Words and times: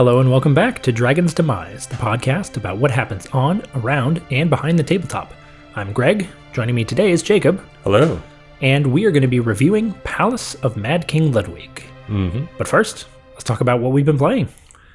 Hello 0.00 0.18
and 0.18 0.30
welcome 0.30 0.54
back 0.54 0.82
to 0.84 0.92
Dragon's 0.92 1.34
Demise, 1.34 1.86
the 1.86 1.94
podcast 1.96 2.56
about 2.56 2.78
what 2.78 2.90
happens 2.90 3.26
on, 3.34 3.62
around, 3.74 4.22
and 4.30 4.48
behind 4.48 4.78
the 4.78 4.82
tabletop. 4.82 5.34
I'm 5.76 5.92
Greg. 5.92 6.26
Joining 6.54 6.74
me 6.74 6.86
today 6.86 7.10
is 7.10 7.22
Jacob, 7.22 7.62
Hello. 7.84 8.18
and 8.62 8.86
we 8.94 9.04
are 9.04 9.10
going 9.10 9.20
to 9.20 9.28
be 9.28 9.40
reviewing 9.40 9.92
Palace 10.02 10.54
of 10.54 10.78
Mad 10.78 11.06
King 11.06 11.32
Ludwig. 11.32 11.82
Mm-hmm. 12.08 12.46
But 12.56 12.66
first, 12.66 13.08
let's 13.32 13.44
talk 13.44 13.60
about 13.60 13.80
what 13.80 13.92
we've 13.92 14.06
been 14.06 14.16
playing. 14.16 14.48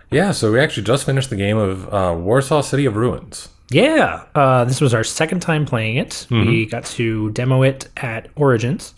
Yeah, 0.10 0.32
so 0.32 0.52
we 0.52 0.60
actually 0.60 0.86
just 0.86 1.06
finished 1.06 1.30
the 1.30 1.36
game 1.36 1.58
of 1.58 1.94
uh, 1.94 2.16
Warsaw 2.18 2.62
City 2.62 2.88
of 2.88 2.96
Ruins. 2.96 3.50
Yeah, 3.70 4.24
uh, 4.34 4.66
this 4.66 4.82
was 4.82 4.96
our 4.96 5.04
second 5.04 5.42
time 5.42 5.68
playing 5.68 5.98
it. 5.98 6.26
We 6.32 6.66
got 6.66 6.84
to 6.86 7.30
demo 7.30 7.62
it 7.62 7.90
at 7.98 8.30
Origins, 8.36 8.96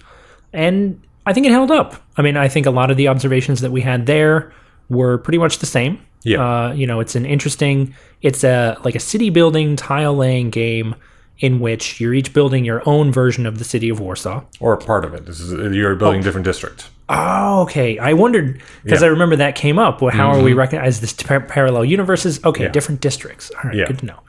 and 0.54 1.02
I 1.26 1.34
think 1.34 1.46
it 1.46 1.52
held 1.52 1.70
up. 1.70 2.02
I 2.16 2.22
mean, 2.22 2.38
I 2.38 2.48
think 2.48 2.66
a 2.66 2.72
lot 2.72 2.92
of 2.92 2.96
the 2.96 3.10
observations 3.10 3.60
that 3.60 3.74
we 3.74 3.82
had 3.82 4.05
there 4.05 4.54
were 4.90 5.18
pretty 5.18 5.38
much 5.38 5.59
the 5.59 5.66
same. 5.66 6.00
Yeah. 6.23 6.41
Uh, 6.68 6.73
you 6.73 6.88
know, 6.88 7.00
it's 7.00 7.16
an 7.16 7.26
interesting, 7.26 7.94
it's 8.22 8.44
a 8.44 8.78
like 8.84 8.95
a 8.95 9.00
city 9.00 9.30
building 9.30 9.76
tile 9.76 10.16
laying 10.16 10.50
game 10.50 10.95
in 11.40 11.59
which 11.59 12.02
you're 12.02 12.14
each 12.16 12.34
building 12.34 12.66
your 12.66 12.82
own 12.88 13.12
version 13.12 13.45
of 13.45 13.59
the 13.59 13.64
city 13.64 13.90
of 13.90 14.00
Warsaw. 14.00 14.44
Or 14.59 14.73
a 14.73 14.78
part 14.78 15.05
of 15.05 15.14
it. 15.14 15.26
This 15.28 15.40
is 15.40 15.52
you're 15.76 15.95
building 15.95 16.22
different 16.22 16.45
districts. 16.45 16.90
Oh, 17.09 17.62
okay. 17.62 18.00
I 18.00 18.14
wondered 18.14 18.55
because 18.55 18.64
Yeah. 18.84 18.95
Mm-hmm. 18.95 19.04
I 19.05 19.08
remember 19.09 19.36
that 19.38 19.55
came 19.55 19.78
up. 19.80 20.02
Well, 20.02 20.12
how 20.12 20.31
are 20.31 20.42
we 20.42 20.54
recognized 20.54 21.02
this 21.02 21.14
par- 21.14 21.42
parallel 21.42 21.86
universes? 21.86 22.44
Okay, 22.44 22.64
Yeah. 22.64 22.72
different 22.72 23.02
districts. 23.02 23.52
All 23.56 23.70
right, 23.70 23.76
Yeah. 23.78 23.86
good 23.86 24.00
to 24.00 24.06
know. 24.08 24.20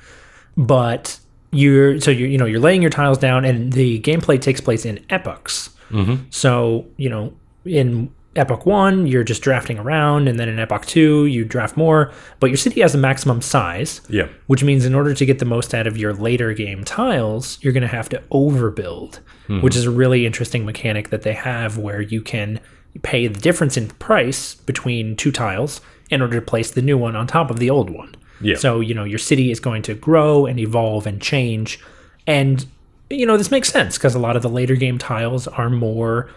But 0.56 1.18
you're 1.50 1.98
so 2.00 2.10
you're 2.10 2.28
you 2.28 2.36
know 2.36 2.44
you're 2.44 2.60
laying 2.60 2.82
your 2.82 2.90
tiles 2.90 3.16
down, 3.18 3.44
and 3.46 3.72
the 3.72 4.00
gameplay 4.00 4.40
takes 4.40 4.60
place 4.60 4.84
in 4.84 5.00
epochs. 5.08 5.70
Mm-hmm. 5.90 6.24
So 6.30 6.86
you 6.98 7.08
know 7.08 7.32
in 7.64 8.10
epoch 8.38 8.64
one 8.66 9.06
you're 9.06 9.24
just 9.24 9.42
drafting 9.42 9.78
around, 9.78 10.28
and 10.28 10.38
then 10.38 10.48
in 10.48 10.58
epoch 10.58 10.86
two 10.86 11.26
you 11.26 11.44
draft 11.44 11.76
more. 11.76 12.12
But 12.40 12.48
your 12.50 12.56
city 12.56 12.80
has 12.80 12.94
a 12.94 12.98
maximum 12.98 13.42
size, 13.42 14.00
Yeah. 14.08 14.28
which 14.46 14.64
means 14.64 14.84
in 14.84 14.94
order 14.94 15.14
to 15.14 15.26
get 15.26 15.38
the 15.38 15.44
most 15.44 15.74
out 15.74 15.86
of 15.86 15.96
your 15.96 16.12
later 16.14 16.52
game 16.54 16.84
tiles, 16.84 17.58
you're 17.60 17.72
going 17.72 17.82
to 17.82 17.88
have 17.88 18.08
to 18.10 18.22
overbuild, 18.30 19.20
hmm. 19.46 19.60
which 19.60 19.76
is 19.76 19.84
a 19.84 19.90
really 19.90 20.26
interesting 20.26 20.64
mechanic 20.64 21.10
that 21.10 21.22
they 21.22 21.34
have 21.34 21.76
where 21.78 22.00
you 22.00 22.20
can 22.20 22.60
pay 23.02 23.26
the 23.26 23.38
difference 23.40 23.76
in 23.76 23.88
price 23.88 24.54
between 24.54 25.14
two 25.16 25.30
tiles 25.30 25.80
in 26.10 26.22
order 26.22 26.40
to 26.40 26.44
place 26.44 26.70
the 26.70 26.82
new 26.82 26.96
one 26.96 27.14
on 27.14 27.26
top 27.26 27.50
of 27.50 27.58
the 27.58 27.70
old 27.70 27.90
one. 27.90 28.14
Yeah. 28.40 28.56
So, 28.56 28.80
you 28.80 28.94
know, 28.94 29.04
your 29.04 29.18
city 29.18 29.50
is 29.50 29.60
going 29.60 29.82
to 29.82 29.94
grow 29.94 30.46
and 30.46 30.58
evolve 30.58 31.06
and 31.06 31.20
change. 31.20 31.78
And, 32.26 32.64
you 33.10 33.26
know, 33.26 33.36
this 33.36 33.50
makes 33.50 33.68
sense 33.68 33.98
because 33.98 34.14
a 34.14 34.18
lot 34.18 34.36
of 34.36 34.42
the 34.42 34.48
later 34.48 34.76
game 34.76 34.96
tiles 34.98 35.46
are 35.48 35.68
more 35.70 36.30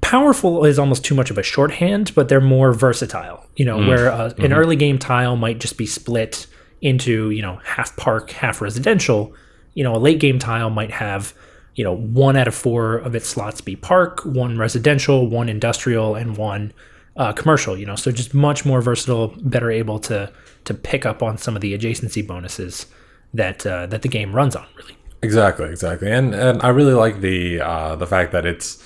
powerful 0.00 0.64
is 0.64 0.78
almost 0.78 1.04
too 1.04 1.14
much 1.14 1.30
of 1.30 1.38
a 1.38 1.42
shorthand, 1.42 2.14
but 2.14 2.28
they're 2.28 2.40
more 2.40 2.72
versatile. 2.72 3.46
You 3.56 3.64
know, 3.64 3.78
where 3.78 4.10
uh, 4.10 4.32
an 4.38 4.52
early 4.52 4.76
game 4.76 4.98
tile 4.98 5.36
might 5.36 5.58
just 5.58 5.76
be 5.76 5.86
split 5.86 6.46
into 6.80 7.30
you 7.30 7.42
know 7.42 7.56
half 7.64 7.96
park, 7.96 8.30
half 8.30 8.60
residential. 8.60 9.34
You 9.74 9.84
know, 9.84 9.94
a 9.94 9.98
late 9.98 10.20
game 10.20 10.38
tile 10.38 10.70
might 10.70 10.92
have 10.92 11.34
you 11.74 11.84
know 11.84 11.94
one 11.94 12.36
out 12.36 12.48
of 12.48 12.54
four 12.54 12.96
of 12.98 13.14
its 13.14 13.28
slots 13.28 13.60
be 13.60 13.76
park, 13.76 14.24
one 14.24 14.58
residential, 14.58 15.26
one 15.28 15.48
industrial, 15.48 16.14
and 16.14 16.36
one 16.36 16.72
uh, 17.16 17.32
commercial. 17.32 17.76
You 17.76 17.86
know, 17.86 17.96
so 17.96 18.12
just 18.12 18.32
much 18.32 18.64
more 18.64 18.80
versatile, 18.80 19.34
better 19.42 19.70
able 19.70 19.98
to 20.00 20.32
to 20.64 20.74
pick 20.74 21.04
up 21.04 21.22
on 21.22 21.36
some 21.36 21.56
of 21.56 21.62
the 21.62 21.76
adjacency 21.76 22.24
bonuses 22.24 22.86
that 23.34 23.66
uh, 23.66 23.86
that 23.86 24.02
the 24.02 24.08
game 24.08 24.34
runs 24.34 24.54
on. 24.54 24.66
Really. 24.76 24.96
Exactly, 25.22 25.68
exactly. 25.68 26.10
And 26.10 26.34
and 26.34 26.62
I 26.62 26.68
really 26.68 26.94
like 26.94 27.20
the 27.20 27.60
uh, 27.60 27.96
the 27.96 28.06
fact 28.06 28.32
that 28.32 28.46
it's 28.46 28.82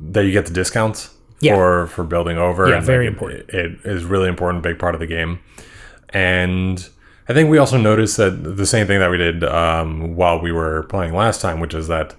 that 0.00 0.24
you 0.24 0.32
get 0.32 0.46
the 0.46 0.52
discounts 0.52 1.10
Yeah. 1.40 1.54
for 1.54 1.86
for 1.88 2.04
building 2.04 2.38
over. 2.38 2.68
Yeah, 2.68 2.76
and 2.76 2.84
very 2.86 3.06
like, 3.06 3.14
important. 3.14 3.50
It, 3.50 3.80
is 3.84 4.04
really 4.04 4.28
important, 4.28 4.62
big 4.62 4.78
part 4.78 4.94
of 4.94 5.00
the 5.00 5.06
game. 5.06 5.40
And 6.10 6.88
I 7.28 7.34
think 7.34 7.50
we 7.50 7.58
also 7.58 7.76
noticed 7.76 8.16
that 8.16 8.56
the 8.56 8.66
same 8.66 8.86
thing 8.86 9.00
that 9.00 9.10
we 9.10 9.18
did 9.18 9.44
um, 9.44 10.16
while 10.16 10.40
we 10.40 10.52
were 10.52 10.84
playing 10.84 11.14
last 11.14 11.40
time, 11.40 11.60
which 11.60 11.74
is 11.74 11.88
that 11.88 12.14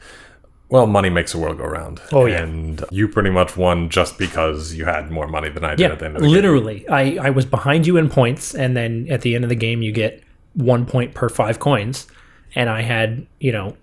well, 0.69 0.85
money 0.85 1.09
makes 1.09 1.31
the 1.31 1.39
world 1.39 1.57
go 1.57 1.65
round. 1.65 1.99
Oh, 2.11 2.27
yeah. 2.27 2.43
And 2.43 2.83
you 2.91 3.07
pretty 3.07 3.31
much 3.31 3.57
won 3.57 3.89
just 3.89 4.19
because 4.19 4.75
you 4.75 4.85
had 4.85 5.09
more 5.09 5.27
money 5.27 5.49
than 5.49 5.63
I 5.63 5.71
did 5.71 5.79
Yeah, 5.79 5.93
at 5.93 5.99
the 5.99 6.05
end 6.05 6.15
of 6.17 6.21
the 6.21 6.27
game. 6.27 6.35
literally. 6.35 6.87
I, 6.87 7.17
I 7.19 7.29
was 7.31 7.45
behind 7.47 7.87
you 7.87 7.97
in 7.97 8.07
points, 8.07 8.53
and 8.53 8.77
then 8.77 9.07
at 9.09 9.21
the 9.21 9.33
end 9.33 9.43
of 9.43 9.49
the 9.49 9.55
game, 9.55 9.81
you 9.81 9.91
get 9.91 10.23
one 10.53 10.85
point 10.85 11.15
per 11.15 11.27
five 11.27 11.57
coins, 11.57 12.05
and 12.53 12.69
I 12.69 12.83
had 12.83 13.25
you 13.39 13.51
know 13.51 13.77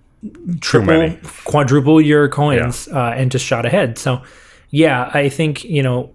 triple, 0.61 1.17
quadruple 1.45 2.01
your 2.01 2.29
coins, 2.29 2.89
uh, 2.89 3.15
and 3.17 3.31
just 3.31 3.45
shot 3.45 3.65
ahead. 3.67 3.99
So, 3.99 4.23
yeah, 4.71 5.11
I 5.15 5.29
think 5.29 5.65
you 5.65 5.83
know 5.83 6.11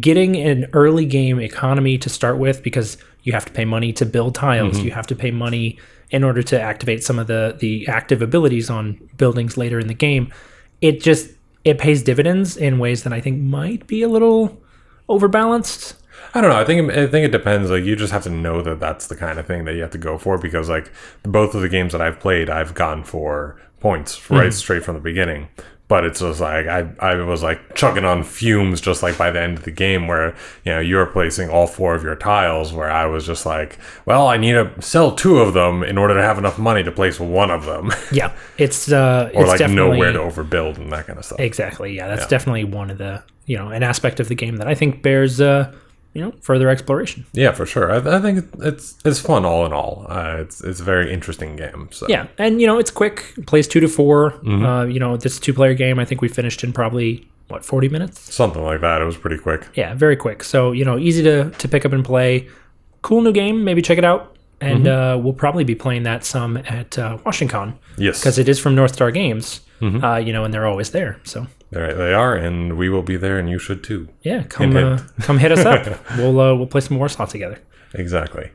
getting 0.00 0.36
an 0.36 0.66
early 0.74 1.04
game 1.06 1.40
economy 1.40 1.98
to 1.98 2.08
start 2.08 2.38
with 2.38 2.62
because 2.62 2.96
you 3.24 3.32
have 3.32 3.44
to 3.44 3.52
pay 3.52 3.64
money 3.64 3.92
to 3.94 4.06
build 4.06 4.34
tiles, 4.34 4.76
Mm-hmm. 4.76 4.86
you 4.86 4.90
have 4.92 5.06
to 5.08 5.16
pay 5.16 5.30
money 5.30 5.78
in 6.10 6.22
order 6.24 6.42
to 6.42 6.60
activate 6.60 7.02
some 7.02 7.18
of 7.18 7.26
the 7.26 7.56
the 7.60 7.86
active 7.88 8.22
abilities 8.22 8.70
on 8.70 8.98
buildings 9.16 9.56
later 9.56 9.78
in 9.78 9.86
the 9.88 9.94
game. 9.94 10.32
It 10.80 11.00
just 11.00 11.30
it 11.64 11.78
pays 11.78 12.02
dividends 12.02 12.56
in 12.56 12.78
ways 12.78 13.02
that 13.04 13.12
I 13.12 13.20
think 13.20 13.40
might 13.40 13.86
be 13.86 14.02
a 14.02 14.08
little 14.08 14.60
overbalanced. 15.08 15.94
I 16.34 16.40
don't 16.40 16.50
know. 16.50 16.56
I 16.58 16.64
think 16.64 16.90
I 16.92 17.06
think 17.06 17.26
it 17.26 17.30
depends. 17.32 17.70
Like 17.70 17.84
you 17.84 17.94
just 17.96 18.12
have 18.12 18.22
to 18.24 18.30
know 18.30 18.62
that 18.62 18.80
that's 18.80 19.06
the 19.08 19.16
kind 19.16 19.38
of 19.38 19.46
thing 19.46 19.64
that 19.66 19.74
you 19.74 19.82
have 19.82 19.90
to 19.92 19.98
go 19.98 20.18
for 20.18 20.38
because 20.38 20.68
like 20.68 20.90
both 21.22 21.54
of 21.54 21.60
the 21.60 21.68
games 21.68 21.92
that 21.92 22.00
I've 22.00 22.18
played, 22.20 22.48
I've 22.48 22.74
gone 22.74 23.04
for 23.04 23.60
points 23.80 24.30
right 24.30 24.52
straight 24.52 24.84
from 24.84 24.94
the 24.94 25.00
beginning. 25.00 25.48
But 25.88 26.04
it's 26.06 26.20
just 26.20 26.40
like 26.40 26.66
I 26.68 26.88
I 27.00 27.16
was 27.16 27.42
like 27.42 27.74
chugging 27.74 28.06
on 28.06 28.22
fumes 28.22 28.80
just 28.80 29.02
like 29.02 29.18
by 29.18 29.30
the 29.30 29.42
end 29.42 29.58
of 29.58 29.64
the 29.64 29.70
game 29.70 30.08
where 30.08 30.34
you 30.64 30.72
know 30.72 30.80
you 30.80 30.96
were 30.96 31.04
placing 31.04 31.50
all 31.50 31.66
four 31.66 31.94
of 31.94 32.02
your 32.02 32.16
tiles 32.16 32.72
where 32.72 32.90
I 32.90 33.04
was 33.04 33.26
just 33.26 33.44
like, 33.44 33.78
well, 34.06 34.26
I 34.26 34.38
need 34.38 34.52
to 34.52 34.72
sell 34.80 35.14
two 35.14 35.38
of 35.40 35.52
them 35.52 35.82
in 35.82 35.98
order 35.98 36.14
to 36.14 36.22
have 36.22 36.38
enough 36.38 36.58
money 36.58 36.82
to 36.82 36.90
place 36.92 37.20
one 37.20 37.50
of 37.50 37.66
them, 37.66 37.90
Yeah, 38.12 38.32
it's 38.56 38.90
uh, 38.90 39.30
or 39.34 39.42
it's 39.42 39.60
like 39.60 39.70
nowhere 39.70 40.12
to 40.14 40.20
overbuild 40.20 40.78
and 40.78 40.90
that 40.92 41.06
kind 41.08 41.18
of 41.18 41.26
stuff. 41.26 41.40
exactly. 41.40 41.94
Yeah, 41.94 42.06
that's 42.08 42.26
definitely 42.26 42.64
one 42.64 42.88
of 42.88 42.96
the 42.96 43.22
you 43.44 43.58
know 43.58 43.68
an 43.68 43.82
aspect 43.82 44.18
of 44.18 44.28
the 44.28 44.34
game 44.34 44.56
that 44.56 44.68
I 44.68 44.74
think 44.74 45.02
bears 45.02 45.42
uh, 45.42 45.74
you 46.14 46.20
know 46.22 46.32
further 46.40 46.68
exploration. 46.68 47.24
Yeah, 47.32 47.52
for 47.52 47.66
sure. 47.66 47.90
I, 47.90 48.16
I 48.16 48.20
think 48.20 48.48
it's 48.60 48.96
it's 49.04 49.18
fun 49.20 49.44
all 49.44 49.64
in 49.66 49.72
all. 49.72 50.06
Uh, 50.08 50.36
it's 50.40 50.62
it's 50.62 50.80
a 50.80 50.84
very 50.84 51.12
interesting 51.12 51.56
game. 51.56 51.88
So. 51.92 52.06
Yeah, 52.08 52.26
and 52.38 52.60
you 52.60 52.66
know 52.66 52.78
it's 52.78 52.90
quick. 52.90 53.34
Plays 53.46 53.66
two 53.68 53.80
to 53.80 53.88
4 53.88 54.30
Mm-hmm. 54.32 54.64
Uh, 54.64 54.84
you 54.84 55.00
know 55.00 55.16
this 55.16 55.38
two 55.38 55.54
player 55.54 55.74
game. 55.74 55.98
I 55.98 56.04
think 56.04 56.20
we 56.20 56.28
finished 56.28 56.64
in 56.64 56.72
probably 56.72 57.28
what 57.48 57.64
forty 57.64 57.88
minutes. 57.88 58.34
Something 58.34 58.62
like 58.62 58.80
that. 58.80 59.00
It 59.02 59.04
was 59.04 59.16
pretty 59.16 59.38
quick. 59.38 59.66
Yeah, 59.74 59.94
very 59.94 60.16
quick. 60.16 60.42
So 60.44 60.72
you 60.72 60.84
know 60.84 60.98
easy 60.98 61.22
to 61.22 61.50
to 61.50 61.68
pick 61.68 61.84
up 61.84 61.92
and 61.92 62.04
play. 62.04 62.48
Cool 63.02 63.22
new 63.22 63.32
game. 63.32 63.64
Maybe 63.64 63.82
check 63.82 63.98
it 63.98 64.04
out. 64.04 64.36
And 64.60 64.86
uh, 64.86 65.18
we'll 65.20 65.32
probably 65.32 65.64
be 65.64 65.74
playing 65.74 66.04
that 66.04 66.24
some 66.24 66.56
at 66.56 66.96
uh, 66.96 67.18
Washington 67.26 67.76
Yes, 67.98 68.20
because 68.20 68.38
it 68.38 68.48
is 68.48 68.60
from 68.60 68.76
North 68.76 68.92
Star 68.94 69.10
Games. 69.10 69.60
Uh, 69.82 70.14
you 70.24 70.32
know, 70.32 70.44
and 70.44 70.54
they're 70.54 70.66
always 70.66 70.92
there. 70.92 71.18
So 71.24 71.48
there 71.72 71.94
they 71.94 72.12
are, 72.12 72.34
and 72.34 72.76
we 72.76 72.88
will 72.88 73.02
be 73.02 73.16
there, 73.16 73.38
and 73.38 73.48
you 73.48 73.58
should 73.58 73.82
too. 73.82 74.08
yeah, 74.22 74.42
come 74.44 74.72
Hint, 74.72 75.00
uh, 75.00 75.04
come 75.22 75.38
hit 75.38 75.50
us 75.52 75.64
up. 75.64 75.86
we'll 76.18 76.38
uh, 76.38 76.54
we'll 76.54 76.66
play 76.66 76.82
some 76.82 76.98
Warsaw 76.98 77.26
together. 77.26 77.58
Exactly. 77.94 78.50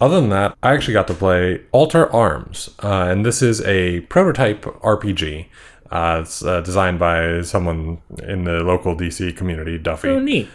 Other 0.00 0.20
than 0.20 0.30
that, 0.30 0.56
I 0.62 0.74
actually 0.74 0.94
got 0.94 1.06
to 1.08 1.14
play 1.14 1.62
Alter 1.72 2.12
Arms, 2.12 2.70
uh, 2.82 3.06
and 3.10 3.24
this 3.24 3.42
is 3.42 3.60
a 3.62 4.00
prototype 4.02 4.62
RPG. 4.62 5.46
Uh, 5.90 6.18
it's 6.22 6.44
uh, 6.44 6.60
designed 6.60 6.98
by 6.98 7.42
someone 7.42 8.00
in 8.22 8.44
the 8.44 8.60
local 8.64 8.94
DC 8.96 9.36
community, 9.36 9.78
Duffy. 9.78 10.08
Oh, 10.08 10.18
neat. 10.18 10.48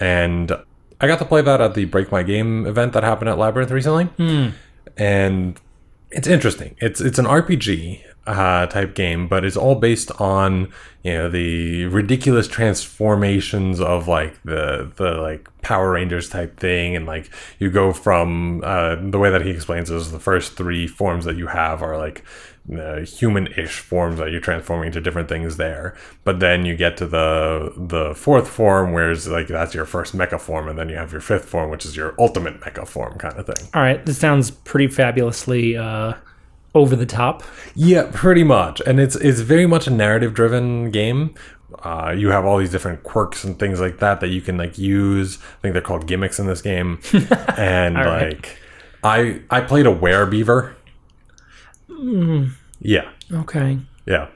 and 0.00 0.50
I 1.00 1.06
got 1.06 1.18
to 1.18 1.24
play 1.24 1.42
that 1.42 1.60
at 1.60 1.74
the 1.74 1.84
Break 1.84 2.10
My 2.10 2.22
Game 2.22 2.66
event 2.66 2.92
that 2.94 3.02
happened 3.04 3.28
at 3.28 3.38
Labyrinth 3.38 3.70
recently, 3.70 4.08
and 4.96 5.60
it's 6.10 6.26
interesting. 6.28 6.74
It's 6.80 7.00
it's 7.00 7.18
an 7.18 7.26
RPG 7.26 8.02
uh, 8.28 8.66
type 8.66 8.94
game, 8.94 9.26
but 9.26 9.44
it's 9.44 9.56
all 9.56 9.74
based 9.74 10.10
on 10.20 10.70
you 11.02 11.12
know 11.14 11.28
the 11.30 11.86
ridiculous 11.86 12.46
transformations 12.46 13.80
of 13.80 14.06
like 14.06 14.40
the 14.42 14.92
the 14.96 15.12
like 15.12 15.48
Power 15.62 15.92
Rangers 15.92 16.28
type 16.28 16.58
thing, 16.60 16.94
and 16.94 17.06
like 17.06 17.30
you 17.58 17.70
go 17.70 17.92
from 17.92 18.60
uh, 18.64 18.96
the 18.96 19.18
way 19.18 19.30
that 19.30 19.42
he 19.42 19.50
explains 19.50 19.90
is 19.90 20.12
the 20.12 20.20
first 20.20 20.56
three 20.56 20.86
forms 20.86 21.24
that 21.24 21.36
you 21.36 21.46
have 21.46 21.82
are 21.82 21.96
like 21.96 22.22
uh, 22.70 23.00
human-ish 23.00 23.78
forms 23.78 24.18
that 24.18 24.30
you're 24.30 24.42
transforming 24.42 24.88
into 24.88 25.00
different 25.00 25.28
things 25.28 25.56
there. 25.56 25.96
But 26.24 26.40
then 26.40 26.66
you 26.66 26.76
get 26.76 26.98
to 26.98 27.06
the 27.06 27.72
the 27.76 28.14
fourth 28.14 28.46
form, 28.46 28.92
whereas 28.92 29.26
like 29.26 29.46
that's 29.46 29.74
your 29.74 29.86
first 29.86 30.14
mecha 30.14 30.38
form, 30.38 30.68
and 30.68 30.78
then 30.78 30.90
you 30.90 30.96
have 30.96 31.12
your 31.12 31.22
fifth 31.22 31.46
form, 31.46 31.70
which 31.70 31.86
is 31.86 31.96
your 31.96 32.14
ultimate 32.18 32.60
mecha 32.60 32.86
form 32.86 33.16
kind 33.18 33.38
of 33.38 33.46
thing. 33.46 33.68
All 33.72 33.80
right, 33.80 34.04
this 34.04 34.18
sounds 34.18 34.50
pretty 34.50 34.88
fabulously 34.88 35.78
uh, 35.78 36.12
over 36.74 36.96
the 36.96 37.06
top. 37.06 37.42
Yeah, 37.74 38.10
pretty 38.12 38.44
much. 38.44 38.80
And 38.86 39.00
it's 39.00 39.16
it's 39.16 39.40
very 39.40 39.66
much 39.66 39.86
a 39.86 39.90
narrative 39.90 40.34
driven 40.34 40.90
game. 40.90 41.34
Uh, 41.82 42.14
you 42.16 42.28
have 42.28 42.44
all 42.44 42.58
these 42.58 42.70
different 42.70 43.02
quirks 43.02 43.44
and 43.44 43.58
things 43.58 43.80
like 43.80 43.98
that 43.98 44.20
that 44.20 44.28
you 44.28 44.40
can 44.40 44.56
like 44.56 44.78
use. 44.78 45.38
I 45.38 45.62
think 45.62 45.72
they're 45.74 45.82
called 45.82 46.06
gimmicks 46.06 46.38
in 46.38 46.46
this 46.46 46.62
game. 46.62 47.00
and 47.56 47.96
right. 47.96 48.34
like 48.34 48.58
I 49.04 49.42
I 49.50 49.60
played 49.60 49.86
a 49.86 49.94
werebeaver. 49.94 50.74
Yeah. 52.80 53.10
Okay. 53.32 53.78
Yeah. 54.06 54.28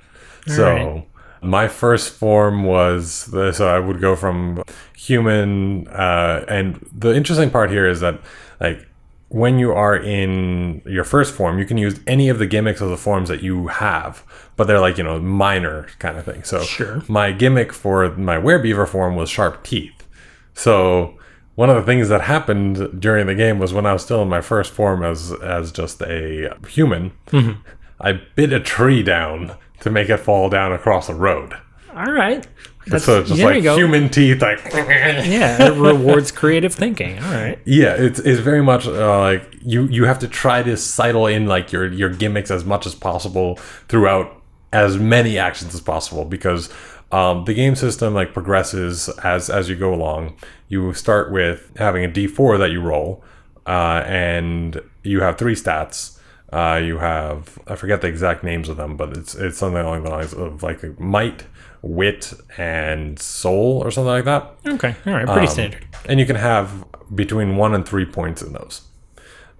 So 0.46 0.64
right. 0.64 1.08
My 1.42 1.66
first 1.66 2.14
form 2.14 2.62
was 2.62 3.26
the, 3.26 3.50
so 3.52 3.68
I 3.68 3.80
would 3.80 4.00
go 4.00 4.14
from 4.14 4.62
human, 4.96 5.88
uh, 5.88 6.44
and 6.46 6.88
the 6.96 7.12
interesting 7.16 7.50
part 7.50 7.68
here 7.68 7.88
is 7.88 7.98
that 7.98 8.20
like 8.60 8.86
when 9.32 9.58
you 9.58 9.72
are 9.72 9.96
in 9.96 10.82
your 10.84 11.04
first 11.04 11.34
form, 11.34 11.58
you 11.58 11.64
can 11.64 11.78
use 11.78 11.98
any 12.06 12.28
of 12.28 12.38
the 12.38 12.46
gimmicks 12.46 12.82
of 12.82 12.90
the 12.90 12.98
forms 12.98 13.30
that 13.30 13.42
you 13.42 13.68
have, 13.68 14.22
but 14.56 14.66
they're 14.66 14.80
like 14.80 14.98
you 14.98 15.04
know 15.04 15.18
minor 15.18 15.88
kind 15.98 16.18
of 16.18 16.24
thing. 16.24 16.44
So 16.44 16.62
Sure. 16.62 17.02
my 17.08 17.32
gimmick 17.32 17.72
for 17.72 18.10
my 18.16 18.36
werebeaver 18.36 18.86
form 18.86 19.16
was 19.16 19.30
sharp 19.30 19.64
teeth. 19.64 20.06
So 20.52 21.16
one 21.54 21.70
of 21.70 21.76
the 21.76 21.82
things 21.82 22.10
that 22.10 22.20
happened 22.22 23.00
during 23.00 23.26
the 23.26 23.34
game 23.34 23.58
was 23.58 23.72
when 23.72 23.86
I 23.86 23.94
was 23.94 24.02
still 24.02 24.22
in 24.22 24.28
my 24.28 24.42
first 24.42 24.70
form 24.70 25.02
as 25.02 25.32
as 25.42 25.72
just 25.72 26.02
a 26.02 26.54
human, 26.68 27.12
mm-hmm. 27.28 27.60
I 28.00 28.20
bit 28.34 28.52
a 28.52 28.60
tree 28.60 29.02
down 29.02 29.56
to 29.80 29.90
make 29.90 30.10
it 30.10 30.18
fall 30.18 30.50
down 30.50 30.72
across 30.72 31.08
a 31.08 31.14
road. 31.14 31.54
All 31.96 32.12
right. 32.12 32.46
That's, 32.86 33.04
so 33.04 33.20
it's 33.20 33.28
just 33.28 33.42
like 33.42 33.62
human 33.62 34.08
teeth, 34.08 34.42
like 34.42 34.60
yeah, 34.72 35.68
it 35.68 35.74
rewards 35.76 36.32
creative 36.32 36.74
thinking. 36.74 37.18
All 37.18 37.32
right. 37.32 37.58
yeah, 37.64 37.94
it's, 37.94 38.18
it's 38.18 38.40
very 38.40 38.62
much 38.62 38.86
uh, 38.86 39.20
like 39.20 39.54
you 39.62 39.84
you 39.84 40.04
have 40.04 40.18
to 40.20 40.28
try 40.28 40.62
to 40.62 40.76
sidle 40.76 41.26
in 41.26 41.46
like 41.46 41.70
your 41.72 41.86
your 41.92 42.08
gimmicks 42.08 42.50
as 42.50 42.64
much 42.64 42.86
as 42.86 42.94
possible 42.94 43.56
throughout 43.88 44.42
as 44.72 44.98
many 44.98 45.38
actions 45.38 45.74
as 45.74 45.80
possible 45.80 46.24
because 46.24 46.70
um, 47.12 47.44
the 47.44 47.54
game 47.54 47.76
system 47.76 48.14
like 48.14 48.32
progresses 48.32 49.08
as 49.22 49.50
as 49.50 49.68
you 49.68 49.76
go 49.76 49.94
along. 49.94 50.34
You 50.68 50.94
start 50.94 51.30
with 51.30 51.70
having 51.76 52.04
a 52.04 52.08
D4 52.08 52.58
that 52.58 52.70
you 52.70 52.80
roll, 52.80 53.22
uh, 53.66 54.02
and 54.06 54.80
you 55.02 55.20
have 55.20 55.36
three 55.36 55.54
stats. 55.54 56.18
Uh, 56.50 56.80
you 56.82 56.98
have 56.98 57.58
I 57.66 57.76
forget 57.76 58.00
the 58.00 58.08
exact 58.08 58.42
names 58.42 58.68
of 58.68 58.78
them, 58.78 58.96
but 58.96 59.16
it's 59.16 59.34
it's 59.34 59.58
something 59.58 59.82
along 59.82 60.04
the 60.04 60.10
lines 60.10 60.32
of 60.32 60.62
like 60.62 60.98
might, 60.98 61.44
wit, 61.82 62.32
and 62.56 63.18
soul 63.18 63.82
or 63.84 63.90
something 63.90 64.08
like 64.08 64.24
that. 64.24 64.54
Okay. 64.66 64.94
All 65.06 65.12
right. 65.12 65.26
Pretty 65.26 65.40
Um, 65.48 65.52
standard. 65.52 65.84
And 66.08 66.18
you 66.20 66.26
can 66.26 66.36
have 66.36 66.84
between 67.14 67.56
one 67.56 67.74
and 67.74 67.86
three 67.86 68.04
points 68.06 68.40
in 68.42 68.52
those. 68.52 68.82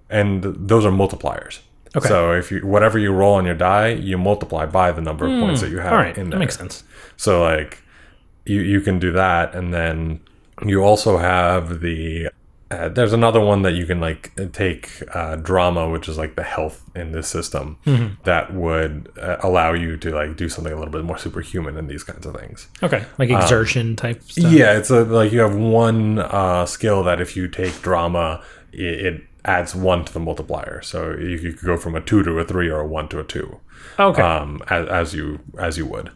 And 0.09 0.43
those 0.43 0.85
are 0.85 0.91
multipliers. 0.91 1.59
Okay. 1.95 2.07
So 2.07 2.31
if 2.33 2.51
you 2.51 2.65
whatever 2.65 2.97
you 2.97 3.11
roll 3.11 3.35
on 3.35 3.45
your 3.45 3.55
die, 3.55 3.89
you 3.89 4.17
multiply 4.17 4.65
by 4.65 4.91
the 4.91 5.01
number 5.01 5.25
of 5.25 5.39
points 5.39 5.61
that 5.61 5.69
you 5.69 5.79
have. 5.79 5.91
All 5.93 5.99
right. 5.99 6.17
in 6.17 6.29
That 6.29 6.39
makes 6.39 6.57
sense. 6.57 6.83
So 7.17 7.41
like 7.43 7.83
you 8.45 8.61
you 8.61 8.81
can 8.81 8.99
do 8.99 9.11
that 9.11 9.53
and 9.55 9.73
then 9.73 10.19
you 10.65 10.81
also 10.83 11.17
have 11.17 11.81
the 11.81 12.29
uh, 12.73 12.89
there's 12.89 13.13
another 13.13 13.39
one 13.39 13.61
that 13.61 13.73
you 13.73 13.85
can 13.85 13.99
like 13.99 14.31
take 14.53 14.89
uh, 15.13 15.35
drama, 15.37 15.89
which 15.89 16.07
is 16.09 16.17
like 16.17 16.35
the 16.35 16.43
health 16.43 16.83
in 16.95 17.11
this 17.11 17.27
system, 17.27 17.77
Mm-hmm. 17.85 18.21
that 18.23 18.53
would 18.53 19.09
uh, 19.19 19.37
allow 19.41 19.73
you 19.73 19.97
to 19.97 20.09
like 20.11 20.35
do 20.35 20.47
something 20.49 20.73
a 20.73 20.75
little 20.75 20.91
bit 20.91 21.03
more 21.03 21.17
superhuman 21.17 21.77
in 21.77 21.87
these 21.87 22.03
kinds 22.03 22.25
of 22.25 22.35
things. 22.35 22.67
Okay. 22.81 23.05
Like 23.17 23.29
exertion 23.29 23.95
type 23.95 24.21
stuff. 24.23 24.51
Yeah, 24.51 24.77
it's 24.77 24.89
a, 24.89 25.03
like 25.03 25.31
you 25.31 25.39
have 25.41 25.55
one 25.55 26.19
uh, 26.19 26.65
skill 26.65 27.03
that 27.03 27.21
if 27.21 27.35
you 27.37 27.47
take 27.47 27.81
drama, 27.81 28.43
it, 28.71 29.05
it 29.05 29.21
adds 29.45 29.75
one 29.75 30.05
to 30.05 30.13
the 30.13 30.19
multiplier. 30.19 30.81
So 30.81 31.11
you, 31.17 31.35
you 31.37 31.53
could 31.53 31.65
go 31.65 31.77
from 31.77 31.95
a 31.95 32.01
two 32.01 32.23
to 32.23 32.39
a 32.39 32.45
three 32.45 32.69
or 32.69 32.79
a 32.81 32.87
one 32.87 33.07
to 33.09 33.19
a 33.19 33.23
two, 33.23 33.59
Okay. 33.99 34.21
um, 34.21 34.61
as, 34.69 34.87
as 34.87 35.13
you 35.13 35.39
as 35.59 35.77
you 35.77 35.85
would, 35.85 36.11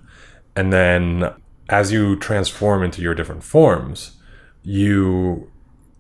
and 0.56 0.72
then 0.72 1.34
as 1.70 1.92
you 1.92 2.16
transform 2.16 2.82
into 2.84 3.02
your 3.02 3.14
different 3.14 3.44
forms, 3.44 4.18
you 4.64 5.52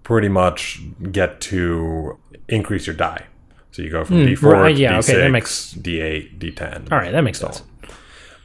pretty 0.07 0.29
much 0.29 0.79
get 1.11 1.41
to 1.41 2.17
increase 2.47 2.87
your 2.87 2.95
die. 2.95 3.25
So 3.71 3.81
you 3.81 3.89
go 3.91 4.05
from 4.05 4.25
D4 4.25 4.37
Hmm, 4.39 4.47
right, 4.47 4.75
to 4.75 4.81
yeah, 4.81 4.93
D6, 4.93 5.09
okay, 5.09 5.17
that 5.21 5.31
makes- 5.31 5.73
D8, 5.73 6.39
D10 6.39 6.91
All 6.93 6.97
right. 6.97 7.11
That 7.11 7.25
makes 7.25 7.39
sense. 7.39 7.61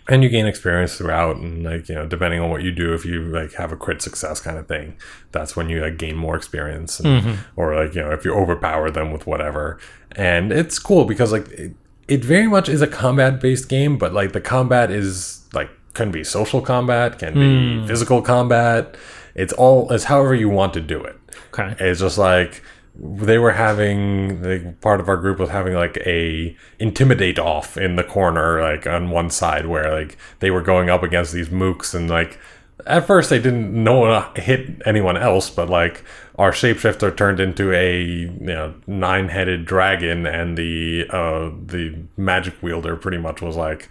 and 0.09 0.25
you 0.25 0.29
gain 0.29 0.47
experience 0.47 0.97
throughout 0.99 1.37
and 1.37 1.62
like 1.62 1.88
you 1.88 1.94
know 1.94 2.05
depending 2.05 2.41
on 2.41 2.50
what 2.50 2.62
you 2.64 2.73
do 2.73 2.93
if 2.93 3.05
you 3.05 3.23
like 3.38 3.53
have 3.55 3.70
a 3.70 3.76
crit 3.76 4.03
success 4.03 4.41
kind 4.41 4.59
of 4.59 4.67
thing 4.67 4.97
that's 5.31 5.55
when 5.55 5.69
you 5.70 5.81
like 5.81 5.97
gain 5.97 6.17
more 6.17 6.35
experience 6.37 6.99
and, 6.99 7.38
or 7.55 7.76
like 7.76 7.94
you 7.94 8.03
know 8.03 8.11
if 8.11 8.25
you 8.25 8.35
overpower 8.35 8.91
them 8.91 9.12
with 9.12 9.25
whatever 9.29 9.79
and 10.17 10.50
it's 10.53 10.76
cool 10.81 11.05
because 11.05 11.31
like 11.31 11.47
it, 11.53 11.73
it 12.08 12.25
very 12.25 12.49
much 12.49 12.69
is 12.69 12.82
a 12.82 12.88
combat 12.88 13.41
based 13.41 13.69
game 13.69 13.97
but 13.97 14.12
like 14.12 14.32
the 14.32 14.41
combat 14.41 14.91
is 14.91 15.47
like 15.55 15.70
can 15.94 16.11
be 16.11 16.25
social 16.25 16.61
combat 16.61 17.20
can 17.20 17.32
be 17.35 17.87
physical 17.87 18.20
combat 18.20 18.97
it's 19.37 19.53
all 19.53 19.88
it's 19.93 20.05
however 20.12 20.35
you 20.35 20.49
want 20.49 20.75
to 20.75 20.81
do 20.81 20.99
it 21.11 21.17
Okay. 21.53 21.75
it's 21.81 22.01
just 22.01 22.19
like 22.19 22.63
they 22.95 23.39
were 23.39 23.53
having 23.53 24.43
like 24.43 24.81
part 24.81 25.01
of 25.01 25.09
our 25.09 25.17
group 25.17 25.39
was 25.39 25.51
having 25.51 25.75
like 25.75 25.97
a 26.05 26.57
intimidate 26.79 27.39
off 27.39 27.77
in 27.77 27.97
the 27.97 28.05
corner 28.05 28.61
like 28.61 28.87
on 28.87 29.11
one 29.11 29.31
side 29.31 29.67
where 29.67 29.91
like 30.01 30.19
they 30.41 30.51
were 30.51 30.61
going 30.61 30.91
up 30.91 31.03
against 31.03 31.33
these 31.33 31.49
mooks 31.49 31.95
and 31.95 32.11
like 32.11 32.39
at 32.87 33.07
first 33.07 33.31
they 33.31 33.39
didn't 33.39 33.73
know 33.73 34.21
hit 34.37 34.83
anyone 34.85 35.17
else 35.17 35.49
but 35.49 35.71
like 35.71 36.05
our 36.37 36.53
shapeshifter 36.53 37.15
turned 37.17 37.41
into 37.41 37.73
a 37.73 38.03
you 38.03 38.29
know 38.41 38.75
nine-headed 38.87 39.65
dragon 39.65 40.27
and 40.27 40.59
the 40.59 41.07
uh 41.11 41.51
the 41.65 41.95
magic 42.17 42.55
wielder 42.63 42.97
pretty 42.97 43.19
much 43.19 43.41
was 43.41 43.57
like 43.57 43.89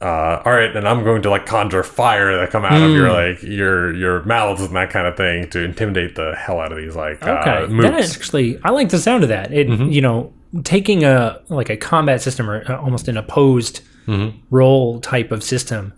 uh, 0.00 0.42
all 0.44 0.52
right, 0.52 0.74
and 0.76 0.86
I'm 0.86 1.02
going 1.04 1.22
to 1.22 1.30
like 1.30 1.44
conjure 1.46 1.82
fire 1.82 2.36
that 2.38 2.50
come 2.50 2.64
out 2.64 2.80
of 2.80 2.90
Hmm. 2.90 2.94
your 2.96 3.12
like 3.12 3.42
your 3.42 3.94
your 3.94 4.22
mouths 4.24 4.62
and 4.62 4.74
that 4.76 4.90
kind 4.90 5.06
of 5.06 5.16
thing 5.16 5.50
to 5.50 5.62
intimidate 5.64 6.14
the 6.14 6.34
hell 6.36 6.60
out 6.60 6.70
of 6.72 6.78
these 6.78 6.94
like 6.96 7.20
uh, 7.26 7.30
Okay. 7.40 7.80
that 7.82 7.94
actually, 8.14 8.58
I 8.64 8.70
like 8.70 8.90
the 8.90 8.98
sound 8.98 9.22
of 9.24 9.28
that. 9.30 9.52
It, 9.52 9.68
Mm-hmm. 9.68 9.90
you 9.90 10.00
know, 10.00 10.32
taking 10.64 11.04
a 11.04 11.40
like 11.48 11.68
a 11.70 11.76
combat 11.76 12.22
system 12.22 12.48
or 12.48 12.62
uh, 12.70 12.80
almost 12.80 13.08
an 13.08 13.16
opposed 13.16 13.80
Mm-hmm. 14.06 14.38
roll 14.50 15.00
type 15.00 15.30
of 15.32 15.42
system 15.42 15.92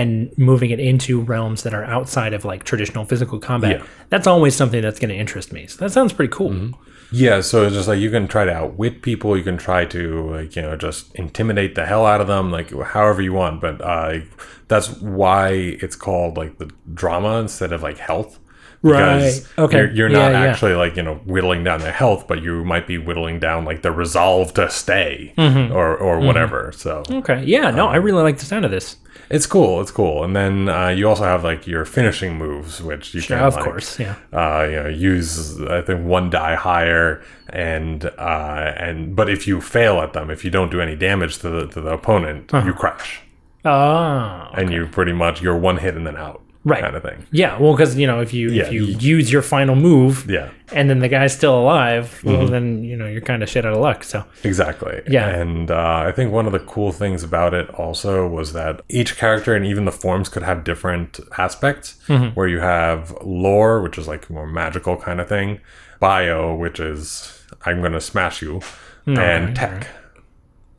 and 0.00 0.10
moving 0.36 0.70
it 0.70 0.80
into 0.90 1.12
realms 1.34 1.62
that 1.64 1.72
are 1.74 1.84
outside 1.96 2.32
of 2.34 2.44
like 2.44 2.62
traditional 2.64 3.04
physical 3.04 3.38
combat. 3.38 3.70
Yeah. 3.80 3.86
That's 4.10 4.26
always 4.26 4.54
something 4.54 4.82
that's 4.82 5.00
going 5.00 5.08
to 5.14 5.20
interest 5.24 5.52
me. 5.52 5.66
So 5.66 5.76
that 5.82 5.90
sounds 5.92 6.12
pretty 6.12 6.32
cool. 6.32 6.50
Mm-hmm. 6.50 6.82
Yeah, 7.12 7.40
so 7.40 7.62
it's 7.64 7.74
just 7.76 7.88
like 7.88 8.00
you 8.00 8.10
can 8.10 8.26
try 8.26 8.44
to 8.44 8.52
outwit 8.52 9.00
people, 9.02 9.36
you 9.38 9.44
can 9.44 9.56
try 9.56 9.84
to 9.96 10.02
like 10.36 10.56
you 10.56 10.62
know 10.62 10.74
just 10.76 11.14
intimidate 11.14 11.74
the 11.76 11.86
hell 11.86 12.04
out 12.04 12.20
of 12.20 12.26
them, 12.26 12.50
like 12.50 12.68
however 12.94 13.22
you 13.22 13.32
want. 13.32 13.60
But 13.60 13.80
uh, 13.80 14.20
that's 14.68 14.88
why 15.00 15.48
it's 15.84 15.96
called 15.96 16.36
like 16.36 16.58
the 16.58 16.68
drama 16.94 17.38
instead 17.44 17.72
of 17.72 17.80
like 17.82 17.98
health. 17.98 18.38
Right. 18.82 19.40
Okay. 19.58 19.76
You're, 19.78 19.90
you're 19.92 20.08
not 20.08 20.32
Yeah, 20.32 20.42
yeah. 20.42 20.50
actually 20.50 20.74
like 20.74 20.96
you 20.96 21.02
know 21.04 21.16
whittling 21.26 21.64
down 21.64 21.80
their 21.80 21.92
health, 21.92 22.26
but 22.28 22.42
you 22.42 22.64
might 22.64 22.86
be 22.86 22.98
whittling 22.98 23.38
down 23.40 23.64
like 23.64 23.82
the 23.82 23.92
resolve 23.92 24.52
to 24.54 24.68
stay 24.70 25.32
Mm-hmm. 25.38 25.72
or 25.74 25.96
or 25.96 26.20
whatever. 26.20 26.72
So 26.72 27.02
Okay. 27.08 27.42
Yeah. 27.44 27.70
No, 27.70 27.86
Um, 27.86 27.92
I 27.94 27.96
really 27.96 28.22
like 28.22 28.38
the 28.38 28.44
sound 28.46 28.64
of 28.64 28.70
this. 28.70 28.96
It's 29.30 29.46
cool. 29.46 29.80
It's 29.80 29.90
cool. 29.90 30.24
And 30.24 30.34
then 30.36 30.68
uh, 30.68 30.88
you 30.88 31.08
also 31.08 31.24
have 31.24 31.42
like 31.44 31.66
your 31.66 31.84
finishing 31.84 32.36
moves, 32.38 32.82
which 32.82 33.14
you 33.14 33.22
can 33.22 33.38
of 33.38 33.54
like, 33.54 33.64
course. 33.64 33.98
Yeah. 33.98 34.14
uh, 34.32 34.66
you 34.68 34.76
know, 34.76 34.88
use 34.88 35.60
I 35.62 35.82
think 35.82 36.06
one 36.06 36.30
die 36.30 36.54
higher, 36.54 37.22
and 37.50 38.04
uh, 38.04 38.72
and 38.76 39.16
but 39.16 39.28
if 39.28 39.46
you 39.46 39.60
fail 39.60 40.00
at 40.00 40.12
them, 40.12 40.30
if 40.30 40.44
you 40.44 40.50
don't 40.50 40.70
do 40.70 40.80
any 40.80 40.96
damage 40.96 41.38
to 41.38 41.48
the 41.50 41.66
to 41.68 41.80
the 41.80 41.90
opponent, 41.92 42.52
Uh-huh. 42.54 42.66
you 42.66 42.72
crash, 42.72 43.20
Oh. 43.64 44.48
and 44.54 44.72
you 44.72 44.86
pretty 44.86 45.12
much 45.12 45.42
you're 45.42 45.56
one 45.58 45.78
hit 45.78 45.94
and 45.96 46.06
then 46.06 46.16
out, 46.16 46.40
Right. 46.68 46.80
kind 46.82 46.96
of 46.96 47.02
thing. 47.04 47.24
Yeah. 47.30 47.58
Well, 47.60 47.72
because 47.74 47.96
you 47.96 48.06
know, 48.08 48.20
if 48.20 48.34
you 48.34 48.50
Yeah, 48.50 48.64
if 48.64 48.72
you 48.72 48.84
use 48.84 49.30
your 49.30 49.40
final 49.42 49.76
move 49.76 50.28
Yeah, 50.28 50.50
and 50.72 50.90
then 50.90 50.98
the 50.98 51.08
guy's 51.08 51.32
still 51.32 51.56
alive, 51.58 52.20
well, 52.24 52.38
Mm-hmm. 52.38 52.50
then 52.52 52.82
you 52.84 52.96
know 52.96 53.06
you're 53.06 53.20
kind 53.20 53.42
of 53.44 53.48
shit 53.48 53.64
out 53.64 53.72
of 53.72 53.78
luck. 53.78 54.02
So. 54.02 54.24
exactly. 54.42 55.00
Yeah. 55.08 55.28
and 55.28 55.70
uh, 55.70 56.02
I 56.08 56.12
think 56.12 56.32
one 56.32 56.44
of 56.46 56.52
the 56.52 56.58
cool 56.74 56.90
things 56.90 57.22
about 57.22 57.54
it 57.54 57.70
also 57.70 58.26
was 58.26 58.52
that 58.54 58.80
each 58.88 59.16
character 59.16 59.54
and 59.54 59.64
even 59.64 59.84
the 59.84 59.92
forms 59.92 60.28
could 60.28 60.42
have 60.42 60.64
different 60.64 61.20
aspects. 61.38 61.98
Mm-hmm. 62.08 62.34
Where 62.34 62.48
you 62.48 62.58
have 62.60 63.14
lore, 63.24 63.80
which 63.80 63.96
is 63.96 64.08
like 64.08 64.28
more 64.28 64.46
magical 64.46 64.96
kind 64.96 65.20
of 65.20 65.28
thing, 65.28 65.60
bio, 66.00 66.52
which 66.54 66.80
is 66.80 67.44
I'm 67.64 67.80
gonna 67.80 68.00
smash 68.00 68.42
you, 68.42 68.60
and 69.06 69.54
tech. 69.54 69.86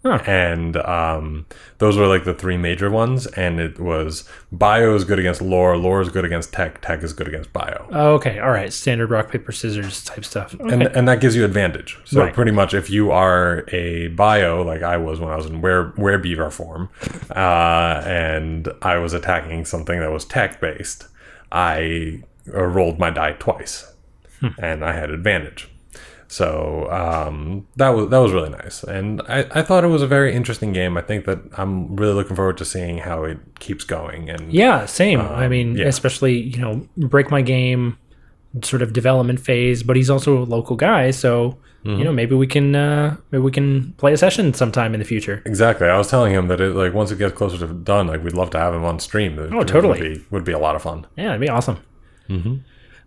Huh. 0.04 0.20
and 0.28 0.78
um, 0.78 1.46
those 1.80 1.98
were 1.98 2.08
like 2.08 2.24
the 2.24 2.34
three 2.34 2.56
major 2.56 2.90
ones. 2.90 3.26
And 3.28 3.60
it 3.60 3.80
was 3.80 4.30
bio 4.52 4.96
is 4.96 5.04
good 5.04 5.20
against 5.20 5.42
lore, 5.42 5.76
lore 5.76 6.02
is 6.02 6.10
good 6.10 6.24
against 6.24 6.54
tech, 6.54 6.82
tech 6.82 7.04
is 7.04 7.14
good 7.14 7.28
against 7.28 7.52
bio, 7.52 7.88
Oh, 7.92 8.14
okay. 8.14 8.40
All 8.40 8.52
right. 8.52 8.72
Standard 8.72 9.10
rock 9.10 9.30
paper 9.32 9.52
scissors 9.52 10.04
type 10.04 10.24
stuff. 10.24 10.56
Okay. 10.56 10.72
and 10.74 10.84
and 10.84 11.08
that 11.08 11.20
gives 11.20 11.36
you 11.36 11.44
advantage. 11.44 11.98
So 12.06 12.22
Right. 12.22 12.34
pretty 12.34 12.52
much, 12.52 12.74
if 12.74 12.90
you 12.90 13.12
are 13.12 13.66
a 13.70 14.08
bio 14.10 14.62
like 14.62 14.82
I 14.84 14.98
was 14.98 15.20
when 15.20 15.30
I 15.32 15.36
was 15.36 15.48
in 15.48 15.62
where 15.62 15.88
where 15.98 16.18
beaver 16.20 16.50
form, 16.52 16.90
uh, 17.36 18.02
and 18.06 18.70
I 18.82 18.98
was 18.98 19.14
attacking 19.14 19.66
something 19.66 20.00
that 20.00 20.12
was 20.12 20.26
tech 20.26 20.62
based, 20.62 21.08
I 21.52 22.22
uh, 22.54 22.64
rolled 22.64 23.00
my 23.00 23.10
die 23.10 23.34
twice, 23.40 23.94
Hmm. 24.40 24.48
and 24.60 24.86
I 24.86 24.94
had 24.94 25.10
advantage. 25.10 25.70
So 26.30 26.88
um, 26.92 27.66
that 27.78 27.90
was 27.90 28.10
that 28.10 28.18
was 28.18 28.34
really 28.34 28.50
nice, 28.50 28.84
and 28.84 29.22
I, 29.30 29.46
I 29.52 29.62
thought 29.62 29.84
it 29.86 29.88
was 29.88 30.02
a 30.02 30.08
very 30.08 30.34
interesting 30.36 30.74
game. 30.74 30.98
I 30.98 31.02
think 31.02 31.26
that 31.26 31.40
I'm 31.58 31.96
really 31.96 32.14
looking 32.14 32.36
forward 32.36 32.58
to 32.58 32.66
seeing 32.66 32.98
how 32.98 33.24
it 33.24 33.38
keeps 33.60 33.84
going. 33.86 34.30
And 34.30 34.52
yeah. 34.52 34.86
Same. 34.86 35.22
I 35.22 35.48
mean, 35.48 35.72
Um, 35.72 35.78
yeah. 35.78 35.86
especially 35.88 36.38
you 36.38 36.60
know, 36.60 36.88
break 36.98 37.32
my 37.32 37.42
game. 37.42 37.98
sort 38.64 38.82
of 38.82 38.92
development 38.92 39.40
phase, 39.40 39.84
but 39.84 39.96
he's 39.96 40.10
also 40.10 40.38
a 40.40 40.46
local 40.46 40.76
guy, 40.76 41.12
so 41.12 41.58
you 41.84 42.04
know 42.04 42.12
maybe 42.12 42.36
we 42.36 42.48
can 42.48 42.76
uh, 42.76 43.16
maybe 43.32 43.42
we 43.44 43.52
can 43.52 43.94
play 43.98 44.12
a 44.12 44.18
session 44.18 44.54
sometime 44.54 44.94
in 44.94 45.00
the 45.00 45.06
future. 45.06 45.42
Exactly. 45.46 45.88
I 45.88 45.98
was 45.98 46.10
telling 46.10 46.34
him 46.34 46.48
that 46.50 46.60
it, 46.60 46.76
like 46.76 46.94
once 46.94 47.12
it 47.12 47.18
gets 47.18 47.34
closer 47.38 47.58
to 47.60 47.68
done, 47.74 48.08
like 48.08 48.22
we'd 48.24 48.34
love 48.34 48.50
to 48.52 48.58
have 48.60 48.74
him 48.74 48.84
on 48.84 49.00
stream. 49.00 49.40
It 49.40 49.54
Oh, 49.54 49.64
totally. 49.64 50.02
Would 50.02 50.14
be, 50.20 50.26
would 50.32 50.44
be 50.44 50.52
a 50.52 50.60
lot 50.60 50.76
of 50.76 50.82
fun. 50.82 51.06
Yeah, 51.16 51.30
it'd 51.30 51.40
be 51.40 51.48
awesome. 51.50 51.78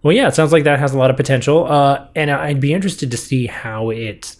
Well, 0.02 0.14
yeah, 0.14 0.28
it 0.28 0.34
sounds 0.34 0.52
like 0.52 0.64
that 0.64 0.78
has 0.78 0.94
a 0.94 0.98
lot 0.98 1.10
of 1.10 1.16
potential, 1.16 1.66
uh, 1.66 2.06
and 2.16 2.30
I'd 2.30 2.60
be 2.60 2.72
interested 2.72 3.10
to 3.10 3.16
see 3.18 3.46
how 3.46 3.90
it, 3.90 4.34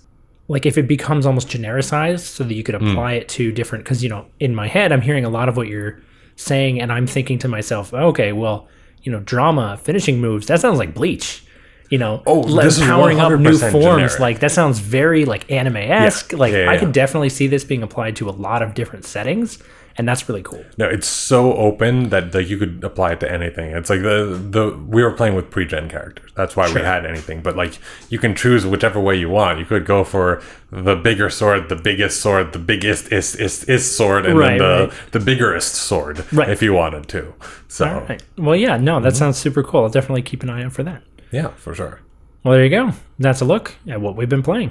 like, 0.49 0.65
if 0.65 0.79
it 0.79 0.89
becomes 0.89 1.27
almost 1.27 1.49
genericized, 1.49 2.21
so 2.21 2.45
that 2.45 2.55
you 2.55 2.63
could 2.63 2.75
apply 2.75 3.13
it 3.15 3.29
to 3.31 3.53
different. 3.53 3.85
Because 3.85 4.03
you 4.03 4.09
know, 4.09 4.27
in 4.41 4.55
my 4.55 4.69
head, 4.69 4.91
I'm 4.91 5.03
hearing 5.03 5.25
a 5.25 5.31
lot 5.31 5.49
of 5.51 5.57
what 5.59 5.69
you're 5.69 6.01
saying, 6.37 6.81
and 6.81 6.91
I'm 6.91 7.07
thinking 7.07 7.39
to 7.41 7.49
myself, 7.49 7.93
okay, 7.93 8.33
well, 8.33 8.69
you 9.03 9.13
know, 9.13 9.21
drama, 9.21 9.77
finishing 9.83 10.19
moves, 10.21 10.47
that 10.47 10.61
sounds 10.61 10.79
like 10.79 10.95
Bleach. 10.95 11.45
You 11.91 11.99
know, 11.99 12.23
Oh, 12.25 12.39
le- 12.41 12.63
this 12.63 12.79
is 12.79 12.85
powering 12.85 13.19
up 13.19 13.33
new 13.41 13.59
forms. 13.59 13.73
generic. 13.85 14.21
Like 14.21 14.39
that 14.41 14.53
sounds 14.53 14.79
very 14.79 15.25
like 15.25 15.51
anime 15.51 15.77
esque. 15.79 16.33
Like 16.33 16.53
Yeah, 16.53 16.61
yeah, 16.65 16.71
I 16.71 16.75
yeah. 16.75 16.81
could 16.81 16.93
definitely 16.93 17.31
see 17.31 17.49
this 17.49 17.65
being 17.65 17.83
applied 17.83 18.15
to 18.17 18.29
a 18.29 18.31
lot 18.31 18.63
of 18.63 18.75
different 18.75 19.05
settings, 19.05 19.59
and 19.97 20.09
that's 20.09 20.29
really 20.29 20.43
cool. 20.43 20.65
No, 20.79 20.87
it's 20.89 21.07
so 21.07 21.55
open 21.55 22.09
that 22.11 22.35
like 22.35 22.49
you 22.49 22.59
could 22.59 22.83
apply 22.85 23.13
it 23.13 23.21
to 23.21 23.31
anything. 23.31 23.71
It's 23.71 23.91
like 23.91 24.03
the 24.03 24.41
the 24.51 24.77
we 24.89 25.03
were 25.03 25.13
playing 25.13 25.35
with 25.35 25.51
pre-gen 25.51 25.89
characters. 25.89 26.31
That's 26.37 26.57
why 26.57 26.73
we 26.73 26.81
had 26.81 27.05
anything. 27.07 27.43
But 27.43 27.57
like 27.57 27.79
you 28.09 28.19
can 28.19 28.35
choose 28.35 28.65
whichever 28.67 29.01
way 29.01 29.17
you 29.17 29.29
want. 29.29 29.59
You 29.59 29.65
could 29.65 29.85
go 29.85 30.05
for 30.05 30.43
the 30.71 30.97
bigger 30.97 31.29
sword, 31.31 31.69
the 31.69 31.77
biggest 31.77 32.21
sword, 32.21 32.53
the 32.53 32.59
biggest 32.59 33.13
is 33.13 33.35
is, 33.35 33.65
is 33.65 33.97
sword, 33.97 34.27
and 34.27 34.39
Right, 34.39 34.59
then 34.59 34.59
the 34.59 34.87
right. 34.89 35.13
the 35.13 35.19
biggerest 35.19 35.75
sword 35.75 36.25
Right. 36.33 36.49
if 36.51 36.63
you 36.63 36.73
wanted 36.73 37.09
to. 37.09 37.35
So 37.69 38.05
Right. 38.09 38.23
Well, 38.39 38.57
yeah, 38.57 38.77
no, 38.77 39.01
that 39.01 39.13
mhm. 39.13 39.17
sounds 39.17 39.39
super 39.39 39.63
cool. 39.63 39.83
I'll 39.83 39.89
definitely 39.91 40.23
keep 40.23 40.43
an 40.43 40.51
eye 40.51 40.65
out 40.65 40.73
for 40.73 40.83
that. 40.85 41.03
yeah, 41.33 41.49
for 41.57 41.75
sure. 41.75 42.01
Well, 42.43 42.55
there 42.55 42.65
you 42.65 42.71
go. 42.71 42.93
That's 43.19 43.41
a 43.43 43.45
look 43.45 43.75
at 43.87 44.01
what 44.01 44.17
we've 44.17 44.29
been 44.29 44.43
playing. 44.43 44.71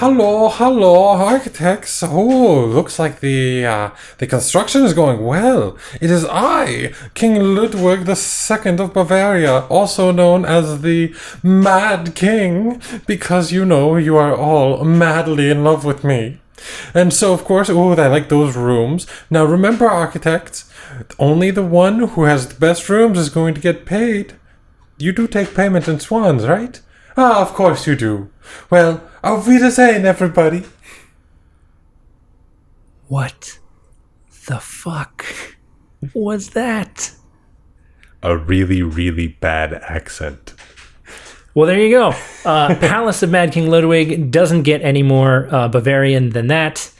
Hello, 0.00 0.48
hello, 0.48 1.08
architects. 1.08 2.02
Oh, 2.02 2.64
looks 2.64 2.98
like 2.98 3.20
the 3.20 3.66
uh, 3.66 3.90
the 4.16 4.26
construction 4.26 4.82
is 4.82 4.94
going 4.94 5.22
well. 5.22 5.76
It 6.00 6.10
is 6.10 6.24
I, 6.24 6.94
King 7.12 7.54
Ludwig 7.54 8.08
II 8.08 8.78
of 8.78 8.94
Bavaria, 8.94 9.66
also 9.66 10.10
known 10.10 10.46
as 10.46 10.80
the 10.80 11.14
Mad 11.42 12.14
King, 12.14 12.80
because 13.06 13.52
you 13.52 13.66
know 13.66 13.96
you 13.96 14.16
are 14.16 14.34
all 14.34 14.82
madly 14.86 15.50
in 15.50 15.64
love 15.64 15.84
with 15.84 16.02
me. 16.02 16.40
And 16.94 17.12
so, 17.12 17.34
of 17.34 17.44
course, 17.44 17.68
oh, 17.68 17.92
I 17.92 18.06
like 18.06 18.30
those 18.30 18.56
rooms. 18.56 19.06
Now, 19.28 19.44
remember, 19.44 19.86
architects, 19.86 20.72
only 21.18 21.50
the 21.50 21.62
one 21.62 21.98
who 22.08 22.24
has 22.24 22.48
the 22.48 22.58
best 22.58 22.88
rooms 22.88 23.18
is 23.18 23.28
going 23.28 23.52
to 23.52 23.60
get 23.60 23.84
paid. 23.84 24.32
You 24.96 25.12
do 25.12 25.26
take 25.26 25.54
payment 25.54 25.88
in 25.88 26.00
swans, 26.00 26.46
right? 26.46 26.80
Ah, 27.16 27.42
of 27.42 27.54
course 27.54 27.86
you 27.86 27.96
do. 27.96 28.30
Well, 28.70 29.02
auf 29.22 29.46
Wiedersehen, 29.46 30.04
everybody. 30.06 30.64
What 33.08 33.58
the 34.46 34.58
fuck 34.58 35.24
was 36.14 36.50
that? 36.50 37.12
A 38.22 38.36
really, 38.36 38.82
really 38.82 39.28
bad 39.28 39.74
accent. 39.74 40.54
Well, 41.54 41.66
there 41.66 41.80
you 41.80 41.90
go. 41.90 42.14
Uh, 42.44 42.74
Palace 42.80 43.22
of 43.22 43.30
Mad 43.30 43.52
King 43.52 43.68
Ludwig 43.68 44.30
doesn't 44.30 44.62
get 44.62 44.82
any 44.82 45.02
more 45.02 45.48
uh, 45.50 45.68
Bavarian 45.68 46.30
than 46.30 46.46
that. 46.46 46.92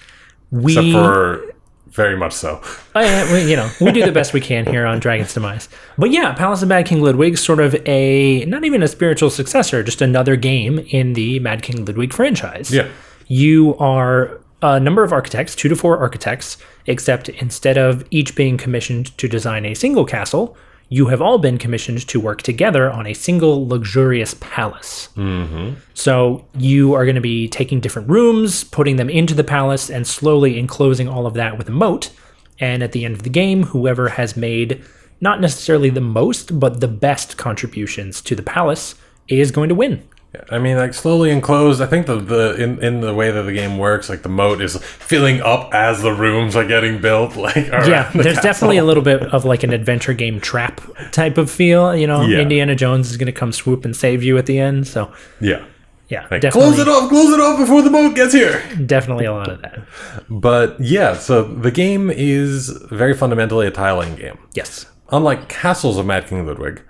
We, 0.50 0.72
Except 0.72 0.92
for 0.92 1.49
very 1.90 2.16
much 2.16 2.32
so. 2.32 2.60
Oh, 2.92 3.00
yeah, 3.00 3.32
we, 3.32 3.48
you 3.48 3.54
know, 3.54 3.70
we 3.80 3.92
do 3.92 4.04
the 4.04 4.10
best 4.10 4.32
we 4.32 4.40
can 4.40 4.66
here 4.66 4.84
on 4.84 4.98
Dragon's 4.98 5.32
Demise. 5.32 5.68
But 5.96 6.10
yeah, 6.10 6.32
Palace 6.32 6.60
of 6.60 6.68
Mad 6.68 6.86
King 6.86 7.02
Ludwig, 7.02 7.38
sort 7.38 7.60
of 7.60 7.76
a 7.86 8.44
not 8.46 8.64
even 8.64 8.82
a 8.82 8.88
spiritual 8.88 9.30
successor, 9.30 9.84
just 9.84 10.02
another 10.02 10.34
game 10.34 10.80
in 10.90 11.12
the 11.12 11.38
Mad 11.38 11.62
King 11.62 11.84
Ludwig 11.84 12.12
franchise. 12.12 12.72
Yeah. 12.72 12.88
You 13.28 13.76
are 13.78 14.40
a 14.60 14.80
number 14.80 15.04
of 15.04 15.12
architects, 15.12 15.54
two 15.54 15.68
to 15.68 15.76
four 15.76 15.98
architects, 15.98 16.56
except 16.86 17.28
instead 17.28 17.78
of 17.78 18.04
each 18.10 18.34
being 18.34 18.56
commissioned 18.56 19.16
to 19.18 19.28
design 19.28 19.64
a 19.64 19.74
single 19.74 20.04
castle, 20.04 20.56
you 20.92 21.06
have 21.06 21.22
all 21.22 21.38
been 21.38 21.56
commissioned 21.56 22.06
to 22.08 22.20
work 22.20 22.42
together 22.42 22.90
on 22.90 23.06
a 23.06 23.14
single 23.14 23.66
luxurious 23.66 24.34
palace. 24.40 25.08
Mm-hmm. 25.16 25.76
So 25.94 26.44
you 26.58 26.94
are 26.94 27.04
going 27.04 27.14
to 27.14 27.20
be 27.20 27.48
taking 27.48 27.78
different 27.78 28.08
rooms, 28.08 28.64
putting 28.64 28.96
them 28.96 29.08
into 29.08 29.32
the 29.32 29.44
palace, 29.44 29.88
and 29.88 30.04
slowly 30.04 30.58
enclosing 30.58 31.08
all 31.08 31.26
of 31.26 31.34
that 31.34 31.56
with 31.56 31.68
a 31.68 31.72
moat. 31.72 32.10
And 32.58 32.82
at 32.82 32.90
the 32.90 33.04
end 33.04 33.14
of 33.14 33.22
the 33.22 33.30
game, 33.30 33.62
whoever 33.62 34.10
has 34.10 34.36
made 34.36 34.84
not 35.20 35.40
necessarily 35.40 35.90
the 35.90 36.00
most, 36.00 36.58
but 36.58 36.80
the 36.80 36.88
best 36.88 37.36
contributions 37.36 38.20
to 38.22 38.34
the 38.34 38.42
palace 38.42 38.96
is 39.28 39.52
going 39.52 39.68
to 39.68 39.74
win. 39.76 40.02
Yeah, 40.34 40.42
I 40.48 40.58
mean, 40.60 40.76
like 40.76 40.94
slowly 40.94 41.30
enclosed. 41.30 41.80
I 41.82 41.86
think 41.86 42.06
the 42.06 42.16
the 42.20 42.54
in, 42.62 42.80
in 42.84 43.00
the 43.00 43.12
way 43.12 43.32
that 43.32 43.42
the 43.42 43.52
game 43.52 43.78
works, 43.78 44.08
like 44.08 44.22
the 44.22 44.28
moat 44.28 44.60
is 44.62 44.76
filling 44.76 45.40
up 45.40 45.74
as 45.74 46.02
the 46.02 46.12
rooms 46.12 46.54
are 46.54 46.64
getting 46.64 47.00
built. 47.00 47.34
Like 47.40 47.56
Yeah, 47.56 48.10
the 48.12 48.22
there's 48.22 48.36
castle. 48.36 48.42
definitely 48.42 48.76
a 48.76 48.84
little 48.84 49.02
bit 49.02 49.22
of 49.22 49.44
like 49.44 49.64
an 49.64 49.72
adventure 49.72 50.12
game 50.14 50.40
trap 50.40 50.80
type 51.10 51.36
of 51.36 51.50
feel. 51.50 51.96
You 51.96 52.06
know, 52.06 52.22
Yeah. 52.22 52.38
Indiana 52.40 52.76
Jones 52.76 53.10
is 53.10 53.16
going 53.16 53.26
to 53.26 53.32
come 53.32 53.50
swoop 53.50 53.84
and 53.84 53.96
save 53.96 54.22
you 54.22 54.38
at 54.38 54.46
the 54.46 54.58
end. 54.60 54.86
So 54.86 55.12
yeah. 55.40 55.64
yeah, 56.08 56.28
Like, 56.30 56.42
definitely, 56.42 56.74
close 56.74 56.78
it 56.78 56.88
off, 56.88 57.08
close 57.08 57.32
it 57.32 57.40
off 57.40 57.58
before 57.58 57.82
the 57.82 57.90
boat 57.90 58.14
gets 58.14 58.32
here. 58.32 58.62
definitely 58.86 59.24
a 59.24 59.32
lot 59.32 59.48
of 59.50 59.60
that. 59.62 59.80
But 60.28 60.76
yeah, 60.80 61.14
so 61.14 61.42
the 61.42 61.72
game 61.72 62.08
is 62.08 62.68
very 62.90 63.14
fundamentally 63.14 63.66
a 63.66 63.72
tiling 63.72 64.14
game. 64.14 64.38
Yes. 64.54 64.86
Unlike 65.10 65.48
Castles 65.48 65.98
of 65.98 66.06
Mad 66.06 66.28
King 66.28 66.46
Ludwig, 66.46 66.82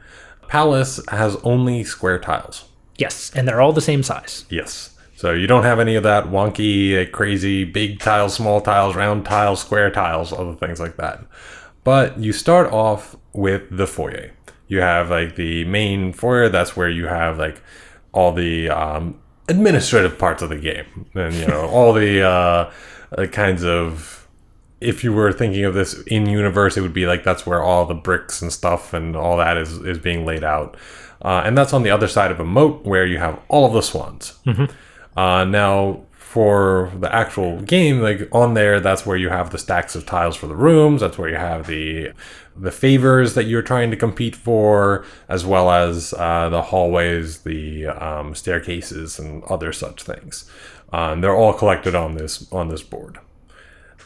Palace 0.47 1.01
has 1.09 1.37
only 1.37 1.85
square 1.85 2.19
tiles. 2.19 2.65
Yes, 3.01 3.33
and 3.35 3.49
they're 3.49 3.63
all 3.63 3.73
the 3.73 3.81
same 3.81 4.03
size. 4.03 4.45
Yes. 4.51 4.95
So 5.17 5.33
you 5.33 5.47
don't 5.47 5.65
have 5.65 5.81
any 5.81 5.95
of 5.97 6.03
that 6.03 6.25
wonky, 6.25 7.01
uh, 7.01 7.11
crazy 7.11 7.65
big 7.65 7.99
tiles, 7.99 8.35
small 8.35 8.61
tiles, 8.61 8.95
round 8.95 9.25
tiles, 9.25 9.61
square 9.61 9.91
tiles, 9.91 10.35
other 10.35 10.55
things 10.55 10.79
like 10.79 10.99
that. 10.99 11.25
But 11.83 12.19
you 12.19 12.35
start 12.35 12.71
off 12.73 13.17
with 13.33 13.75
the 13.75 13.87
foyer. 13.87 14.33
You 14.69 14.81
have 14.81 15.09
like 15.09 15.37
the 15.37 15.65
main 15.65 16.13
foyer. 16.13 16.51
That's 16.51 16.77
where 16.77 16.91
you 16.91 17.07
have 17.07 17.39
like 17.39 17.63
all 18.13 18.33
the 18.33 18.69
um, 18.69 19.19
administrative 19.49 20.19
parts 20.19 20.43
of 20.43 20.51
the 20.51 20.59
game, 20.59 21.07
and 21.15 21.35
you 21.35 21.47
know 21.47 21.69
all 21.69 21.95
the 21.95 22.23
uh, 22.23 22.71
uh, 23.17 23.27
kinds 23.27 23.65
of. 23.65 24.19
If 24.81 25.05
you 25.05 25.13
were 25.13 25.33
thinking 25.33 25.65
of 25.65 25.75
this 25.75 26.01
in 26.05 26.27
universe, 26.27 26.79
it 26.79 26.81
would 26.81 26.95
be 26.95 27.07
like 27.07 27.25
that's 27.25 27.45
where 27.47 27.63
all 27.63 27.85
the 27.85 27.95
bricks 27.95 28.41
and 28.41 28.51
stuff 28.53 28.95
and 28.95 29.17
all 29.17 29.37
that 29.39 29.57
is 29.57 29.79
is 29.79 29.99
being 29.99 30.25
laid 30.25 30.45
out. 30.45 30.77
Uh, 31.23 31.43
and 31.45 31.57
that's 31.57 31.73
on 31.73 31.83
the 31.83 31.91
other 31.91 32.09
side 32.09 32.31
of 32.31 32.41
a 32.41 32.45
moat 32.45 32.85
where 32.85 33.07
you 33.07 33.19
have 33.19 33.41
all 33.49 33.67
of 33.67 33.73
the 33.73 33.83
swans. 33.83 34.39
Uh, 35.17 35.45
now, 35.45 36.01
for 36.13 36.93
the 37.01 37.13
actual 37.13 37.61
game, 37.63 38.01
like 38.01 38.29
on 38.31 38.55
there, 38.55 38.79
that's 38.79 39.05
where 39.05 39.17
you 39.17 39.31
have 39.31 39.51
the 39.51 39.59
stacks 39.59 39.97
of 39.97 40.07
tiles 40.07 40.37
for 40.37 40.47
the 40.47 40.55
rooms. 40.55 41.01
That's 41.01 41.19
where 41.19 41.29
you 41.29 41.37
have 41.37 41.67
the 41.67 42.13
the 42.57 42.71
favors 42.71 43.35
that 43.35 43.45
you're 43.45 43.63
trying 43.63 43.91
to 43.91 43.97
compete 43.97 44.37
for, 44.37 45.05
as 45.29 45.45
well 45.45 45.71
as 45.71 46.15
uh, 46.17 46.49
the 46.49 46.63
hallways, 46.63 47.39
the 47.39 47.87
um, 47.89 48.35
staircases, 48.35 49.19
and 49.19 49.43
other 49.45 49.73
such 49.73 50.05
things. 50.05 50.49
Uh, 50.93 51.17
they're 51.17 51.35
all 51.35 51.53
collected 51.53 51.97
on 51.97 52.15
this 52.15 52.47
on 52.53 52.69
this 52.69 52.83
board. 52.83 53.19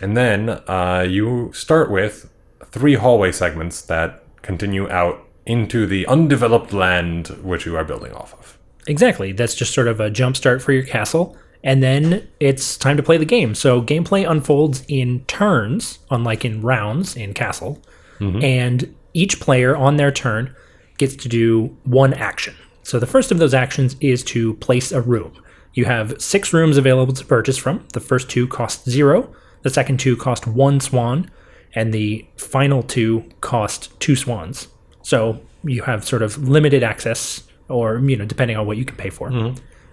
And 0.01 0.17
then 0.17 0.49
uh, 0.67 1.07
you 1.07 1.53
start 1.53 1.91
with 1.91 2.31
three 2.65 2.95
hallway 2.95 3.33
segments 3.33 3.83
that 3.83 4.25
continue 4.43 4.91
out 4.91 5.25
into 5.47 5.87
the 5.87 6.07
undeveloped 6.07 6.73
land 6.73 7.29
which 7.43 7.67
you 7.67 7.77
are 7.77 7.85
building 7.85 8.13
off 8.13 8.33
of. 8.35 8.59
Exactly. 8.87 9.33
That's 9.33 9.55
just 9.55 9.75
sort 9.75 9.89
of 9.89 10.01
a 10.01 10.11
jump 10.11 10.37
start 10.37 10.63
for 10.63 10.73
your 10.73 10.85
castle. 10.85 11.37
And 11.63 11.83
then 11.83 12.29
it's 12.41 12.77
time 12.77 12.99
to 12.99 13.03
play 13.03 13.17
the 13.17 13.25
game. 13.25 13.55
So 13.55 13.81
gameplay 13.81 14.29
unfolds 14.29 14.85
in 14.87 15.25
turns, 15.25 15.99
unlike 16.11 16.45
in 16.45 16.61
rounds 16.61 17.17
in 17.17 17.33
Castle. 17.33 17.83
Mm-hmm. 18.19 18.45
And 18.45 18.95
each 19.15 19.41
player 19.41 19.75
on 19.75 19.97
their 19.97 20.13
turn 20.13 20.55
gets 20.99 21.17
to 21.17 21.29
do 21.29 21.77
one 21.85 22.13
action. 22.13 22.55
So 22.83 22.99
the 22.99 23.07
first 23.07 23.33
of 23.33 23.39
those 23.39 23.55
actions 23.55 23.97
is 24.01 24.23
to 24.25 24.55
place 24.55 24.93
a 24.93 25.01
room. 25.01 25.33
You 25.73 25.87
have 25.87 26.21
six 26.21 26.53
rooms 26.53 26.77
available 26.77 27.15
to 27.15 27.25
purchase 27.25 27.57
from. 27.57 27.87
The 27.95 28.01
first 28.01 28.29
two 28.29 28.47
cost 28.47 28.89
zero, 28.89 29.35
the 29.63 29.71
second 29.71 29.99
two 29.99 30.17
cost 30.17 30.47
one 30.47 30.81
swan, 30.81 31.31
and 31.75 31.93
the 31.93 32.27
final 32.37 32.83
two 32.83 33.25
cost 33.41 33.99
two 34.01 34.17
swans. 34.17 34.69
So 35.05 35.41
you 35.63 35.83
have 35.83 36.05
sort 36.05 36.23
of 36.23 36.49
limited 36.49 36.83
access, 36.83 37.43
or 37.69 37.99
you 38.01 38.17
know, 38.17 38.25
depending 38.25 38.57
on 38.57 38.67
what 38.67 38.77
you 38.77 38.85
can 38.85 38.97
pay 38.97 39.11
for. 39.11 39.31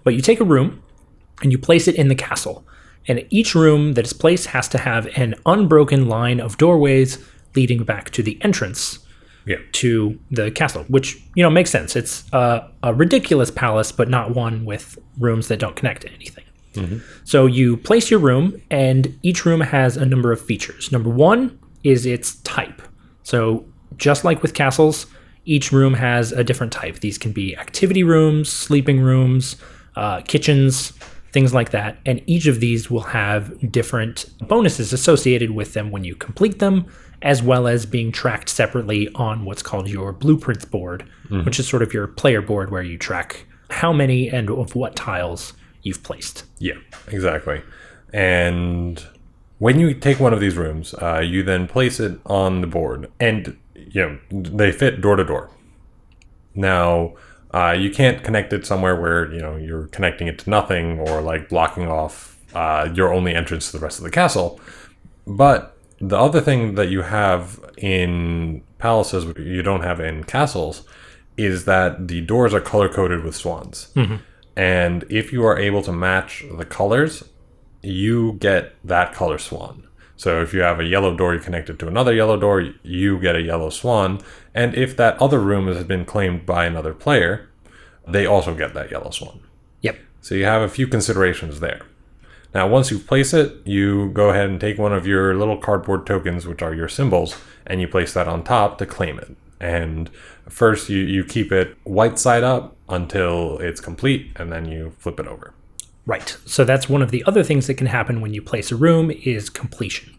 But 0.03 0.15
you 0.15 0.21
take 0.21 0.39
a 0.39 0.43
room 0.43 0.81
and 1.43 1.51
you 1.51 1.57
place 1.59 1.87
it 1.87 1.95
in 1.95 2.07
the 2.07 2.15
castle. 2.15 2.65
And 3.07 3.25
each 3.29 3.53
room 3.55 3.93
that 3.93 4.05
is 4.05 4.13
placed 4.13 4.47
has 4.47 4.67
to 4.69 4.77
have 4.77 5.07
an 5.17 5.35
unbroken 5.45 6.07
line 6.07 6.39
of 6.39 6.57
doorways 6.57 7.17
leading 7.55 7.83
back 7.83 8.09
to 8.11 8.21
the 8.23 8.37
entrance 8.41 8.99
Yeah. 9.45 9.57
to 9.73 10.19
the 10.29 10.51
castle, 10.51 10.83
which 10.87 11.07
you 11.35 11.43
know 11.43 11.49
makes 11.49 11.69
sense. 11.71 11.95
It's 11.95 12.31
uh, 12.33 12.67
a 12.83 12.93
ridiculous 12.93 13.51
palace, 13.51 13.91
but 13.91 14.07
not 14.09 14.35
one 14.35 14.65
with 14.65 14.97
rooms 15.19 15.47
that 15.49 15.57
don't 15.59 15.75
connect 15.75 16.01
to 16.03 16.09
anything. 16.13 16.45
So 17.25 17.47
you 17.47 17.75
place 17.75 18.09
your 18.09 18.21
room, 18.21 18.61
and 18.71 19.19
each 19.23 19.45
room 19.45 19.59
has 19.61 19.97
a 19.97 20.05
number 20.05 20.31
of 20.31 20.39
features. 20.39 20.89
Number 20.91 21.09
one 21.09 21.59
is 21.83 22.05
its 22.05 22.35
type. 22.43 22.81
So, 23.23 23.65
just 23.97 24.23
like 24.23 24.41
with 24.41 24.53
castles, 24.53 25.05
each 25.45 25.71
room 25.71 25.95
has 25.95 26.31
a 26.31 26.43
different 26.43 26.71
type. 26.71 26.99
These 26.99 27.17
can 27.17 27.31
be 27.31 27.57
activity 27.57 28.03
rooms, 28.03 28.51
sleeping 28.51 28.99
rooms, 28.99 29.55
uh, 29.95 30.21
kitchens, 30.21 30.91
things 31.31 31.53
like 31.53 31.71
that. 31.71 31.97
And 32.05 32.21
each 32.27 32.45
of 32.47 32.59
these 32.59 32.91
will 32.91 33.01
have 33.01 33.71
different 33.71 34.25
bonuses 34.47 34.93
associated 34.93 35.51
with 35.51 35.73
them 35.73 35.91
when 35.91 36.03
you 36.03 36.15
complete 36.15 36.59
them, 36.59 36.85
as 37.21 37.41
well 37.41 37.67
as 37.67 37.85
being 37.85 38.11
tracked 38.11 38.49
separately 38.49 39.09
on 39.15 39.45
what's 39.45 39.63
called 39.63 39.89
your 39.89 40.11
blueprints 40.11 40.65
board, 40.65 41.07
which 41.45 41.59
is 41.59 41.67
sort 41.67 41.81
of 41.81 41.93
your 41.93 42.07
player 42.07 42.41
board 42.41 42.71
where 42.71 42.83
you 42.83 42.97
track 42.97 43.45
how 43.69 43.93
many 43.93 44.27
and 44.27 44.49
of 44.49 44.75
what 44.75 44.95
tiles 44.95 45.53
you've 45.81 46.03
placed. 46.03 46.43
Yeah, 46.59 46.75
exactly. 47.07 47.61
And 48.13 49.03
when 49.59 49.79
you 49.79 49.93
take 49.93 50.19
one 50.19 50.33
of 50.33 50.39
these 50.39 50.57
rooms, 50.57 50.93
uh, 50.95 51.19
you 51.19 51.43
then 51.43 51.67
place 51.67 51.99
it 51.99 52.19
on 52.25 52.61
the 52.61 52.67
board, 52.67 53.09
and 53.19 53.57
you 53.89 54.19
know 54.31 54.41
they 54.41 54.71
fit 54.71 55.01
door 55.01 55.15
to 55.15 55.23
door. 55.23 55.49
Now, 56.53 57.13
uh, 57.53 57.75
you 57.77 57.89
can't 57.89 58.23
connect 58.23 58.53
it 58.53 58.65
somewhere 58.65 58.99
where 58.99 59.31
you 59.33 59.41
know 59.41 59.55
you're 59.55 59.87
connecting 59.87 60.27
it 60.27 60.39
to 60.39 60.49
nothing 60.49 60.99
or 60.99 61.21
like 61.21 61.49
blocking 61.49 61.87
off 61.87 62.37
uh, 62.53 62.89
your 62.93 63.13
only 63.13 63.33
entrance 63.33 63.71
to 63.71 63.77
the 63.77 63.83
rest 63.83 63.97
of 63.99 64.03
the 64.03 64.11
castle. 64.11 64.59
But 65.25 65.77
the 65.99 66.17
other 66.17 66.41
thing 66.41 66.75
that 66.75 66.89
you 66.89 67.03
have 67.03 67.59
in 67.77 68.63
palaces, 68.79 69.25
you 69.37 69.61
don't 69.61 69.83
have 69.83 69.99
in 69.99 70.23
castles, 70.23 70.83
is 71.37 71.65
that 71.65 72.07
the 72.07 72.21
doors 72.21 72.53
are 72.53 72.61
color 72.61 72.89
coded 72.89 73.23
with 73.23 73.35
swans. 73.35 73.91
And 74.55 75.05
if 75.09 75.31
you 75.31 75.45
are 75.45 75.57
able 75.57 75.81
to 75.83 75.93
match 75.93 76.43
the 76.57 76.65
colors, 76.65 77.23
you 77.81 78.33
get 78.33 78.73
that 78.83 79.13
color 79.13 79.37
swan. 79.37 79.87
So 80.21 80.39
if 80.39 80.53
you 80.53 80.61
have 80.61 80.79
a 80.79 80.85
yellow 80.85 81.15
door 81.15 81.35
connected 81.39 81.79
to 81.79 81.87
another 81.87 82.13
yellow 82.13 82.39
door, 82.39 82.61
you 82.83 83.19
get 83.19 83.35
a 83.35 83.41
yellow 83.41 83.71
swan. 83.71 84.21
And 84.53 84.75
if 84.75 84.95
that 84.97 85.19
other 85.19 85.39
room 85.39 85.65
has 85.65 85.83
been 85.83 86.05
claimed 86.05 86.45
by 86.45 86.65
another 86.65 86.93
player, 86.93 87.49
they 88.07 88.27
also 88.27 88.53
get 88.53 88.75
that 88.75 88.91
yellow 88.91 89.09
swan. 89.09 89.39
Yep. 89.81 89.97
So 90.21 90.35
you 90.35 90.45
have 90.45 90.61
a 90.61 90.69
few 90.69 90.85
considerations 90.85 91.59
there. 91.59 91.81
Now, 92.53 92.67
once 92.67 92.91
you 92.91 92.99
place 92.99 93.33
it, 93.33 93.65
you 93.65 94.11
go 94.11 94.29
ahead 94.29 94.47
and 94.47 94.61
take 94.61 94.77
one 94.77 94.93
of 94.93 95.07
your 95.07 95.33
little 95.33 95.57
cardboard 95.57 96.05
tokens, 96.05 96.45
which 96.45 96.61
are 96.61 96.75
your 96.75 96.87
symbols, 96.87 97.35
and 97.65 97.81
you 97.81 97.87
place 97.87 98.13
that 98.13 98.27
on 98.27 98.43
top 98.43 98.77
to 98.77 98.85
claim 98.85 99.17
it. 99.17 99.35
And 99.59 100.07
first, 100.47 100.87
you, 100.87 100.99
you 100.99 101.23
keep 101.23 101.51
it 101.51 101.75
white 101.83 102.19
side 102.19 102.43
up 102.43 102.75
until 102.87 103.57
it's 103.57 103.81
complete, 103.81 104.33
and 104.35 104.51
then 104.51 104.65
you 104.65 104.93
flip 104.99 105.19
it 105.19 105.25
over. 105.25 105.55
Right. 106.05 106.35
So 106.45 106.63
that's 106.63 106.89
one 106.89 107.01
of 107.01 107.11
the 107.11 107.23
other 107.25 107.43
things 107.43 107.67
that 107.67 107.75
can 107.75 107.87
happen 107.87 108.21
when 108.21 108.33
you 108.33 108.41
place 108.41 108.71
a 108.71 108.75
room 108.75 109.11
is 109.11 109.49
completion. 109.49 110.15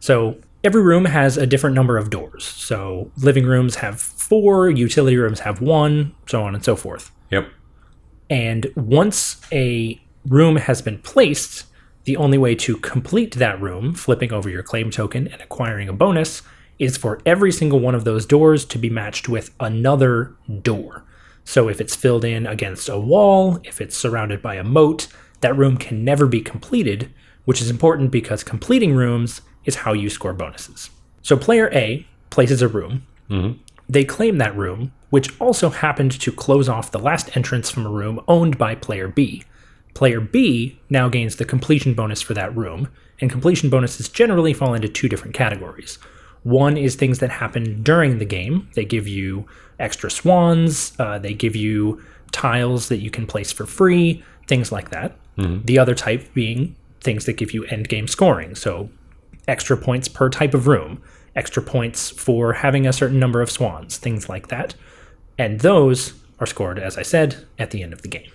So 0.00 0.38
every 0.64 0.82
room 0.82 1.04
has 1.04 1.36
a 1.36 1.46
different 1.46 1.76
number 1.76 1.98
of 1.98 2.10
doors. 2.10 2.44
So 2.44 3.10
living 3.18 3.46
rooms 3.46 3.76
have 3.76 4.00
four, 4.00 4.70
utility 4.70 5.16
rooms 5.16 5.40
have 5.40 5.60
one, 5.60 6.14
so 6.26 6.42
on 6.42 6.54
and 6.54 6.64
so 6.64 6.74
forth. 6.74 7.12
Yep. 7.30 7.48
And 8.30 8.66
once 8.74 9.40
a 9.52 10.00
room 10.26 10.56
has 10.56 10.82
been 10.82 10.98
placed, 10.98 11.66
the 12.04 12.16
only 12.16 12.38
way 12.38 12.54
to 12.54 12.76
complete 12.78 13.34
that 13.34 13.60
room, 13.60 13.94
flipping 13.94 14.32
over 14.32 14.48
your 14.48 14.62
claim 14.62 14.90
token 14.90 15.28
and 15.28 15.40
acquiring 15.42 15.88
a 15.88 15.92
bonus, 15.92 16.42
is 16.78 16.96
for 16.96 17.20
every 17.24 17.52
single 17.52 17.80
one 17.80 17.94
of 17.94 18.04
those 18.04 18.26
doors 18.26 18.64
to 18.66 18.78
be 18.78 18.90
matched 18.90 19.28
with 19.28 19.54
another 19.60 20.34
door. 20.62 21.04
So 21.44 21.68
if 21.68 21.80
it's 21.80 21.94
filled 21.94 22.24
in 22.24 22.46
against 22.46 22.88
a 22.88 22.98
wall, 22.98 23.60
if 23.64 23.80
it's 23.80 23.96
surrounded 23.96 24.42
by 24.42 24.56
a 24.56 24.64
moat, 24.64 25.08
that 25.40 25.56
room 25.56 25.76
can 25.76 26.04
never 26.04 26.26
be 26.26 26.40
completed, 26.40 27.10
which 27.44 27.60
is 27.60 27.70
important 27.70 28.10
because 28.10 28.42
completing 28.42 28.94
rooms 28.94 29.40
is 29.64 29.76
how 29.76 29.92
you 29.92 30.08
score 30.10 30.32
bonuses. 30.32 30.90
So 31.22 31.36
player 31.36 31.70
A 31.72 32.06
places 32.30 32.62
a 32.62 32.68
room. 32.68 33.02
They 33.88 34.04
claim 34.04 34.38
that 34.38 34.56
room, 34.56 34.92
which 35.10 35.38
also 35.40 35.70
happened 35.70 36.12
to 36.20 36.32
close 36.32 36.68
off 36.68 36.90
the 36.90 36.98
last 36.98 37.36
entrance 37.36 37.70
from 37.70 37.86
a 37.86 37.90
room 37.90 38.20
owned 38.26 38.58
by 38.58 38.74
player 38.74 39.08
B. 39.08 39.44
Player 39.94 40.20
B 40.20 40.78
now 40.90 41.08
gains 41.08 41.36
the 41.36 41.44
completion 41.44 41.94
bonus 41.94 42.20
for 42.20 42.34
that 42.34 42.54
room, 42.56 42.88
and 43.20 43.30
completion 43.30 43.70
bonuses 43.70 44.08
generally 44.08 44.52
fall 44.52 44.74
into 44.74 44.88
two 44.88 45.08
different 45.08 45.34
categories. 45.34 45.98
One 46.42 46.76
is 46.76 46.94
things 46.96 47.18
that 47.20 47.30
happen 47.30 47.82
during 47.82 48.18
the 48.18 48.24
game. 48.24 48.68
They 48.74 48.84
give 48.84 49.08
you 49.08 49.46
extra 49.78 50.10
swans, 50.10 50.92
uh, 50.98 51.18
they 51.18 51.34
give 51.34 51.56
you 51.56 52.02
tiles 52.32 52.88
that 52.88 52.98
you 52.98 53.10
can 53.10 53.26
place 53.26 53.52
for 53.52 53.66
free, 53.66 54.22
things 54.46 54.70
like 54.70 54.90
that. 54.90 55.16
Mm-hmm. 55.38 55.64
The 55.64 55.78
other 55.78 55.94
type 55.94 56.32
being 56.34 56.76
things 57.00 57.26
that 57.26 57.34
give 57.34 57.52
you 57.52 57.64
end 57.64 57.88
game 57.88 58.08
scoring. 58.08 58.54
So 58.54 58.90
extra 59.46 59.76
points 59.76 60.08
per 60.08 60.28
type 60.28 60.54
of 60.54 60.66
room, 60.66 61.02
extra 61.34 61.62
points 61.62 62.10
for 62.10 62.54
having 62.54 62.86
a 62.86 62.92
certain 62.92 63.18
number 63.18 63.40
of 63.40 63.50
swans, 63.50 63.96
things 63.96 64.28
like 64.28 64.48
that. 64.48 64.74
And 65.38 65.60
those 65.60 66.14
are 66.38 66.46
scored, 66.46 66.78
as 66.78 66.98
I 66.98 67.02
said, 67.02 67.46
at 67.58 67.70
the 67.70 67.82
end 67.82 67.92
of 67.92 68.02
the 68.02 68.08
game. 68.08 68.30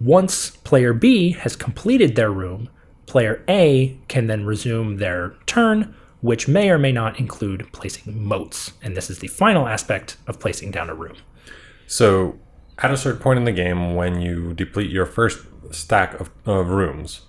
Once 0.00 0.50
player 0.50 0.92
B 0.92 1.32
has 1.32 1.56
completed 1.56 2.14
their 2.14 2.30
room, 2.30 2.68
player 3.06 3.42
A 3.48 3.98
can 4.06 4.26
then 4.28 4.44
resume 4.46 4.98
their 4.98 5.34
turn, 5.46 5.94
which 6.20 6.46
may 6.46 6.70
or 6.70 6.78
may 6.78 6.92
not 6.92 7.18
include 7.18 7.66
placing 7.72 8.22
moats. 8.22 8.72
And 8.82 8.96
this 8.96 9.10
is 9.10 9.18
the 9.18 9.28
final 9.28 9.66
aspect 9.66 10.16
of 10.26 10.38
placing 10.38 10.70
down 10.70 10.88
a 10.88 10.94
room. 10.94 11.16
So, 11.86 12.38
at 12.78 12.90
a 12.90 12.96
certain 12.96 13.20
point 13.20 13.38
in 13.38 13.44
the 13.44 13.52
game, 13.52 13.94
when 13.94 14.20
you 14.20 14.54
deplete 14.54 14.90
your 14.90 15.06
first 15.06 15.40
stack 15.70 16.18
of, 16.20 16.30
of 16.46 16.68
rooms, 16.68 17.22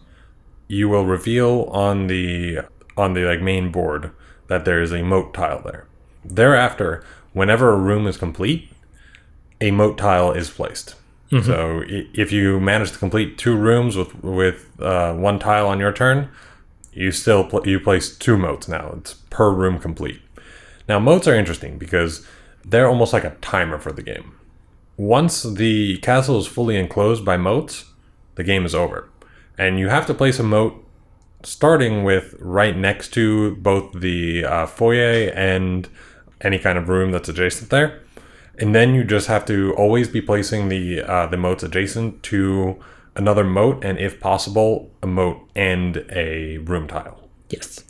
you 0.68 0.88
will 0.88 1.06
reveal 1.06 1.64
on 1.72 2.08
the 2.08 2.60
on 2.98 3.14
the 3.14 3.24
like 3.26 3.42
main 3.42 3.72
board 3.72 4.12
that 4.48 4.66
there 4.66 4.82
is 4.82 4.92
a 4.92 5.04
moat 5.04 5.34
tile 5.34 5.62
there. 5.64 5.86
Thereafter, 6.24 7.04
whenever 7.34 7.72
a 7.72 7.78
room 7.78 8.06
is 8.08 8.18
complete, 8.18 8.70
a 9.62 9.72
moat 9.72 9.98
tile 9.98 10.32
is 10.32 10.50
placed. 10.50 10.96
So, 11.44 11.84
if 11.88 12.32
you 12.32 12.60
manage 12.60 12.92
to 12.92 12.98
complete 12.98 13.38
two 13.38 13.56
rooms 13.56 13.96
with 13.96 14.16
with 14.24 14.68
uh, 14.82 15.14
one 15.14 15.38
tile 15.38 15.68
on 15.68 15.80
your 15.80 15.94
turn, 15.94 16.30
you 16.92 17.12
still 17.12 17.44
pl- 17.44 17.68
you 17.68 17.80
place 17.80 18.16
two 18.18 18.36
moats 18.36 18.68
now. 18.68 18.96
It's 18.98 19.14
per 19.30 19.52
room 19.52 19.78
complete. 19.80 20.22
Now, 20.88 20.98
moats 20.98 21.28
are 21.28 21.36
interesting 21.36 21.78
because 21.78 22.26
they're 22.66 22.88
almost 22.88 23.14
like 23.14 23.24
a 23.24 23.36
timer 23.42 23.78
for 23.78 23.92
the 23.92 24.02
game. 24.02 24.39
Once 25.00 25.44
the 25.44 25.98
castle 26.00 26.38
is 26.38 26.46
fully 26.46 26.76
enclosed 26.76 27.24
by 27.24 27.38
moats, 27.38 27.86
the 28.36 28.44
game 28.44 28.66
is 28.66 28.76
over. 28.76 29.08
And 29.58 29.80
you 29.80 29.88
have 29.88 30.06
to 30.08 30.14
place 30.14 30.40
a 30.40 30.44
moat 30.44 30.86
starting 31.42 32.04
with 32.04 32.36
right 32.38 32.76
next 32.76 33.14
to 33.14 33.56
both 33.56 33.94
the 33.94 34.44
uh, 34.44 34.66
foyer 34.66 35.32
and 35.34 35.88
any 36.42 36.60
kind 36.60 36.78
of 36.78 36.90
room 36.90 37.14
that's 37.14 37.30
adjacent 37.30 37.70
there. 37.70 38.02
And 38.58 38.76
then 38.76 38.94
you 38.94 39.06
just 39.06 39.28
have 39.28 39.46
to 39.46 39.74
always 39.76 40.10
be 40.10 40.20
placing 40.20 40.68
the 40.68 41.02
uh, 41.02 41.28
the 41.28 41.38
moats 41.38 41.64
adjacent 41.64 42.22
to 42.24 42.78
another 43.16 43.46
moat, 43.46 43.82
and 43.86 43.98
if 43.98 44.20
possible, 44.20 44.92
a 45.02 45.08
moat 45.08 45.50
and 45.56 46.06
a 46.12 46.58
room 46.58 46.90
tile. 46.90 47.30
Yes. 47.48 47.86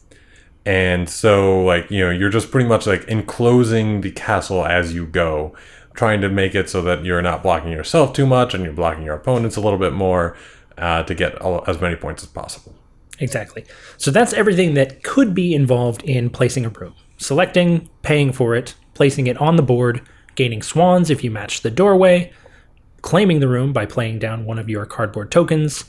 And 0.64 1.10
so, 1.10 1.64
like, 1.64 1.90
you 1.90 2.06
know, 2.06 2.12
you're 2.12 2.30
just 2.30 2.52
pretty 2.52 2.70
much 2.70 2.86
like 2.86 3.06
enclosing 3.06 4.02
the 4.02 4.12
castle 4.12 4.64
as 4.64 4.94
you 4.94 5.08
go, 5.08 5.56
trying 6.00 6.22
to 6.22 6.30
make 6.30 6.56
it 6.56 6.70
so 6.70 6.82
that 6.82 7.04
you're 7.04 7.22
not 7.22 7.44
blocking 7.44 7.74
yourself 7.74 8.14
too 8.14 8.26
much 8.26 8.54
and 8.54 8.64
you're 8.64 8.72
blocking 8.72 9.04
your 9.04 9.16
opponents 9.16 9.58
a 9.58 9.60
little 9.60 9.78
bit 9.78 9.92
more 9.92 10.34
uh, 10.78 11.04
to 11.04 11.14
get 11.14 11.36
all, 11.42 11.62
as 11.68 11.82
many 11.82 11.98
points 11.98 12.24
as 12.24 12.30
possible. 12.30 12.74
Exactly. 13.20 13.66
So 13.98 14.10
that's 14.10 14.32
everything 14.32 14.76
that 14.76 15.04
could 15.04 15.36
be 15.36 15.54
involved 15.54 16.02
in 16.04 16.30
placing 16.30 16.66
a 16.66 16.70
room 16.70 16.96
selecting, 17.18 17.90
paying 18.02 18.32
for 18.32 18.56
it, 18.56 18.76
placing 18.94 19.28
it 19.28 19.38
on 19.42 19.58
the 19.58 19.62
board, 19.62 20.02
gaining 20.36 20.62
swans 20.62 21.10
if 21.10 21.22
you 21.22 21.30
match 21.30 21.64
the 21.64 21.70
doorway, 21.70 22.32
claiming 23.02 23.42
the 23.42 23.50
room 23.50 23.74
by 23.74 23.86
playing 23.86 24.20
down 24.20 24.46
one 24.46 24.58
of 24.58 24.70
your 24.70 24.86
cardboard 24.86 25.30
tokens, 25.30 25.84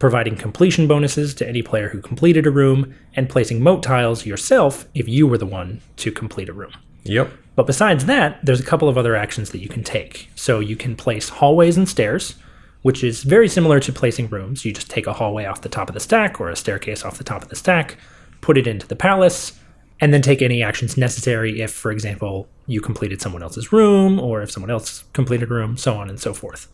providing 0.00 0.34
completion 0.34 0.88
bonuses 0.88 1.34
to 1.34 1.48
any 1.48 1.62
player 1.62 1.90
who 1.90 2.00
completed 2.00 2.48
a 2.48 2.50
room, 2.50 2.92
and 3.14 3.28
placing 3.28 3.62
moat 3.62 3.80
tiles 3.80 4.26
yourself 4.26 4.88
if 4.92 5.06
you 5.06 5.24
were 5.24 5.38
the 5.38 5.46
one 5.46 5.80
to 5.94 6.10
complete 6.10 6.48
a 6.48 6.52
room. 6.52 6.72
Yep. 7.04 7.32
But 7.54 7.66
besides 7.66 8.06
that, 8.06 8.44
there's 8.44 8.60
a 8.60 8.64
couple 8.64 8.88
of 8.88 8.96
other 8.96 9.14
actions 9.14 9.50
that 9.50 9.60
you 9.60 9.68
can 9.68 9.84
take. 9.84 10.30
So 10.34 10.60
you 10.60 10.76
can 10.76 10.96
place 10.96 11.28
hallways 11.28 11.76
and 11.76 11.88
stairs, 11.88 12.36
which 12.82 13.04
is 13.04 13.22
very 13.22 13.48
similar 13.48 13.78
to 13.80 13.92
placing 13.92 14.28
rooms. 14.28 14.64
You 14.64 14.72
just 14.72 14.90
take 14.90 15.06
a 15.06 15.12
hallway 15.12 15.44
off 15.44 15.60
the 15.60 15.68
top 15.68 15.88
of 15.88 15.94
the 15.94 16.00
stack 16.00 16.40
or 16.40 16.48
a 16.48 16.56
staircase 16.56 17.04
off 17.04 17.18
the 17.18 17.24
top 17.24 17.42
of 17.42 17.48
the 17.48 17.56
stack, 17.56 17.98
put 18.40 18.56
it 18.56 18.66
into 18.66 18.86
the 18.86 18.96
palace, 18.96 19.58
and 20.00 20.12
then 20.12 20.22
take 20.22 20.42
any 20.42 20.62
actions 20.62 20.96
necessary 20.96 21.60
if, 21.60 21.72
for 21.72 21.92
example, 21.92 22.48
you 22.66 22.80
completed 22.80 23.20
someone 23.20 23.42
else's 23.42 23.72
room 23.72 24.18
or 24.18 24.42
if 24.42 24.50
someone 24.50 24.70
else 24.70 25.04
completed 25.12 25.50
a 25.50 25.54
room, 25.54 25.76
so 25.76 25.94
on 25.94 26.08
and 26.08 26.18
so 26.18 26.34
forth. 26.34 26.68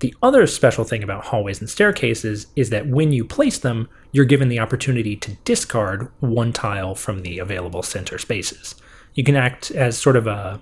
The 0.00 0.14
other 0.22 0.46
special 0.46 0.84
thing 0.84 1.02
about 1.02 1.26
hallways 1.26 1.60
and 1.60 1.70
staircases 1.70 2.48
is 2.56 2.70
that 2.70 2.86
when 2.86 3.12
you 3.12 3.24
place 3.24 3.58
them, 3.58 3.88
you're 4.12 4.24
given 4.24 4.48
the 4.48 4.58
opportunity 4.58 5.16
to 5.16 5.36
discard 5.44 6.10
one 6.20 6.52
tile 6.52 6.94
from 6.94 7.22
the 7.22 7.38
available 7.38 7.82
center 7.82 8.18
spaces. 8.18 8.74
You 9.16 9.24
can 9.24 9.34
act 9.34 9.72
as 9.72 9.98
sort 9.98 10.14
of 10.14 10.28
a 10.28 10.60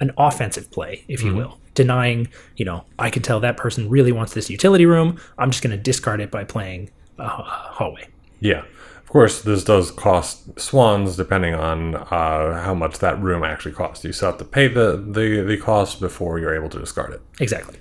an 0.00 0.12
offensive 0.16 0.70
play, 0.70 1.04
if 1.08 1.22
you 1.22 1.34
will, 1.34 1.58
denying, 1.74 2.28
you 2.56 2.64
know, 2.64 2.84
I 2.98 3.10
can 3.10 3.22
tell 3.22 3.40
that 3.40 3.56
person 3.56 3.88
really 3.88 4.12
wants 4.12 4.34
this 4.34 4.50
utility 4.50 4.86
room. 4.86 5.18
I'm 5.38 5.50
just 5.50 5.62
going 5.62 5.70
to 5.70 5.82
discard 5.82 6.20
it 6.20 6.30
by 6.30 6.44
playing 6.44 6.90
a 7.18 7.28
ha- 7.28 7.70
hallway. 7.72 8.08
Yeah. 8.40 8.64
Of 8.98 9.08
course, 9.08 9.42
this 9.42 9.62
does 9.62 9.92
cost 9.92 10.58
swans 10.58 11.16
depending 11.16 11.54
on 11.54 11.94
uh, 11.94 12.60
how 12.62 12.74
much 12.74 12.98
that 12.98 13.20
room 13.22 13.44
actually 13.44 13.72
costs. 13.72 14.04
You 14.04 14.12
still 14.12 14.30
have 14.30 14.38
to 14.38 14.44
pay 14.44 14.66
the, 14.66 14.96
the, 14.96 15.42
the 15.42 15.56
cost 15.56 16.00
before 16.00 16.38
you're 16.38 16.54
able 16.54 16.68
to 16.70 16.78
discard 16.78 17.12
it. 17.12 17.22
Exactly. 17.40 17.78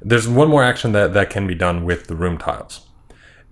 There's 0.00 0.28
one 0.28 0.48
more 0.48 0.62
action 0.62 0.92
that, 0.92 1.14
that 1.14 1.30
can 1.30 1.46
be 1.46 1.54
done 1.56 1.84
with 1.84 2.06
the 2.06 2.14
room 2.14 2.38
tiles, 2.38 2.86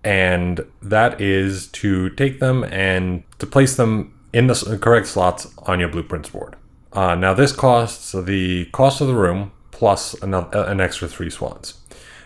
and 0.05 0.65
that 0.81 1.21
is 1.21 1.67
to 1.69 2.11
take 2.11 2.39
them 2.39 2.63
and 2.65 3.25
to 3.41 3.47
place 3.47 3.77
them 3.77 4.14
in 4.35 4.49
the 4.49 4.79
correct 4.83 5.07
slots 5.07 5.55
on 5.59 5.79
your 5.79 5.89
blueprints 5.89 6.29
board. 6.29 6.57
Uh, 6.93 7.15
now, 7.15 7.33
this 7.33 7.53
costs 7.53 8.13
the 8.13 8.65
cost 8.67 9.01
of 9.01 9.07
the 9.07 9.15
room 9.15 9.53
plus 9.71 10.15
another, 10.23 10.65
an 10.65 10.81
extra 10.81 11.07
three 11.07 11.31
swans. 11.31 11.81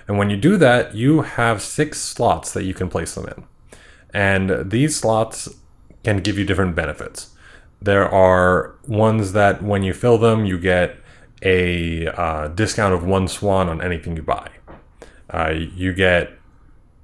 And 0.09 0.17
when 0.17 0.31
you 0.31 0.39
do 0.39 0.57
that, 0.57 0.95
you 0.95 1.21
have 1.21 1.61
six 1.61 2.01
slots 2.01 2.53
that 2.55 2.65
you 2.65 2.73
can 2.73 2.89
place 2.89 3.15
them 3.15 3.27
in. 3.27 3.45
And 4.15 4.71
these 4.71 4.97
slots 4.97 5.49
can 6.03 6.19
give 6.21 6.39
you 6.39 6.47
different 6.47 6.75
benefits. 6.75 7.35
There 7.81 8.09
are 8.09 8.75
ones 8.87 9.33
that 9.35 9.63
when 9.63 9.83
you 9.83 9.93
fill 9.93 10.17
them, 10.17 10.47
you 10.47 10.59
get 10.59 10.97
a 11.43 12.09
uh, 12.09 12.49
discount 12.49 12.95
of 12.95 13.05
one 13.05 13.29
swan 13.29 13.69
on 13.69 13.83
anything 13.83 14.17
you 14.17 14.23
buy. 14.23 14.51
Uh, 15.29 15.53
you 15.53 15.93
get 15.93 16.33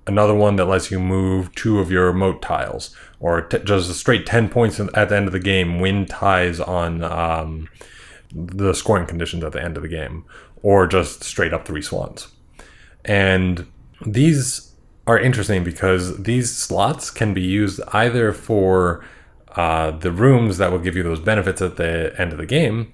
another 0.06 0.34
one 0.34 0.56
that 0.56 0.64
lets 0.64 0.90
you 0.90 0.98
move 0.98 1.54
two 1.54 1.78
of 1.78 1.90
your 1.90 2.12
moat 2.12 2.42
tiles, 2.42 2.94
or 3.24 3.40
t- 3.40 3.58
just 3.64 3.90
a 3.90 3.94
straight 3.94 4.26
10 4.26 4.50
points 4.50 4.78
at 4.78 5.08
the 5.08 5.16
end 5.16 5.26
of 5.26 5.32
the 5.32 5.40
game, 5.40 5.80
win 5.80 6.04
ties 6.04 6.60
on 6.60 7.02
um, 7.02 7.66
the 8.30 8.74
scoring 8.74 9.06
conditions 9.06 9.42
at 9.42 9.52
the 9.52 9.62
end 9.62 9.78
of 9.78 9.82
the 9.82 9.88
game, 9.88 10.26
or 10.62 10.86
just 10.86 11.24
straight 11.24 11.54
up 11.54 11.64
three 11.64 11.80
swans. 11.80 12.28
And 13.02 13.66
these 14.04 14.74
are 15.06 15.18
interesting 15.18 15.64
because 15.64 16.24
these 16.24 16.54
slots 16.54 17.10
can 17.10 17.32
be 17.32 17.40
used 17.40 17.80
either 17.94 18.34
for 18.34 19.02
uh, 19.56 19.92
the 19.92 20.12
rooms 20.12 20.58
that 20.58 20.70
will 20.70 20.78
give 20.78 20.94
you 20.94 21.02
those 21.02 21.20
benefits 21.20 21.62
at 21.62 21.76
the 21.76 22.14
end 22.18 22.30
of 22.30 22.36
the 22.36 22.44
game, 22.44 22.92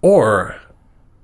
or 0.00 0.60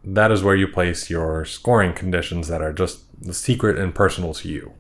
that 0.03 0.33
is 0.33 0.43
where 0.43 0.57
you 0.57 0.67
place 0.67 1.09
your 1.09 1.45
scoring 1.45 1.93
conditions 1.93 2.49
that 2.49 2.61
are 2.61 2.73
just 2.73 3.05
secret 3.33 3.79
and 3.79 3.95
personal 3.95 4.35
to 4.35 4.49
you. 4.49 4.73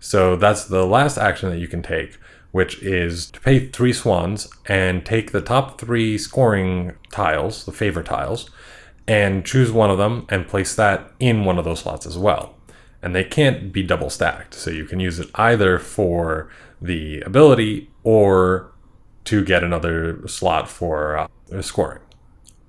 So 0.00 0.36
that's 0.36 0.64
the 0.64 0.86
last 0.86 1.18
action 1.18 1.50
that 1.50 1.58
you 1.58 1.68
can 1.68 1.82
take, 1.82 2.16
which 2.50 2.82
is 2.82 3.30
to 3.30 3.40
pay 3.40 3.66
three 3.66 3.92
swans 3.92 4.48
and 4.66 5.04
take 5.04 5.32
the 5.32 5.40
top 5.40 5.80
three 5.80 6.16
scoring 6.16 6.92
tiles, 7.10 7.64
the 7.64 7.72
favor 7.72 8.02
tiles, 8.02 8.50
and 9.06 9.44
choose 9.44 9.70
one 9.70 9.90
of 9.90 9.98
them 9.98 10.26
and 10.28 10.48
place 10.48 10.74
that 10.74 11.12
in 11.18 11.44
one 11.44 11.58
of 11.58 11.64
those 11.64 11.80
slots 11.80 12.06
as 12.06 12.18
well. 12.18 12.54
And 13.02 13.14
they 13.14 13.24
can't 13.24 13.72
be 13.72 13.82
double 13.82 14.10
stacked. 14.10 14.54
So 14.54 14.70
you 14.70 14.84
can 14.84 15.00
use 15.00 15.18
it 15.18 15.30
either 15.34 15.78
for 15.78 16.50
the 16.80 17.20
ability 17.20 17.90
or 18.02 18.72
to 19.24 19.44
get 19.44 19.62
another 19.62 20.26
slot 20.26 20.68
for 20.68 21.18
uh, 21.18 21.28
scoring. 21.60 22.00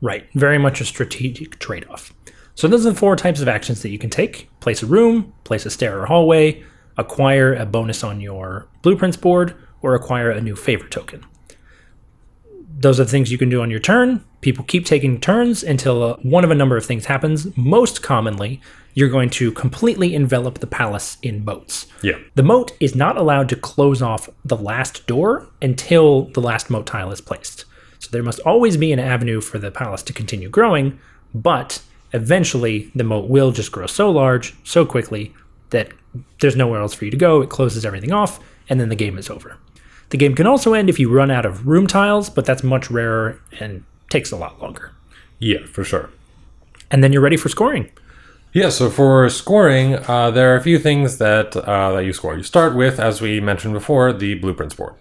Right. 0.02 0.28
Very 0.34 0.58
much 0.58 0.82
a 0.82 0.86
strategic 0.86 1.60
trade 1.60 1.86
off. 1.90 2.14
So, 2.56 2.68
those 2.68 2.86
are 2.86 2.92
the 2.92 3.00
four 3.00 3.16
types 3.16 3.40
of 3.40 3.48
actions 3.48 3.82
that 3.82 3.90
you 3.90 3.98
can 3.98 4.10
take 4.10 4.50
place 4.60 4.84
a 4.84 4.86
room, 4.86 5.34
place 5.46 5.66
a 5.66 5.70
stair 5.70 6.02
or 6.02 6.06
hallway, 6.08 6.62
acquire 6.98 7.54
a 7.54 7.66
bonus 7.66 8.04
on 8.04 8.20
your 8.20 8.68
blueprints 8.82 9.16
board, 9.16 9.56
or 9.82 9.96
acquire 9.96 10.32
a 10.32 10.42
new 10.42 10.56
favor 10.56 10.88
token. 10.88 11.26
Those 12.80 13.00
are 13.00 13.04
the 13.04 13.12
things 13.12 13.32
you 13.32 13.38
can 13.38 13.50
do 13.50 13.62
on 13.62 13.70
your 13.70 13.80
turn. 13.80 14.24
People 14.42 14.64
keep 14.64 14.86
taking 14.86 15.20
turns 15.20 15.64
until 15.64 16.02
uh, 16.02 16.16
one 16.22 16.46
of 16.46 16.52
a 16.52 16.56
number 16.56 16.78
of 16.78 16.86
things 16.86 17.06
happens. 17.06 17.56
Most 17.58 18.02
commonly, 18.02 18.62
you're 18.94 19.10
going 19.10 19.30
to 19.32 19.52
completely 19.52 20.16
envelop 20.16 20.60
the 20.60 20.68
palace 20.68 21.18
in 21.22 21.44
moats. 21.44 21.88
Yeah. 22.02 22.18
The 22.36 22.44
moat 22.44 22.72
is 22.80 22.96
not 22.96 23.18
allowed 23.18 23.50
to 23.50 23.58
close 23.58 24.02
off 24.02 24.30
the 24.46 24.56
last 24.56 25.08
door 25.08 25.48
until 25.62 26.26
the 26.26 26.42
last 26.42 26.70
moat 26.70 26.86
tile 26.86 27.12
is 27.12 27.20
placed. 27.20 27.66
So 28.00 28.10
there 28.12 28.24
must 28.24 28.40
always 28.42 28.78
be 28.78 28.94
an 28.94 29.00
avenue 29.00 29.42
for 29.42 29.60
the 29.60 29.72
palace 29.72 30.04
to 30.04 30.14
continue 30.14 30.48
growing, 30.48 31.00
but 31.34 31.82
eventually 32.14 32.92
the 32.96 33.04
moat 33.04 33.30
will 33.30 33.52
just 33.52 33.74
grow 33.74 33.88
so 33.88 34.10
large, 34.10 34.56
so 34.64 34.86
quickly, 34.86 35.34
that 35.72 35.92
there's 36.40 36.56
nowhere 36.56 36.82
else 36.82 36.94
for 36.94 37.06
you 37.06 37.12
to 37.12 37.18
go. 37.18 37.42
It 37.42 37.50
closes 37.50 37.86
everything 37.86 38.14
off, 38.14 38.40
and 38.70 38.80
then 38.80 38.90
the 38.90 38.96
game 38.96 39.18
is 39.18 39.30
over. 39.30 39.58
The 40.10 40.18
game 40.18 40.36
can 40.36 40.48
also 40.48 40.74
end 40.74 40.90
if 40.90 41.00
you 41.00 41.12
run 41.12 41.30
out 41.30 41.46
of 41.46 41.68
room 41.68 41.86
tiles, 41.88 42.30
but 42.30 42.46
that's 42.46 42.64
much 42.64 42.90
rarer 42.90 43.40
and 43.60 43.84
takes 44.10 44.32
a 44.32 44.36
lot 44.36 44.62
longer. 44.62 44.92
Yeah, 45.38 45.66
for 45.66 45.84
sure. 45.84 46.10
And 46.92 47.04
then 47.04 47.14
you're 47.14 47.22
ready 47.22 47.38
for 47.38 47.50
scoring. 47.50 47.92
Yeah, 48.52 48.70
so 48.70 48.90
for 48.90 49.30
scoring, 49.30 49.96
uh, 50.08 50.32
there 50.32 50.52
are 50.52 50.58
a 50.58 50.62
few 50.64 50.80
things 50.80 51.20
that 51.20 51.56
uh, 51.56 51.92
that 51.92 52.04
you 52.04 52.14
score. 52.14 52.36
You 52.36 52.42
start 52.42 52.76
with, 52.76 53.00
as 53.00 53.22
we 53.22 53.40
mentioned 53.40 53.76
before, 53.76 54.12
the 54.12 54.34
blueprints 54.34 54.74
board, 54.74 54.96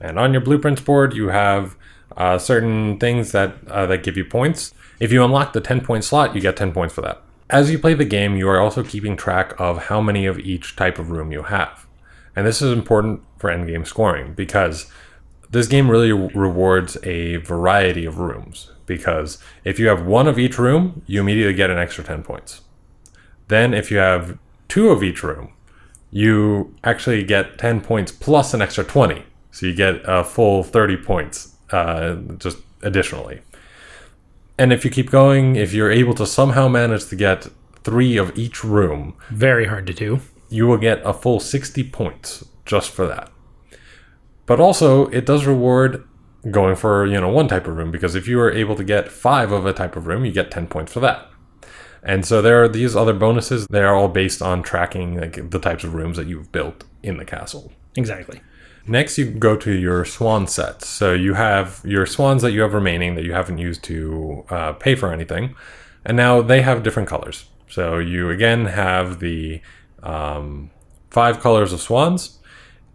and 0.00 0.16
on 0.16 0.32
your 0.32 0.40
blueprints 0.40 0.80
board, 0.80 1.12
you 1.12 1.30
have 1.30 1.74
uh, 2.16 2.38
certain 2.38 2.96
things 3.00 3.32
that 3.32 3.56
uh, 3.66 3.86
that 3.86 4.04
give 4.04 4.16
you 4.16 4.24
points. 4.24 4.72
If 5.00 5.10
you 5.10 5.24
unlock 5.24 5.54
the 5.54 5.60
ten 5.60 5.80
point 5.80 6.04
slot, 6.04 6.36
you 6.36 6.40
get 6.40 6.56
ten 6.56 6.70
points 6.70 6.94
for 6.94 7.00
that. 7.00 7.20
As 7.50 7.68
you 7.68 7.80
play 7.80 7.94
the 7.94 8.04
game, 8.04 8.36
you 8.36 8.48
are 8.48 8.60
also 8.60 8.84
keeping 8.84 9.16
track 9.16 9.58
of 9.58 9.86
how 9.86 10.00
many 10.00 10.24
of 10.26 10.38
each 10.38 10.76
type 10.76 11.00
of 11.00 11.10
room 11.10 11.32
you 11.32 11.42
have, 11.44 11.84
and 12.36 12.46
this 12.46 12.62
is 12.62 12.72
important 12.72 13.22
for 13.38 13.50
endgame 13.50 13.86
scoring 13.86 14.34
because 14.34 14.90
this 15.50 15.66
game 15.66 15.90
really 15.90 16.12
rewards 16.12 16.96
a 17.04 17.36
variety 17.36 18.04
of 18.04 18.18
rooms. 18.18 18.72
Because 18.86 19.38
if 19.64 19.78
you 19.78 19.88
have 19.88 20.06
one 20.06 20.26
of 20.26 20.38
each 20.38 20.58
room, 20.58 21.02
you 21.06 21.20
immediately 21.20 21.54
get 21.54 21.70
an 21.70 21.78
extra 21.78 22.02
ten 22.04 22.22
points. 22.22 22.62
Then, 23.48 23.74
if 23.74 23.90
you 23.90 23.98
have 23.98 24.38
two 24.68 24.90
of 24.90 25.02
each 25.02 25.22
room, 25.22 25.52
you 26.10 26.74
actually 26.84 27.24
get 27.24 27.58
10 27.58 27.80
points 27.80 28.12
plus 28.12 28.54
an 28.54 28.62
extra 28.62 28.84
20. 28.84 29.22
So 29.50 29.66
you 29.66 29.74
get 29.74 30.00
a 30.04 30.24
full 30.24 30.62
30 30.62 30.96
points 30.98 31.56
uh, 31.70 32.16
just 32.38 32.58
additionally. 32.82 33.40
And 34.58 34.72
if 34.72 34.84
you 34.84 34.90
keep 34.90 35.10
going, 35.10 35.56
if 35.56 35.72
you're 35.72 35.90
able 35.90 36.14
to 36.14 36.26
somehow 36.26 36.68
manage 36.68 37.06
to 37.06 37.16
get 37.16 37.48
three 37.84 38.16
of 38.16 38.36
each 38.36 38.64
room, 38.64 39.16
Very 39.30 39.66
hard 39.66 39.86
to 39.86 39.94
do. 39.94 40.20
You 40.48 40.66
will 40.66 40.78
get 40.78 41.00
a 41.04 41.12
full 41.12 41.40
60 41.40 41.84
points 41.90 42.44
just 42.64 42.90
for 42.90 43.06
that. 43.06 43.30
But 44.46 44.60
also, 44.60 45.06
it 45.08 45.26
does 45.26 45.46
reward 45.46 46.04
going 46.50 46.76
for, 46.76 47.06
you 47.06 47.20
know, 47.20 47.28
one 47.28 47.48
type 47.48 47.66
of 47.66 47.76
room 47.76 47.90
because 47.90 48.14
if 48.14 48.26
you 48.26 48.40
are 48.40 48.50
able 48.50 48.76
to 48.76 48.84
get 48.84 49.10
five 49.10 49.52
of 49.52 49.66
a 49.66 49.72
type 49.72 49.96
of 49.96 50.06
room, 50.06 50.24
you 50.24 50.32
get 50.32 50.50
10 50.50 50.68
points 50.68 50.92
for 50.92 51.00
that. 51.00 51.26
And 52.02 52.24
so 52.24 52.40
there 52.40 52.62
are 52.62 52.68
these 52.68 52.96
other 52.96 53.12
bonuses. 53.12 53.66
They 53.66 53.82
are 53.82 53.94
all 53.94 54.08
based 54.08 54.40
on 54.40 54.62
tracking 54.62 55.20
like 55.20 55.50
the 55.50 55.58
types 55.58 55.84
of 55.84 55.94
rooms 55.94 56.16
that 56.16 56.26
you've 56.26 56.52
built 56.52 56.84
in 57.02 57.16
the 57.16 57.24
castle. 57.24 57.72
Exactly. 57.96 58.40
Next, 58.86 59.18
you 59.18 59.26
go 59.26 59.56
to 59.56 59.72
your 59.72 60.04
swan 60.06 60.46
sets. 60.46 60.88
So 60.88 61.12
you 61.12 61.34
have 61.34 61.82
your 61.84 62.06
swans 62.06 62.40
that 62.42 62.52
you 62.52 62.62
have 62.62 62.72
remaining 62.72 63.16
that 63.16 63.24
you 63.24 63.34
haven't 63.34 63.58
used 63.58 63.84
to 63.84 64.46
uh, 64.48 64.72
pay 64.72 64.94
for 64.94 65.12
anything, 65.12 65.54
and 66.06 66.16
now 66.16 66.40
they 66.40 66.62
have 66.62 66.82
different 66.82 67.08
colors. 67.08 67.44
So 67.68 67.98
you 67.98 68.30
again 68.30 68.64
have 68.66 69.20
the 69.20 69.60
um, 70.02 70.70
five 71.10 71.40
colors 71.40 71.72
of 71.72 71.80
swans, 71.80 72.38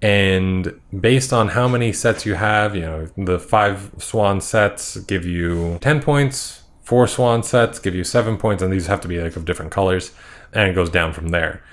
and 0.01 0.79
based 0.99 1.33
on 1.33 1.49
how 1.49 1.67
many 1.67 1.93
sets 1.93 2.25
you 2.25 2.35
have, 2.35 2.75
you 2.75 2.81
know 2.81 3.07
the 3.17 3.39
five 3.39 3.91
swan 3.97 4.41
sets 4.41 4.97
give 4.97 5.25
you 5.25 5.77
ten 5.81 6.01
points. 6.01 6.63
Four 6.83 7.07
swan 7.07 7.43
sets 7.43 7.79
give 7.79 7.95
you 7.95 8.03
seven 8.03 8.37
points, 8.37 8.61
and 8.61 8.71
these 8.71 8.87
have 8.87 8.99
to 9.01 9.07
be 9.07 9.21
like 9.21 9.35
of 9.35 9.45
different 9.45 9.71
colors, 9.71 10.11
and 10.51 10.69
it 10.69 10.73
goes 10.73 10.89
down 10.89 11.13
from 11.13 11.29
there 11.29 11.63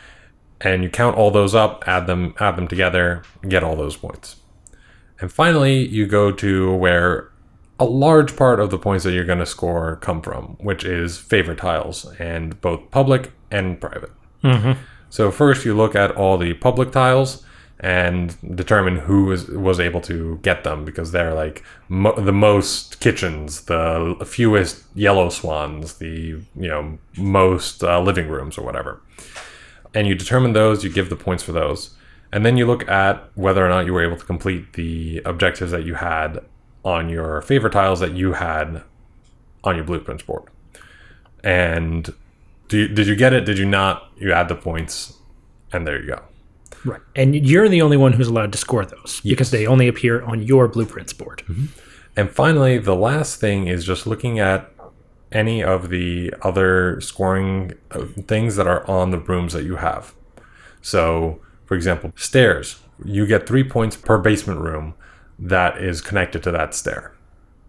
and 0.61 0.83
you 0.83 0.90
count 0.90 1.16
all 1.16 1.31
those 1.31 1.55
up, 1.55 1.85
add 1.87 2.07
them, 2.07 2.35
add 2.38 2.57
them 2.57 2.69
together, 2.69 3.23
get 3.49 3.64
all 3.64 3.77
those 3.77 3.97
points. 3.97 4.37
And 5.21 5.33
finally, 5.33 5.87
you 5.87 6.07
go 6.07 6.33
to 6.33 6.75
where 6.75 7.31
a 7.79 7.85
large 7.85 8.37
part 8.37 8.61
of 8.61 8.71
the 8.71 8.79
points 8.79 9.05
that 9.05 9.12
you're 9.12 9.25
going 9.25 9.38
to 9.38 9.47
score 9.47 9.97
come 9.97 10.21
from, 10.21 10.57
which 10.61 10.85
is 10.85 11.19
favorite 11.19 11.59
tiles, 11.59 12.05
and 12.19 12.61
both 12.61 12.90
public 12.90 13.33
and 13.51 13.81
private. 13.81 14.11
So 15.11 15.31
first, 15.31 15.64
you 15.64 15.75
look 15.75 15.94
at 15.94 16.12
all 16.12 16.38
the 16.38 16.55
public 16.55 16.92
tiles 16.92 17.44
and 17.81 18.37
determine 18.57 18.96
who 18.96 19.33
is, 19.33 19.49
was 19.49 19.81
able 19.81 20.01
to 20.03 20.38
get 20.42 20.64
them 20.64 20.85
because 20.85 21.12
they're 21.12 21.35
like 21.35 21.62
mo- 21.88 22.18
the 22.18 22.33
most 22.33 23.01
kitchens, 23.01 23.62
the 23.62 24.16
fewest 24.27 24.85
yellow 24.94 25.29
swans, 25.29 25.94
the 25.94 26.40
you 26.57 26.68
know 26.68 26.99
most 27.16 27.83
uh, 27.83 28.01
living 28.01 28.29
rooms 28.29 28.57
or 28.57 28.64
whatever 28.64 29.01
and 29.94 30.07
you 30.07 30.14
determine 30.14 30.53
those, 30.53 30.85
you 30.85 30.90
give 30.90 31.11
the 31.11 31.16
points 31.16 31.42
for 31.42 31.53
those. 31.53 31.94
And 32.33 32.46
then 32.46 32.57
you 32.57 32.66
look 32.66 32.88
at 32.88 33.29
whether 33.35 33.64
or 33.64 33.68
not 33.68 33.87
you 33.87 33.92
were 33.92 34.05
able 34.05 34.16
to 34.16 34.25
complete 34.25 34.75
the 34.75 35.20
objectives 35.25 35.73
that 35.73 35.85
you 35.85 35.94
had 35.94 36.40
on 36.85 37.09
your 37.09 37.42
favorite 37.42 37.73
tiles 37.73 38.01
that 38.01 38.12
you 38.12 38.35
had 38.35 38.83
on 39.64 39.77
your 39.77 39.85
blueprints 39.85 40.23
board. 40.23 40.44
And 41.42 42.14
do 42.71 42.79
you, 42.79 42.89
did 42.89 43.07
you 43.07 43.17
get 43.17 43.33
it? 43.33 43.45
Did 43.45 43.59
you 43.59 43.67
not? 43.67 44.11
You 44.17 44.33
add 44.33 44.49
the 44.49 44.55
points, 44.55 45.19
and 45.73 45.87
there 45.87 46.01
you 46.01 46.07
go. 46.07 46.23
Right. 46.85 47.01
And 47.15 47.35
you're 47.35 47.69
the 47.69 47.83
only 47.83 47.97
one 47.97 48.15
who's 48.15 48.29
allowed 48.29 48.53
to 48.53 48.59
score 48.59 48.87
those 48.87 49.21
because 49.23 49.51
they 49.51 49.67
only 49.67 49.89
appear 49.89 50.23
on 50.23 50.43
your 50.43 50.69
blueprints 50.69 51.13
board. 51.13 51.43
And 52.17 52.31
finally, 52.31 52.79
the 52.79 52.95
last 52.95 53.41
thing 53.41 53.67
is 53.67 53.85
just 53.85 54.07
looking 54.07 54.39
at 54.39 54.73
any 55.33 55.63
of 55.63 55.91
the 55.91 56.33
other 56.43 57.01
scoring 57.01 57.73
uh, 57.91 58.07
things 58.27 58.57
that 58.57 58.67
are 58.67 58.89
on 58.89 59.11
the 59.11 59.19
rooms 59.19 59.53
that 59.53 59.65
you 59.65 59.77
have. 59.77 60.15
So, 60.81 61.41
for 61.67 61.75
example, 61.75 62.13
stairs. 62.17 62.81
you 63.05 63.27
get 63.27 63.47
three 63.47 63.65
points 63.65 63.97
per 63.97 64.19
basement 64.19 64.61
room 64.61 64.95
that 65.39 65.83
is 65.83 66.01
connected 66.01 66.43
to 66.45 66.51
that 66.53 66.75
stair. 66.75 67.15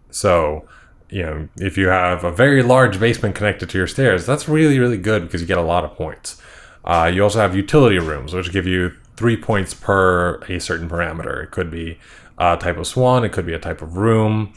So, 0.09 0.67
you 1.11 1.23
know, 1.23 1.47
if 1.57 1.77
you 1.77 1.89
have 1.89 2.23
a 2.23 2.31
very 2.31 2.63
large 2.63 2.99
basement 2.99 3.35
connected 3.35 3.69
to 3.69 3.77
your 3.77 3.87
stairs, 3.87 4.25
that's 4.25 4.47
really, 4.49 4.79
really 4.79 4.97
good 4.97 5.23
because 5.23 5.41
you 5.41 5.47
get 5.47 5.57
a 5.57 5.61
lot 5.61 5.83
of 5.83 5.91
points. 5.95 6.41
Uh, 6.83 7.11
you 7.13 7.21
also 7.21 7.39
have 7.39 7.55
utility 7.55 7.99
rooms, 7.99 8.33
which 8.33 8.51
give 8.51 8.65
you 8.65 8.91
three 9.17 9.37
points 9.37 9.73
per 9.73 10.39
a 10.47 10.59
certain 10.59 10.89
parameter. 10.89 11.43
It 11.43 11.51
could 11.51 11.69
be 11.69 11.99
a 12.37 12.57
type 12.57 12.77
of 12.77 12.87
swan, 12.87 13.23
it 13.23 13.31
could 13.31 13.45
be 13.45 13.53
a 13.53 13.59
type 13.59 13.81
of 13.81 13.97
room. 13.97 14.53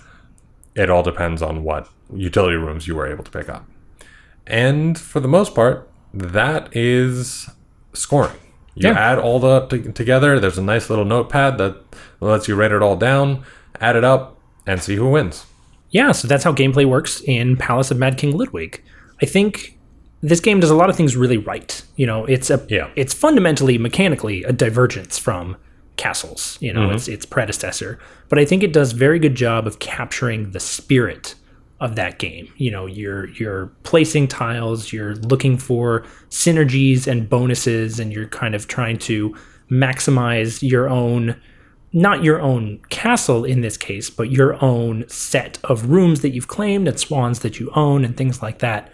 It 0.74 0.88
all 0.90 1.02
depends 1.02 1.42
on 1.42 1.62
what 1.64 1.88
utility 2.14 2.56
rooms 2.56 2.86
you 2.86 2.94
were 2.94 3.06
able 3.06 3.24
to 3.24 3.30
pick 3.30 3.48
up. 3.48 3.66
And 4.46 4.98
for 4.98 5.20
the 5.20 5.28
most 5.28 5.54
part, 5.54 5.90
that 6.12 6.74
is 6.74 7.50
scoring. 7.92 8.36
You 8.74 8.88
Yeah. 8.90 8.98
add 8.98 9.18
all 9.18 9.38
the 9.38 9.66
t- 9.66 9.92
together. 9.92 10.40
There's 10.40 10.58
a 10.58 10.62
nice 10.62 10.88
little 10.90 11.04
notepad 11.04 11.58
that 11.58 11.76
lets 12.20 12.48
you 12.48 12.54
write 12.56 12.72
it 12.72 12.82
all 12.82 12.96
down, 12.96 13.42
add 13.80 13.96
it 13.96 14.04
up, 14.04 14.38
and 14.66 14.82
see 14.82 14.96
who 14.96 15.08
wins. 15.10 15.46
Yeah, 15.94 16.12
so 16.12 16.28
that's 16.28 16.44
how 16.44 16.52
gameplay 16.52 16.84
works 16.84 17.22
in 17.24 17.56
Palace 17.56 17.90
of 17.90 17.96
Mad 17.98 18.18
King 18.18 18.36
Ludwig. 18.36 18.82
I 19.22 19.26
think 19.26 19.78
this 20.22 20.40
game 20.40 20.58
does 20.60 20.70
a 20.70 20.74
lot 20.74 20.90
of 20.90 20.96
things 20.96 21.16
really 21.16 21.36
right. 21.38 21.82
You 21.96 22.06
know, 22.06 22.24
it's 22.26 22.50
a 22.50 22.64
Yeah. 22.68 22.88
it's 22.96 23.14
fundamentally 23.14 23.78
mechanically 23.78 24.42
a 24.44 24.52
divergence 24.52 25.18
from 25.18 25.56
Castles, 25.96 26.58
you 26.60 26.72
know, 26.72 26.80
Mm-hmm. 26.88 26.96
its 26.96 27.08
its 27.08 27.24
predecessor. 27.26 27.98
But 28.28 28.38
I 28.40 28.44
think 28.44 28.62
it 28.64 28.72
does 28.72 28.90
very 28.92 29.18
good 29.20 29.36
job 29.36 29.66
of 29.66 29.78
capturing 29.78 30.50
the 30.50 30.58
spirit 30.60 31.36
of 31.80 31.94
that 31.94 32.18
game. 32.18 32.48
You 32.56 32.70
know, 32.72 32.86
you're 32.86 33.28
you're 33.38 33.66
placing 33.84 34.26
tiles, 34.28 34.92
you're 34.92 35.14
looking 35.16 35.56
for 35.58 36.02
synergies 36.30 37.06
and 37.06 37.28
bonuses 37.30 38.00
and 38.00 38.12
you're 38.12 38.26
kind 38.28 38.54
of 38.56 38.66
trying 38.66 38.98
to 39.10 39.34
maximize 39.70 40.68
your 40.68 40.88
own 40.88 41.36
not 41.94 42.24
your 42.24 42.40
own 42.40 42.80
castle 42.90 43.44
in 43.44 43.60
this 43.60 43.76
case, 43.76 44.10
but 44.10 44.28
your 44.28 44.62
own 44.62 45.08
set 45.08 45.58
of 45.62 45.90
rooms 45.90 46.22
that 46.22 46.30
you've 46.30 46.48
claimed 46.48 46.88
and 46.88 46.98
swans 46.98 47.38
that 47.38 47.60
you 47.60 47.70
own 47.76 48.04
and 48.04 48.16
things 48.16 48.42
like 48.42 48.58
that, 48.58 48.92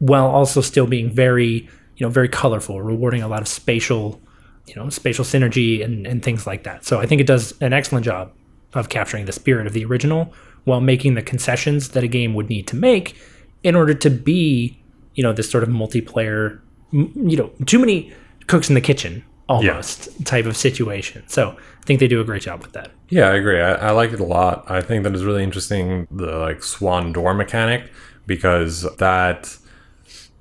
while 0.00 0.26
also 0.26 0.60
still 0.60 0.86
being 0.86 1.08
very, 1.08 1.68
you 1.96 2.04
know, 2.04 2.08
very 2.08 2.28
colorful, 2.28 2.82
rewarding 2.82 3.22
a 3.22 3.28
lot 3.28 3.40
of 3.40 3.46
spatial, 3.46 4.20
you 4.66 4.74
know, 4.74 4.88
spatial 4.88 5.24
synergy 5.24 5.84
and, 5.84 6.04
and 6.04 6.24
things 6.24 6.44
like 6.44 6.64
that. 6.64 6.84
So 6.84 6.98
I 6.98 7.06
think 7.06 7.20
it 7.20 7.28
does 7.28 7.54
an 7.60 7.72
excellent 7.72 8.04
job 8.04 8.32
of 8.74 8.88
capturing 8.88 9.26
the 9.26 9.32
spirit 9.32 9.68
of 9.68 9.72
the 9.72 9.84
original 9.84 10.34
while 10.64 10.80
making 10.80 11.14
the 11.14 11.22
concessions 11.22 11.90
that 11.90 12.02
a 12.02 12.08
game 12.08 12.34
would 12.34 12.48
need 12.48 12.66
to 12.66 12.76
make 12.76 13.16
in 13.62 13.76
order 13.76 13.94
to 13.94 14.10
be, 14.10 14.82
you 15.14 15.22
know, 15.22 15.32
this 15.32 15.48
sort 15.48 15.62
of 15.62 15.68
multiplayer, 15.68 16.60
you 16.90 17.36
know, 17.36 17.52
too 17.66 17.78
many 17.78 18.12
cooks 18.48 18.68
in 18.68 18.74
the 18.74 18.80
kitchen 18.80 19.24
almost 19.52 20.24
type 20.24 20.46
of 20.46 20.56
situation. 20.56 21.22
So 21.26 21.50
I 21.50 21.84
think 21.84 22.00
they 22.00 22.08
do 22.08 22.20
a 22.20 22.24
great 22.24 22.42
job 22.42 22.62
with 22.62 22.72
that. 22.72 22.90
Yeah, 23.08 23.28
I 23.28 23.34
agree. 23.34 23.60
I, 23.60 23.74
I 23.74 23.90
like 23.90 24.12
it 24.12 24.20
a 24.20 24.24
lot. 24.24 24.64
I 24.70 24.80
think 24.80 25.04
that 25.04 25.14
is 25.14 25.24
really 25.24 25.42
interesting 25.42 26.06
the 26.10 26.36
like 26.38 26.62
swan 26.62 27.12
door 27.12 27.34
mechanic 27.34 27.90
because 28.26 28.82
that 28.96 29.56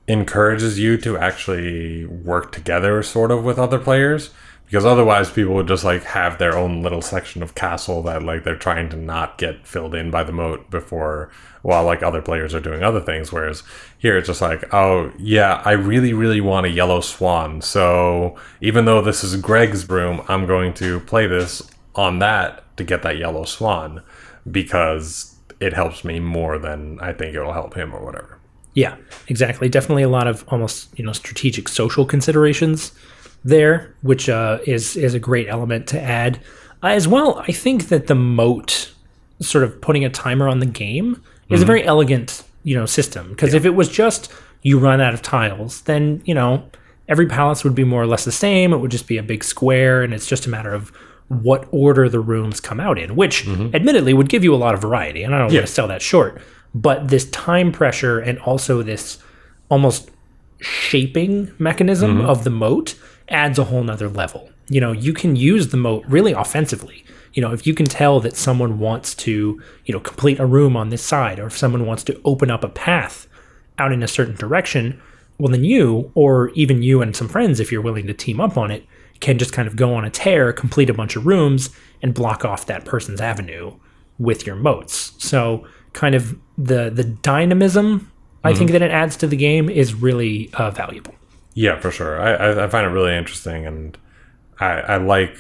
encourages 0.08 0.80
you 0.80 0.98
to 0.98 1.18
actually 1.18 2.06
work 2.06 2.52
together 2.52 3.02
sort 3.04 3.32
of 3.32 3.44
with 3.44 3.58
other 3.58 3.80
players 3.80 4.32
because 4.72 4.86
otherwise 4.86 5.30
people 5.30 5.54
would 5.54 5.68
just 5.68 5.84
like 5.84 6.02
have 6.06 6.38
their 6.38 6.58
own 6.58 6.82
little 6.82 7.02
section 7.02 7.44
of 7.44 7.56
castle 7.56 8.02
that 8.04 8.24
like 8.24 8.46
they're 8.46 8.56
trying 8.56 8.88
to 8.88 8.96
not 8.96 9.38
get 9.38 9.68
filled 9.68 9.94
in 9.94 10.10
by 10.10 10.24
the 10.24 10.32
moat 10.32 10.70
before 10.72 11.30
while 11.62 11.84
like 11.84 12.02
other 12.02 12.22
players 12.22 12.56
are 12.56 12.62
doing 12.62 12.82
other 12.82 13.02
things. 13.02 13.34
Whereas 13.34 13.64
here 13.98 14.18
it's 14.18 14.28
just 14.28 14.40
like 14.40 14.74
oh 14.74 15.12
yeah 15.20 15.62
i 15.66 15.74
really 15.74 16.14
really 16.14 16.40
want 16.40 16.66
a 16.66 16.70
yellow 16.70 17.02
swan. 17.02 17.60
So 17.60 18.38
even 18.62 18.86
though 18.86 19.02
this 19.02 19.26
is 19.26 19.36
greg's 19.36 19.84
broom 19.84 20.22
i'm 20.30 20.46
going 20.46 20.74
to 20.76 21.02
play 21.02 21.28
this 21.28 21.70
on 21.96 22.20
that 22.20 22.64
to 22.78 22.86
get 22.86 23.04
that 23.04 23.18
yellow 23.18 23.44
swan 23.44 24.02
because 24.50 25.36
it 25.60 25.74
helps 25.74 26.06
me 26.06 26.22
more 26.22 26.58
than 26.58 26.98
i 27.02 27.12
think 27.12 27.36
it'll 27.36 27.52
help 27.52 27.74
him 27.74 27.94
or 27.94 28.06
whatever. 28.06 28.40
Yeah, 28.74 28.96
exactly. 29.28 29.68
Definitely 29.68 30.04
a 30.04 30.10
lot 30.10 30.30
of 30.30 30.46
almost 30.48 30.98
you 30.98 31.04
know 31.04 31.12
strategic 31.12 31.68
social 31.68 32.06
considerations 32.06 32.94
there, 33.44 33.96
which 34.02 34.30
uh, 34.30 34.60
is 34.66 34.96
is 34.96 35.14
a 35.14 35.20
great 35.20 35.48
element 35.48 35.88
to 35.88 36.02
add. 36.02 36.40
Uh, 36.84 36.88
as 36.88 37.08
well, 37.08 37.44
I 37.48 37.52
think 37.52 37.90
that 37.90 38.08
the 38.08 38.16
moat, 38.16 38.92
sort 39.40 39.64
of 39.64 39.82
putting 39.82 40.04
a 40.04 40.10
timer 40.10 40.48
on 40.48 40.60
the 40.60 40.66
game, 40.66 41.22
is 41.50 41.62
a 41.62 41.66
very 41.66 41.84
elegant 41.84 42.44
you 42.64 42.76
know 42.76 42.86
system. 42.86 43.30
Because 43.30 43.54
if 43.54 43.66
it 43.66 43.72
was 43.72 43.90
just 43.90 44.32
you 44.62 44.80
run 44.80 45.02
out 45.02 45.14
of 45.14 45.22
tiles, 45.22 45.82
then 45.82 46.22
you 46.26 46.34
know 46.34 46.70
every 47.08 47.28
palace 47.28 47.64
would 47.64 47.76
be 47.76 47.84
more 47.84 48.02
or 48.02 48.08
less 48.08 48.26
the 48.26 48.32
same. 48.32 48.74
It 48.74 48.78
would 48.78 48.92
just 48.92 49.08
be 49.08 49.18
a 49.18 49.24
big 49.24 49.44
square, 49.44 50.02
and 50.02 50.14
it's 50.14 50.28
just 50.28 50.46
a 50.46 50.50
matter 50.50 50.74
of 50.74 50.92
what 51.28 51.66
order 51.72 52.10
the 52.10 52.20
rooms 52.20 52.60
come 52.60 52.80
out 52.80 53.00
in, 53.00 53.16
which 53.16 53.48
admittedly 53.74 54.14
would 54.14 54.28
give 54.28 54.44
you 54.44 54.54
a 54.54 54.58
lot 54.58 54.74
of 54.74 54.82
variety. 54.82 55.24
And 55.24 55.34
I 55.34 55.38
don't 55.38 55.48
want 55.48 55.68
to 55.68 55.74
sell 55.74 55.88
that 55.88 56.02
short, 56.02 56.42
but 56.76 57.08
this 57.08 57.30
time 57.32 57.72
pressure 57.72 58.20
and 58.20 58.38
also 58.40 58.84
this 58.84 59.18
almost 59.70 60.12
shaping 60.60 61.52
mechanism 61.58 62.20
of 62.30 62.44
the 62.44 62.50
moat 62.50 62.96
adds 63.32 63.58
a 63.60 63.66
whole 63.66 63.84
nother 63.84 64.10
level. 64.10 64.50
You 64.70 64.80
know, 64.80 64.92
you 64.92 65.14
can 65.14 65.36
use 65.36 65.70
the 65.70 65.78
moat 65.78 66.06
really 66.08 66.32
offensively. 66.32 67.04
You 67.34 67.42
know, 67.42 67.52
if 67.52 67.66
you 67.66 67.74
can 67.74 67.86
tell 67.86 68.20
that 68.22 68.36
someone 68.36 68.80
wants 68.80 69.16
to, 69.16 69.62
you 69.86 69.94
know, 69.94 70.00
complete 70.00 70.40
a 70.40 70.46
room 70.46 70.78
on 70.78 70.90
this 70.90 71.04
side, 71.04 71.40
or 71.40 71.48
if 71.48 71.58
someone 71.58 71.86
wants 71.86 72.04
to 72.06 72.22
open 72.24 72.52
up 72.52 72.64
a 72.64 72.70
path 72.70 73.28
out 73.78 73.92
in 73.92 74.04
a 74.04 74.08
certain 74.08 74.36
direction, 74.36 75.02
well, 75.38 75.52
then 75.52 75.64
you, 75.64 76.12
or 76.14 76.50
even 76.50 76.84
you 76.84 77.02
and 77.02 77.16
some 77.16 77.28
friends, 77.28 77.60
if 77.60 77.72
you're 77.72 77.82
willing 77.82 78.08
to 78.08 78.14
team 78.14 78.40
up 78.40 78.58
on 78.58 78.70
it, 78.70 78.86
can 79.22 79.38
just 79.38 79.54
kind 79.54 79.68
of 79.68 79.76
go 79.76 79.94
on 79.94 80.06
a 80.06 80.10
tear, 80.10 80.52
complete 80.52 80.90
a 80.90 80.94
bunch 80.94 81.16
of 81.16 81.26
rooms, 81.26 81.70
and 82.02 82.14
block 82.14 82.44
off 82.44 82.66
that 82.66 82.86
person's 82.86 83.22
avenue 83.22 83.74
with 84.20 84.46
your 84.46 84.56
moats. 84.56 85.14
So, 85.18 85.66
kind 85.94 86.16
of 86.16 86.38
the 86.58 86.90
the 86.90 87.04
dynamism 87.04 88.12
I 88.44 88.54
think 88.54 88.72
that 88.72 88.82
it 88.82 88.92
adds 88.92 89.18
to 89.18 89.28
the 89.28 89.36
game 89.36 89.70
is 89.70 89.94
really 89.94 90.50
uh, 90.54 90.72
valuable. 90.72 91.14
Yeah, 91.54 91.80
for 91.80 91.92
sure. 91.92 92.20
I, 92.20 92.34
I, 92.34 92.64
I 92.66 92.68
find 92.68 92.86
it 92.86 92.90
really 92.90 93.16
interesting, 93.16 93.66
and 93.66 93.98
I, 94.60 94.68
I 94.82 94.98
like 94.98 95.38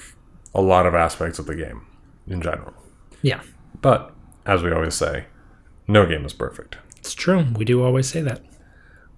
a 0.53 0.61
lot 0.61 0.85
of 0.85 0.93
aspects 0.93 1.39
of 1.39 1.45
the 1.45 1.55
game 1.55 1.85
in 2.27 2.41
general. 2.41 2.73
Yeah, 3.21 3.41
But 3.81 4.13
as 4.45 4.61
we 4.63 4.71
always 4.71 4.95
say, 4.95 5.25
no 5.87 6.05
game 6.05 6.25
is 6.25 6.33
perfect. 6.33 6.77
it's 6.97 7.13
true. 7.13 7.45
We 7.55 7.65
do 7.65 7.83
always 7.83 8.07
say 8.09 8.21
that. 8.21 8.41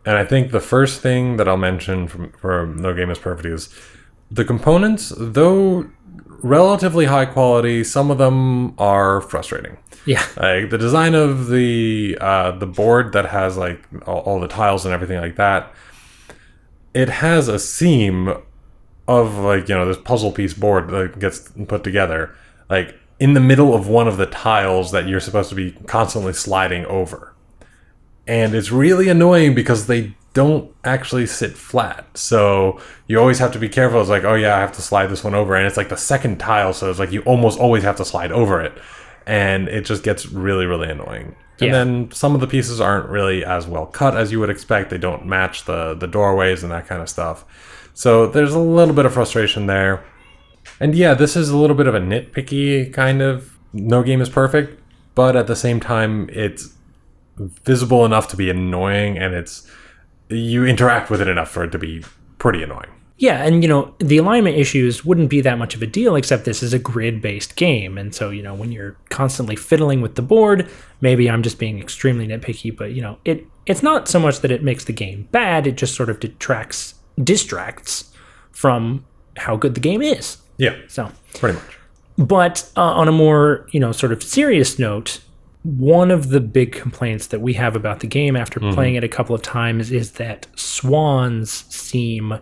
And 0.06 0.18
I 0.18 0.26
think 0.26 0.52
the 0.52 0.60
first 0.60 1.02
thing 1.02 1.38
that 1.38 1.48
I'll 1.48 1.56
mention 1.58 2.08
from, 2.10 2.32
for 2.34 2.68
No 2.68 2.94
Game 2.94 3.10
is 3.10 3.18
Perfect 3.20 3.46
is 3.46 3.70
the 4.30 4.44
components, 4.44 5.14
though 5.18 5.86
relatively 6.42 7.06
high 7.06 7.26
quality, 7.26 7.86
some 7.86 8.12
of 8.12 8.18
them 8.18 8.78
are 8.78 9.22
frustrating. 9.22 9.78
Yeah, 10.06 10.26
Like 10.36 10.70
the 10.72 10.78
design 10.78 11.16
of 11.16 11.48
the 11.48 12.18
uh, 12.20 12.52
the 12.52 12.66
board 12.68 13.14
that 13.14 13.28
has 13.28 13.56
like 13.56 13.82
all, 14.06 14.20
all 14.20 14.40
the 14.42 14.50
tiles 14.50 14.84
and 14.86 14.94
everything 14.94 15.22
like 15.22 15.38
that, 15.38 15.74
it 16.94 17.10
has 17.10 17.48
a 17.48 17.60
seam 17.60 18.34
of 19.08 19.38
like 19.38 19.68
you 19.68 19.76
know 19.76 19.86
this 19.86 19.98
puzzle 19.98 20.32
piece 20.32 20.54
board 20.54 20.90
that 20.90 21.20
gets 21.20 21.52
put 21.68 21.84
together 21.84 22.34
like 22.70 22.98
in 23.20 23.34
the 23.34 23.40
middle 23.40 23.76
of 23.76 23.88
one 23.88 24.08
of 24.08 24.18
the 24.18 24.26
tiles 24.26 24.92
that 24.92 25.08
you're 25.08 25.20
supposed 25.20 25.50
to 25.50 25.56
be 25.56 25.72
constantly 25.88 26.34
sliding 26.34 26.86
over, 26.86 27.34
and 28.28 28.54
it's 28.56 28.72
really 28.72 29.08
annoying 29.10 29.54
because 29.54 29.88
they 29.88 30.16
don't 30.34 30.74
actually 30.84 31.28
sit 31.28 31.56
flat. 31.56 32.06
So 32.18 32.82
you 33.08 33.20
always 33.20 33.38
have 33.40 33.52
to 33.54 33.60
be 33.60 33.70
careful. 33.70 34.02
It's 34.02 34.10
like, 34.10 34.24
oh 34.24 34.34
yeah, 34.34 34.58
I 34.58 34.60
have 34.60 34.74
to 34.74 34.82
slide 34.82 35.08
this 35.08 35.24
one 35.24 35.36
over, 35.36 35.56
and 35.56 35.68
it's 35.68 35.78
like 35.78 35.90
the 35.90 35.96
second 35.96 36.40
tile, 36.40 36.74
so 36.74 36.90
it's 36.90 37.00
like 37.00 37.12
you 37.12 37.22
almost 37.22 37.60
always 37.60 37.84
have 37.84 37.98
to 37.98 38.06
slide 38.06 38.32
over 38.32 38.60
it, 38.62 38.74
and 39.28 39.68
it 39.68 39.86
just 39.86 40.04
gets 40.04 40.26
really, 40.28 40.66
really 40.66 40.90
annoying. 40.90 41.36
And 41.60 41.68
Yeah. 41.68 41.72
then 41.74 42.10
some 42.12 42.34
of 42.36 42.42
the 42.42 42.48
pieces 42.48 42.82
aren't 42.82 43.10
really 43.10 43.46
as 43.46 43.68
well 43.68 43.86
cut 43.86 44.18
as 44.18 44.32
you 44.32 44.40
would 44.40 44.50
expect. 44.50 44.90
They 44.90 44.98
don't 44.98 45.26
match 45.26 45.66
the 45.66 45.94
the 45.94 46.08
doorways 46.08 46.64
and 46.64 46.72
that 46.72 46.88
kind 46.88 47.02
of 47.02 47.10
stuff. 47.10 47.46
So 47.94 48.26
there's 48.28 48.54
a 48.54 48.60
little 48.60 48.94
bit 48.96 49.06
of 49.06 49.14
frustration 49.14 49.68
there. 49.68 50.04
And 50.80 50.96
yeah, 50.96 51.14
this 51.14 51.36
is 51.36 51.50
a 51.50 51.58
little 51.58 51.76
bit 51.76 51.88
of 51.88 51.94
a 51.96 52.00
nitpicky 52.00 52.92
kind 52.94 53.22
of 53.22 53.52
no 53.74 54.02
game 54.04 54.22
is 54.22 54.30
perfect, 54.30 54.80
but 55.16 55.36
at 55.36 55.48
the 55.48 55.56
same 55.56 55.80
time 55.80 56.30
it's 56.32 56.70
visible 57.66 58.06
enough 58.06 58.28
to 58.30 58.38
be 58.38 58.50
annoying 58.50 59.18
and 59.18 59.34
it's 59.34 59.70
you 60.30 60.66
interact 60.66 61.10
with 61.10 61.22
it 61.22 61.28
enough 61.28 61.50
for 61.50 61.64
it 61.64 61.72
to 61.72 61.80
be 61.80 62.04
pretty 62.40 62.64
annoying. 62.64 62.90
Yeah, 63.24 63.46
and 63.46 63.64
you 63.64 63.70
know 63.70 63.96
the 64.00 64.18
alignment 64.18 64.58
issues 64.58 65.06
wouldn't 65.06 65.30
be 65.30 65.40
that 65.40 65.58
much 65.58 65.76
of 65.76 65.82
a 65.82 65.88
deal, 65.88 66.18
except 66.18 66.44
this 66.44 66.62
is 66.62 66.74
a 66.74 66.78
grid-based 66.78 67.56
game, 67.56 67.98
and 67.98 68.14
so 68.14 68.32
you 68.32 68.44
know 68.44 68.54
when 68.54 68.70
you're 68.70 68.98
constantly 69.10 69.56
fiddling 69.56 70.02
with 70.02 70.16
the 70.16 70.22
board, 70.22 70.70
maybe 71.00 71.30
I'm 71.30 71.42
just 71.42 71.58
being 71.58 71.80
extremely 71.80 72.28
nitpicky, 72.28 72.76
but 72.76 72.92
you 72.92 73.02
know 73.02 73.20
it 73.24 73.48
it's 73.66 73.82
not 73.82 74.10
so 74.10 74.20
much 74.20 74.42
that 74.42 74.52
it 74.52 74.62
makes 74.62 74.84
the 74.84 74.92
game 74.92 75.30
bad; 75.32 75.66
it 75.66 75.78
just 75.78 75.96
sort 75.96 76.10
of 76.10 76.20
detracts 76.20 76.96
distracts 77.24 78.12
from 78.52 79.06
how 79.38 79.56
good 79.56 79.76
the 79.76 79.80
game 79.80 80.02
is. 80.02 80.40
Yeah, 80.58 80.76
So 80.90 81.10
pretty 81.40 81.58
much. 81.58 81.80
But 82.18 82.70
uh, 82.76 82.82
on 82.82 83.08
a 83.08 83.14
more, 83.14 83.68
you 83.72 83.80
know, 83.80 83.94
sort 83.94 84.12
of 84.12 84.22
serious 84.22 84.78
note, 84.78 85.22
one 85.64 86.12
of 86.12 86.28
the 86.28 86.42
big 86.42 86.74
complaints 86.74 87.28
that 87.28 87.40
we 87.40 87.54
have 87.54 87.78
about 87.78 88.02
the 88.02 88.08
game 88.08 88.36
after 88.36 88.60
playing 88.60 88.96
it 88.96 89.04
a 89.06 89.08
couple 89.08 89.34
of 89.34 89.42
times 89.42 89.94
is 89.94 90.12
that 90.14 90.46
swans 90.56 91.64
seem 91.74 92.40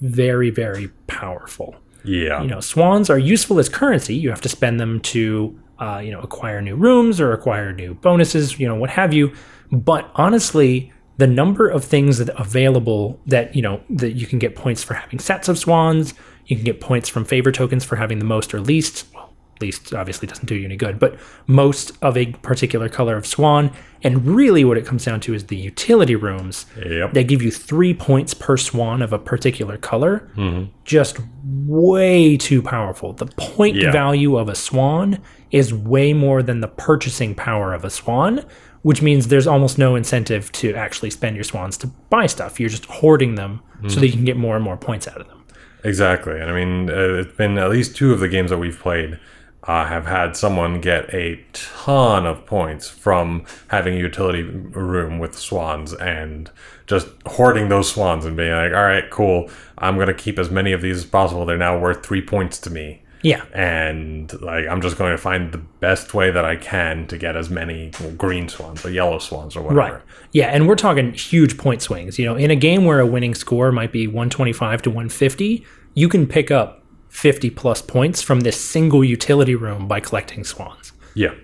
very, 0.00 0.50
very 0.50 0.88
powerful. 1.06 1.76
Yeah. 2.04 2.42
You 2.42 2.48
know, 2.48 2.60
swans 2.60 3.10
are 3.10 3.18
useful 3.18 3.58
as 3.58 3.68
currency. 3.68 4.14
You 4.14 4.30
have 4.30 4.40
to 4.42 4.48
spend 4.48 4.80
them 4.80 5.00
to, 5.00 5.58
uh, 5.78 6.00
you 6.02 6.10
know, 6.10 6.20
acquire 6.20 6.62
new 6.62 6.76
rooms 6.76 7.20
or 7.20 7.32
acquire 7.32 7.72
new 7.72 7.94
bonuses, 7.94 8.58
you 8.58 8.66
know, 8.66 8.74
what 8.74 8.90
have 8.90 9.12
you. 9.12 9.32
But 9.70 10.10
honestly, 10.14 10.92
the 11.20 11.26
number 11.26 11.68
of 11.68 11.84
things 11.84 12.16
that 12.16 12.30
available 12.40 13.20
that 13.26 13.54
you 13.54 13.60
know 13.60 13.82
that 13.90 14.12
you 14.12 14.26
can 14.26 14.38
get 14.38 14.56
points 14.56 14.82
for 14.82 14.94
having 14.94 15.18
sets 15.18 15.48
of 15.48 15.58
swans, 15.58 16.14
you 16.46 16.56
can 16.56 16.64
get 16.64 16.80
points 16.80 17.08
from 17.10 17.26
favor 17.26 17.52
tokens 17.52 17.84
for 17.84 17.96
having 17.96 18.18
the 18.18 18.24
most 18.24 18.54
or 18.54 18.60
least. 18.60 19.06
Well, 19.14 19.29
least 19.60 19.92
obviously 19.94 20.26
doesn't 20.28 20.46
do 20.46 20.54
you 20.54 20.64
any 20.64 20.76
good, 20.76 20.98
but 20.98 21.16
most 21.46 21.92
of 22.02 22.16
a 22.16 22.26
particular 22.26 22.88
color 22.88 23.16
of 23.16 23.26
swan. 23.26 23.70
And 24.02 24.26
really, 24.26 24.64
what 24.64 24.78
it 24.78 24.86
comes 24.86 25.04
down 25.04 25.20
to 25.20 25.34
is 25.34 25.46
the 25.46 25.56
utility 25.56 26.16
rooms. 26.16 26.64
Yep. 26.84 27.12
They 27.12 27.22
give 27.24 27.42
you 27.42 27.50
three 27.50 27.92
points 27.92 28.32
per 28.32 28.56
swan 28.56 29.02
of 29.02 29.12
a 29.12 29.18
particular 29.18 29.76
color. 29.76 30.30
Mm-hmm. 30.36 30.70
Just 30.84 31.18
way 31.66 32.36
too 32.36 32.62
powerful. 32.62 33.12
The 33.12 33.26
point 33.26 33.76
Yeah. 33.76 33.92
value 33.92 34.36
of 34.36 34.48
a 34.48 34.54
swan 34.54 35.18
is 35.50 35.74
way 35.74 36.12
more 36.14 36.42
than 36.42 36.60
the 36.60 36.68
purchasing 36.68 37.34
power 37.34 37.74
of 37.74 37.84
a 37.84 37.90
swan, 37.90 38.44
which 38.82 39.02
means 39.02 39.28
there's 39.28 39.46
almost 39.46 39.76
no 39.78 39.94
incentive 39.96 40.50
to 40.52 40.74
actually 40.74 41.10
spend 41.10 41.36
your 41.36 41.44
swans 41.44 41.76
to 41.78 41.86
buy 42.08 42.26
stuff. 42.26 42.58
You're 42.58 42.70
just 42.70 42.86
hoarding 42.86 43.34
them 43.34 43.60
so 43.88 43.98
that 44.00 44.06
you 44.06 44.12
can 44.12 44.24
get 44.24 44.36
more 44.36 44.56
and 44.56 44.64
more 44.64 44.76
points 44.76 45.08
out 45.08 45.20
of 45.20 45.26
them. 45.28 45.42
Exactly. 45.84 46.38
And 46.38 46.50
I 46.50 46.54
mean, 46.54 46.90
uh, 46.90 47.20
it's 47.20 47.36
been 47.36 47.56
at 47.58 47.70
least 47.70 47.96
two 47.96 48.12
of 48.12 48.20
the 48.20 48.28
games 48.28 48.50
that 48.50 48.58
we've 48.58 48.78
played 48.78 49.18
uh, 49.64 49.84
have 49.86 50.06
had 50.06 50.36
someone 50.36 50.80
get 50.80 51.12
a 51.14 51.42
ton 51.52 52.26
of 52.26 52.46
points 52.46 52.88
from 52.88 53.44
having 53.68 53.94
a 53.94 53.98
utility 53.98 54.42
room 54.42 55.18
with 55.18 55.38
swans 55.38 55.92
and 55.92 56.50
just 56.86 57.08
hoarding 57.26 57.68
those 57.68 57.90
swans 57.92 58.24
and 58.24 58.36
being 58.36 58.52
like, 58.52 58.72
all 58.72 58.82
right, 58.82 59.10
cool. 59.10 59.50
I'm 59.78 59.96
going 59.96 60.08
to 60.08 60.14
keep 60.14 60.38
as 60.38 60.50
many 60.50 60.72
of 60.72 60.80
these 60.80 60.98
as 60.98 61.04
possible. 61.04 61.44
They're 61.44 61.58
now 61.58 61.78
worth 61.78 62.04
three 62.04 62.22
points 62.22 62.58
to 62.60 62.70
me. 62.70 63.02
Yeah. 63.22 63.44
And 63.52 64.32
like, 64.40 64.66
I'm 64.66 64.80
just 64.80 64.96
going 64.96 65.10
to 65.10 65.18
find 65.18 65.52
the 65.52 65.58
best 65.58 66.14
way 66.14 66.30
that 66.30 66.44
I 66.44 66.56
can 66.56 67.06
to 67.08 67.18
get 67.18 67.36
as 67.36 67.50
many 67.50 67.92
green 68.16 68.48
swans 68.48 68.84
or 68.84 68.90
yellow 68.90 69.18
swans 69.18 69.56
or 69.56 69.62
whatever. 69.62 69.96
Right. 69.96 70.02
Yeah, 70.32 70.46
and 70.46 70.66
we're 70.66 70.76
talking 70.76 71.12
huge 71.12 71.58
point 71.58 71.82
swings. 71.82 72.18
You 72.18 72.24
know, 72.24 72.36
in 72.36 72.50
a 72.50 72.56
game 72.56 72.86
where 72.86 72.98
a 72.98 73.06
winning 73.06 73.34
score 73.34 73.72
might 73.72 73.92
be 73.92 74.06
125 74.06 74.82
to 74.82 74.90
150, 74.90 75.66
you 75.94 76.08
can 76.08 76.26
pick 76.26 76.50
up 76.50 76.79
50 77.10 77.50
plus 77.50 77.82
points 77.82 78.22
from 78.22 78.40
this 78.40 78.58
single 78.58 79.04
utility 79.04 79.54
room 79.54 79.86
by 79.86 80.00
collecting 80.00 80.44
swans. 80.44 80.92
Yeah. 81.14 81.34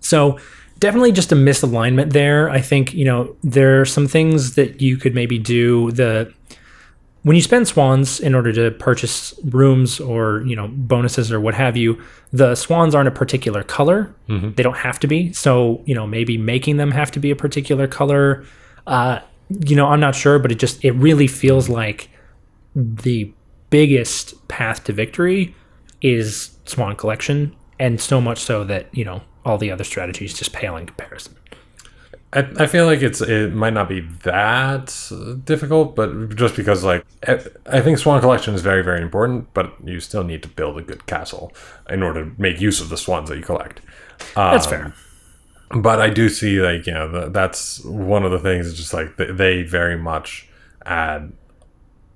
So, 0.00 0.38
definitely 0.78 1.12
just 1.12 1.32
a 1.32 1.36
misalignment 1.36 2.12
there. 2.12 2.50
I 2.50 2.60
think, 2.60 2.92
you 2.92 3.04
know, 3.04 3.36
there 3.42 3.80
are 3.80 3.84
some 3.84 4.06
things 4.06 4.54
that 4.54 4.80
you 4.80 4.96
could 4.96 5.14
maybe 5.14 5.38
do 5.38 5.90
the 5.92 6.32
when 7.22 7.36
you 7.36 7.42
spend 7.42 7.68
swans 7.68 8.18
in 8.18 8.34
order 8.34 8.52
to 8.52 8.70
purchase 8.78 9.32
rooms 9.44 10.00
or 10.00 10.42
you 10.44 10.56
know 10.56 10.68
bonuses 10.68 11.30
or 11.30 11.40
what 11.40 11.54
have 11.54 11.76
you 11.76 12.00
the 12.32 12.54
swans 12.54 12.94
aren't 12.94 13.08
a 13.08 13.12
particular 13.12 13.62
color 13.62 14.12
they 14.56 14.62
don't 14.62 14.78
have 14.78 14.98
to 14.98 15.06
be 15.06 15.32
so 15.32 15.80
you 15.84 15.94
know 15.94 16.06
maybe 16.06 16.36
making 16.36 16.76
them 16.78 16.90
have 16.90 17.10
to 17.10 17.20
be 17.20 17.30
a 17.30 17.36
particular 17.36 17.86
color 17.86 18.44
uh, 18.86 19.20
you 19.64 19.76
know 19.76 19.86
i'm 19.86 20.00
not 20.00 20.14
sure 20.14 20.38
but 20.38 20.50
it 20.50 20.58
just 20.58 20.84
it 20.84 20.92
really 20.92 21.26
feels 21.26 21.68
like 21.68 22.10
the 22.74 23.32
biggest 23.72 24.46
path 24.48 24.84
to 24.84 24.92
victory 24.92 25.54
is 26.02 26.56
swan 26.66 26.94
collection 26.94 27.56
and 27.78 28.00
so 28.00 28.20
much 28.20 28.38
so 28.38 28.62
that 28.62 28.86
you 28.92 29.04
know 29.04 29.22
all 29.44 29.58
the 29.58 29.70
other 29.70 29.82
strategies 29.82 30.32
just 30.34 30.52
pale 30.52 30.76
in 30.76 30.86
comparison 30.86 31.34
I, 32.34 32.48
I 32.58 32.66
feel 32.66 32.86
like 32.86 33.02
it's 33.02 33.20
it 33.20 33.52
might 33.52 33.74
not 33.74 33.88
be 33.88 34.00
that 34.22 35.10
difficult, 35.44 35.94
but 35.94 36.34
just 36.34 36.56
because 36.56 36.82
like 36.82 37.04
I, 37.26 37.80
think 37.82 37.98
Swan 37.98 38.20
Collection 38.20 38.54
is 38.54 38.62
very 38.62 38.82
very 38.82 39.02
important, 39.02 39.52
but 39.52 39.74
you 39.84 40.00
still 40.00 40.24
need 40.24 40.42
to 40.42 40.48
build 40.48 40.78
a 40.78 40.82
good 40.82 41.06
castle 41.06 41.52
in 41.90 42.02
order 42.02 42.24
to 42.24 42.40
make 42.40 42.60
use 42.60 42.80
of 42.80 42.88
the 42.88 42.96
swans 42.96 43.28
that 43.28 43.36
you 43.36 43.44
collect. 43.44 43.82
that's 44.34 44.66
Um, 44.66 44.70
fair 44.70 44.94
But 45.76 46.00
I 46.00 46.08
do 46.08 46.30
see 46.30 46.60
like 46.60 46.86
you 46.86 46.94
know 46.94 47.10
the, 47.10 47.28
that's 47.28 47.84
one 47.84 48.24
of 48.24 48.30
the 48.30 48.38
things. 48.38 48.72
Just 48.72 48.94
like 48.94 49.16
they, 49.18 49.30
they 49.30 49.62
very 49.62 49.98
much 49.98 50.48
add 50.86 51.32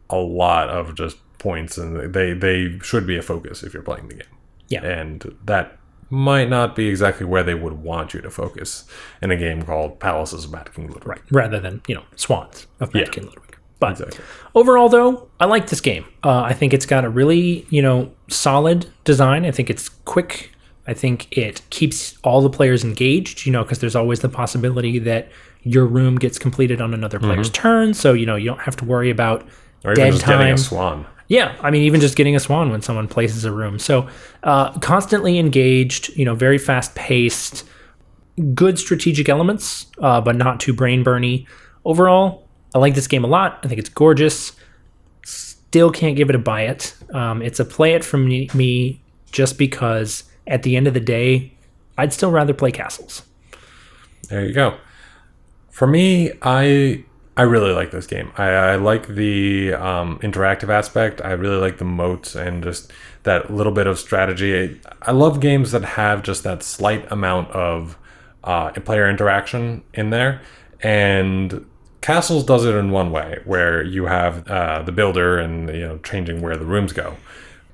a 0.08 0.16
lot 0.16 0.70
of 0.70 0.94
just 0.94 1.18
points, 1.38 1.78
and 1.78 2.12
they 2.14 2.32
they 2.32 2.78
should 2.82 3.06
be 3.06 3.16
a 3.16 3.22
focus 3.22 3.62
if 3.62 3.72
you're 3.74 3.82
playing 3.82 4.08
the 4.08 4.14
game. 4.14 4.26
Yeah. 4.68 4.84
and 4.84 5.36
that 5.44 5.78
might 6.10 6.48
not 6.48 6.74
be 6.74 6.88
exactly 6.88 7.24
where 7.24 7.42
they 7.44 7.54
would 7.54 7.74
want 7.74 8.14
you 8.14 8.20
to 8.20 8.30
focus 8.30 8.84
in 9.22 9.30
a 9.30 9.36
game 9.36 9.62
called 9.62 10.00
Palaces 10.00 10.44
of 10.44 10.50
Mad 10.52 10.72
King 10.74 10.86
Ludwig. 10.88 11.06
right 11.06 11.20
rather 11.30 11.60
than 11.60 11.82
you 11.86 11.94
know 11.94 12.02
swans 12.16 12.66
of 12.80 12.92
Yeah. 12.94 13.02
Mad 13.02 13.12
King 13.12 13.24
Ludwig. 13.26 13.56
But 13.78 13.92
Exactly. 13.92 14.24
overall, 14.54 14.88
though, 14.88 15.28
I 15.38 15.44
like 15.44 15.68
this 15.68 15.80
game. 15.82 16.04
Uh, 16.24 16.40
I 16.40 16.54
think 16.54 16.72
it's 16.72 16.86
got 16.86 17.04
a 17.04 17.10
really 17.10 17.66
you 17.70 17.82
know 17.82 18.10
solid 18.28 18.86
design. 19.04 19.44
I 19.44 19.50
think 19.50 19.70
it's 19.70 19.88
quick. 19.88 20.50
I 20.88 20.94
think 20.94 21.26
it 21.36 21.62
keeps 21.70 22.16
all 22.24 22.40
the 22.40 22.50
players 22.50 22.82
engaged. 22.84 23.44
You 23.46 23.52
know, 23.52 23.62
because 23.62 23.78
there's 23.80 23.96
always 23.96 24.20
the 24.20 24.28
possibility 24.28 24.98
that 25.00 25.28
your 25.62 25.84
room 25.86 26.16
gets 26.16 26.38
completed 26.38 26.80
on 26.80 26.94
another 26.94 27.18
player's 27.20 27.50
turn. 27.50 27.92
So 27.94 28.12
you 28.14 28.24
know 28.26 28.36
you 28.36 28.46
don't 28.46 28.60
have 28.60 28.76
to 28.76 28.84
worry 28.84 29.10
about 29.10 29.42
Or 29.84 29.92
even 29.92 30.04
dead 30.04 30.12
just 30.14 30.26
getting 30.26 30.54
a 30.54 30.58
swan. 30.58 31.06
Yeah, 31.28 31.56
I 31.60 31.70
mean, 31.70 31.82
even 31.82 32.00
just 32.00 32.16
getting 32.16 32.36
a 32.36 32.40
swan 32.40 32.70
when 32.70 32.82
someone 32.82 33.08
places 33.08 33.44
a 33.44 33.52
room. 33.52 33.78
So, 33.78 34.08
uh, 34.44 34.78
constantly 34.78 35.38
engaged, 35.38 36.16
you 36.16 36.24
know, 36.24 36.34
very 36.34 36.58
fast 36.58 36.94
paced, 36.94 37.64
good 38.54 38.78
strategic 38.78 39.28
elements, 39.28 39.86
uh, 39.98 40.20
but 40.20 40.36
not 40.36 40.60
too 40.60 40.72
brain 40.72 41.04
burny. 41.04 41.46
Overall, 41.84 42.46
I 42.74 42.78
like 42.78 42.94
this 42.94 43.08
game 43.08 43.24
a 43.24 43.28
lot. 43.28 43.60
I 43.64 43.68
think 43.68 43.80
it's 43.80 43.88
gorgeous. 43.88 44.52
Still 45.24 45.90
can't 45.90 46.16
give 46.16 46.30
it 46.30 46.36
a 46.36 46.38
buy 46.38 46.62
it. 46.62 46.94
Um, 47.12 47.42
it's 47.42 47.58
a 47.58 47.64
play 47.64 47.94
it 47.94 48.04
from 48.04 48.28
me, 48.28 48.48
me 48.54 49.02
just 49.32 49.58
because 49.58 50.24
at 50.46 50.62
the 50.62 50.76
end 50.76 50.86
of 50.86 50.94
the 50.94 51.00
day, 51.00 51.52
I'd 51.98 52.12
still 52.12 52.30
rather 52.30 52.54
play 52.54 52.70
castles. 52.70 53.22
There 54.28 54.44
you 54.44 54.52
go. 54.52 54.76
For 55.70 55.86
me, 55.86 56.32
I 56.42 57.04
I 57.36 57.42
really 57.42 57.72
like 57.72 57.90
this 57.90 58.06
game. 58.06 58.32
I, 58.38 58.48
I 58.48 58.76
like 58.76 59.08
the 59.08 59.74
um, 59.74 60.18
interactive 60.20 60.70
aspect. 60.70 61.20
I 61.22 61.32
really 61.32 61.58
like 61.58 61.76
the 61.76 61.84
moats 61.84 62.34
and 62.34 62.62
just 62.62 62.90
that 63.24 63.52
little 63.52 63.72
bit 63.72 63.86
of 63.86 63.98
strategy. 63.98 64.58
I, 64.58 65.10
I 65.10 65.12
love 65.12 65.40
games 65.40 65.72
that 65.72 65.84
have 65.84 66.22
just 66.22 66.44
that 66.44 66.62
slight 66.62 67.10
amount 67.12 67.50
of 67.50 67.98
uh, 68.42 68.70
player 68.70 69.08
interaction 69.10 69.82
in 69.92 70.10
there. 70.10 70.40
And 70.80 71.66
Castles 72.00 72.44
does 72.44 72.64
it 72.64 72.74
in 72.74 72.90
one 72.90 73.10
way, 73.10 73.40
where 73.44 73.82
you 73.82 74.06
have 74.06 74.46
uh, 74.48 74.82
the 74.82 74.92
builder 74.92 75.38
and 75.38 75.68
you 75.68 75.86
know 75.86 75.98
changing 75.98 76.40
where 76.40 76.56
the 76.56 76.64
rooms 76.64 76.92
go. 76.92 77.16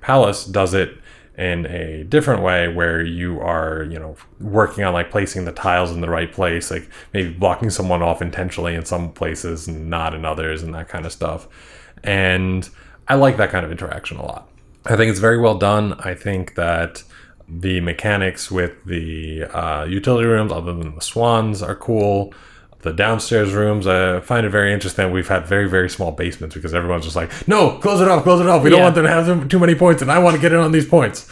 Palace 0.01 0.45
does 0.45 0.75
it 0.75 0.97
in 1.37 1.67
a 1.67 2.05
different 2.05 2.43
way 2.43 2.69
where 2.69 3.03
you 3.03 3.41
are, 3.41 3.85
you 3.85 3.99
know, 3.99 4.17
working 4.39 4.85
on 4.85 4.93
like 4.93 5.11
placing 5.11 5.45
the 5.45 5.53
tiles 5.53 5.91
in 5.91 6.01
the 6.01 6.11
right 6.11 6.31
place, 6.31 6.71
like 6.71 6.89
maybe 7.15 7.31
blocking 7.31 7.71
someone 7.71 8.03
off 8.03 8.21
intentionally 8.21 8.75
in 8.75 8.85
some 8.85 9.11
places 9.13 9.67
and 9.67 9.89
not 9.89 10.15
in 10.15 10.25
others 10.25 10.63
and 10.63 10.75
that 10.75 10.89
kind 10.89 11.07
of 11.07 11.13
stuff. 11.13 11.49
And 12.05 12.69
I 13.09 13.15
like 13.15 13.39
that 13.39 13.51
kind 13.51 13.65
of 13.65 13.73
interaction 13.73 14.19
a 14.19 14.25
lot. 14.25 14.49
I 14.85 14.97
think 14.97 15.11
it's 15.11 15.21
very 15.21 15.39
well 15.39 15.57
done. 15.57 15.95
I 16.01 16.15
think 16.15 16.55
that 16.57 17.03
the 17.49 17.81
mechanics 17.81 18.51
with 18.51 18.73
the 18.85 19.45
uh, 19.45 19.85
utility 19.85 20.27
rooms, 20.27 20.53
other 20.53 20.75
than 20.75 20.95
the 20.95 21.01
swans, 21.01 21.63
are 21.63 21.77
cool. 21.77 22.33
The 22.83 22.93
downstairs 22.93 23.53
rooms, 23.53 23.87
I 23.87 24.21
find 24.21 24.45
it 24.45 24.51
very 24.51 24.73
interesting. 24.73 25.11
We've 25.13 25.29
had 25.29 25.47
very, 25.47 25.69
very 25.69 25.89
small 25.89 26.11
basements 26.13 26.55
because 26.55 26.75
everyone's 26.75 27.05
just 27.05 27.15
like, 27.17 27.31
no, 27.49 27.79
close 27.79 28.01
it 28.01 28.09
off, 28.09 28.25
close 28.25 28.41
it 28.41 28.49
off. 28.49 28.63
We 28.65 28.71
don't 28.71 28.81
want 28.83 28.95
them 28.97 29.05
to 29.05 29.11
have 29.11 29.49
too 29.49 29.59
many 29.61 29.75
points, 29.77 30.03
and 30.03 30.11
I 30.11 30.19
want 30.19 30.35
to 30.37 30.43
get 30.43 30.53
in 30.53 30.59
on 30.59 30.73
these 30.73 30.87
points. 30.87 31.29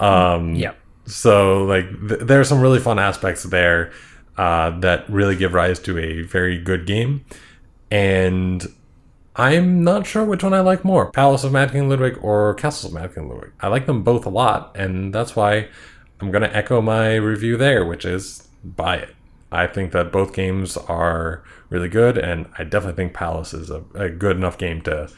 Um, 0.00 0.54
Yeah. 0.54 0.72
so, 1.06 1.64
like, 1.64 1.86
th- 2.08 2.20
there 2.20 2.40
are 2.40 2.44
some 2.44 2.60
really 2.60 2.78
fun 2.78 2.98
aspects 3.00 3.42
there 3.42 3.90
uh, 4.38 4.78
that 4.80 5.04
really 5.10 5.34
give 5.36 5.52
rise 5.54 5.78
to 5.80 5.98
a 5.98 6.22
very 6.22 6.56
good 6.56 6.86
game. 6.86 7.24
And 7.90 8.64
I'm 9.36 9.82
not 9.82 10.06
sure 10.06 10.24
which 10.24 10.42
one 10.44 10.54
I 10.54 10.60
like 10.60 10.84
more 10.84 11.10
Palace 11.10 11.42
of 11.44 11.52
Mad 11.52 11.72
King 11.72 11.88
Ludwig 11.88 12.18
or 12.22 12.54
Castles 12.54 12.92
of 12.92 12.98
Mad 13.00 13.14
King 13.14 13.28
Ludwig. 13.28 13.50
I 13.60 13.68
like 13.68 13.86
them 13.86 14.02
both 14.02 14.24
a 14.24 14.30
lot, 14.30 14.74
and 14.76 15.12
that's 15.14 15.34
why 15.34 15.68
I'm 16.20 16.30
going 16.30 16.42
to 16.42 16.56
echo 16.56 16.80
my 16.80 17.16
review 17.16 17.56
there, 17.56 17.84
which 17.84 18.04
is 18.04 18.46
buy 18.64 18.96
it. 18.96 19.14
I 19.52 19.66
think 19.66 19.92
that 19.92 20.10
both 20.12 20.32
games 20.34 20.76
are 20.76 21.42
really 21.68 21.88
good, 21.88 22.16
and 22.18 22.46
I 22.58 22.64
definitely 22.64 22.96
think 23.02 23.14
Palace 23.14 23.52
is 23.54 23.70
a, 23.70 23.84
a 23.94 24.08
good 24.08 24.36
enough 24.36 24.58
game 24.58 24.80
to 24.82 25.08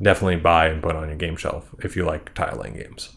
definitely 0.00 0.36
buy 0.36 0.66
and 0.66 0.82
put 0.82 0.96
on 0.96 1.08
your 1.08 1.16
game 1.16 1.36
shelf 1.36 1.68
if 1.80 1.94
you 1.96 2.04
like 2.04 2.32
tile 2.34 2.56
laying 2.60 2.74
games. 2.76 3.10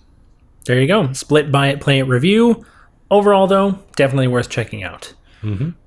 There 0.66 0.80
you 0.80 0.88
go. 0.88 1.12
Split 1.14 1.52
buy 1.52 1.68
it, 1.70 1.80
play 1.82 2.00
it 2.00 2.04
review. 2.04 2.66
Overall, 3.12 3.48
though, 3.48 3.80
definitely 3.96 4.28
worth 4.28 4.50
checking 4.50 4.84
out. 4.84 5.14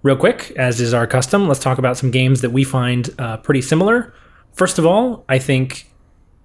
Real 0.04 0.14
quick, 0.16 0.52
as 0.56 0.80
is 0.80 0.94
our 0.94 1.04
custom, 1.04 1.48
let's 1.48 1.58
talk 1.58 1.78
about 1.78 1.96
some 1.96 2.12
games 2.12 2.42
that 2.42 2.50
we 2.50 2.62
find 2.62 3.10
uh, 3.18 3.38
pretty 3.38 3.60
similar. 3.60 4.14
First 4.52 4.78
of 4.78 4.86
all, 4.86 5.24
I 5.28 5.40
think 5.40 5.90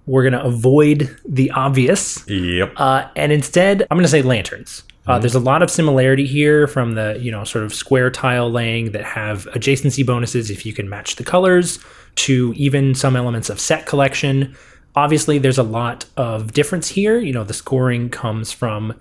we're 0.04 0.24
going 0.28 0.32
to 0.32 0.42
avoid 0.42 1.16
the 1.24 1.52
obvious 1.52 2.28
Yep. 2.28 2.72
uh, 2.76 3.08
and 3.14 3.30
instead, 3.30 3.82
I'm 3.82 3.96
going 3.96 4.02
to 4.04 4.08
say 4.10 4.20
lanterns. 4.22 4.82
Uh, 5.06 5.18
there's 5.18 5.34
a 5.34 5.40
lot 5.40 5.62
of 5.62 5.70
similarity 5.70 6.26
here 6.26 6.66
from 6.66 6.92
the 6.94 7.18
you 7.20 7.30
know 7.30 7.44
sort 7.44 7.64
of 7.64 7.74
square 7.74 8.10
tile 8.10 8.50
laying 8.50 8.92
that 8.92 9.04
have 9.04 9.46
adjacency 9.52 10.04
bonuses 10.04 10.50
if 10.50 10.64
you 10.64 10.72
can 10.72 10.88
match 10.88 11.16
the 11.16 11.24
colors 11.24 11.78
to 12.14 12.54
even 12.56 12.94
some 12.94 13.16
elements 13.16 13.50
of 13.50 13.60
set 13.60 13.86
collection. 13.86 14.56
Obviously, 14.96 15.38
there's 15.38 15.58
a 15.58 15.64
lot 15.64 16.06
of 16.16 16.52
difference 16.52 16.88
here. 16.88 17.18
You 17.18 17.32
know, 17.32 17.44
the 17.44 17.54
scoring 17.54 18.08
comes 18.08 18.52
from 18.52 18.98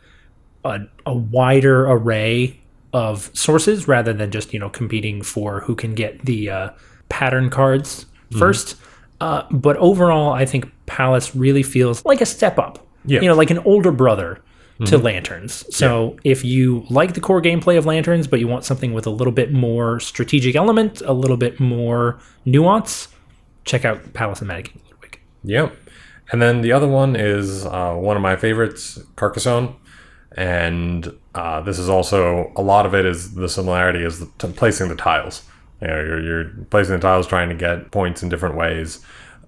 a, 0.66 0.82
a 1.06 1.14
wider 1.14 1.86
array 1.86 2.60
of 2.91 3.32
sources 3.34 3.88
rather 3.88 4.14
than 4.14 4.30
just 4.30 4.54
you 4.54 4.60
know 4.60 4.70
competing 4.70 5.22
for 5.22 5.62
who 5.62 5.76
can 5.76 5.95
get 5.95 6.26
the 6.26 6.49
uh, 6.49 6.70
pattern 7.10 7.49
cards 7.49 8.06
1st 8.32 8.76
Uh, 9.22 9.43
but 9.51 9.78
overall, 9.78 10.34
I 10.34 10.45
think 10.45 10.70
Palace 10.86 11.34
really 11.34 11.64
feels 11.64 12.04
like 12.04 12.20
a 12.20 12.26
step 12.26 12.60
up. 12.60 12.86
Yeah. 13.06 13.22
You 13.22 13.28
know, 13.30 13.36
like 13.36 13.51
an 13.51 13.60
older 13.60 13.91
brother 13.91 14.41
to 14.86 14.98
Lanterns. 14.98 15.66
So 15.76 16.18
if 16.24 16.44
you 16.44 16.86
like 16.90 17.14
the 17.14 17.22
core 17.22 17.42
gameplay 17.42 17.78
of 17.78 17.86
Lanterns, 17.86 18.28
but 18.28 18.40
you 18.40 18.48
want 18.48 18.66
something 18.66 18.94
with 18.94 19.06
a 19.06 19.10
little 19.10 19.34
bit 19.34 19.52
more 19.52 20.00
strategic 20.00 20.56
element, 20.56 21.02
a 21.02 21.14
little 21.14 21.38
bit 21.38 21.60
more 21.60 22.20
nuance, 22.46 23.08
check 23.66 23.86
out 23.86 24.14
Palace 24.14 24.42
and 24.42 24.50
King 24.50 24.82
Ludwig. 24.90 25.20
Yep. 25.44 25.76
And 26.32 26.42
then 26.42 26.62
the 26.62 26.72
other 26.72 26.88
one 26.88 27.16
is 27.16 27.66
uh, 27.66 27.96
one 27.96 28.16
of 28.16 28.24
my 28.24 28.36
favorites, 28.36 29.00
Carcassonne. 29.16 29.76
And 30.36 31.14
uh, 31.36 31.62
this 31.62 31.78
is 31.78 31.90
also 31.90 32.52
a 32.56 32.62
lot 32.62 32.86
of 32.86 32.96
it 32.96 33.06
is 33.06 33.36
the 33.36 33.48
similarity 33.48 34.04
is 34.04 34.20
the, 34.20 34.32
to 34.40 34.48
placing 34.48 34.90
the 34.90 34.96
tiles. 34.96 35.44
You 35.82 35.88
know, 35.88 36.00
you're, 36.02 36.22
you're 36.22 36.46
placing 36.70 36.96
the 36.96 37.02
tiles, 37.02 37.28
trying 37.28 37.50
to 37.50 37.56
get 37.56 37.92
points 37.92 38.24
in 38.24 38.30
different 38.30 38.56
ways. 38.56 39.00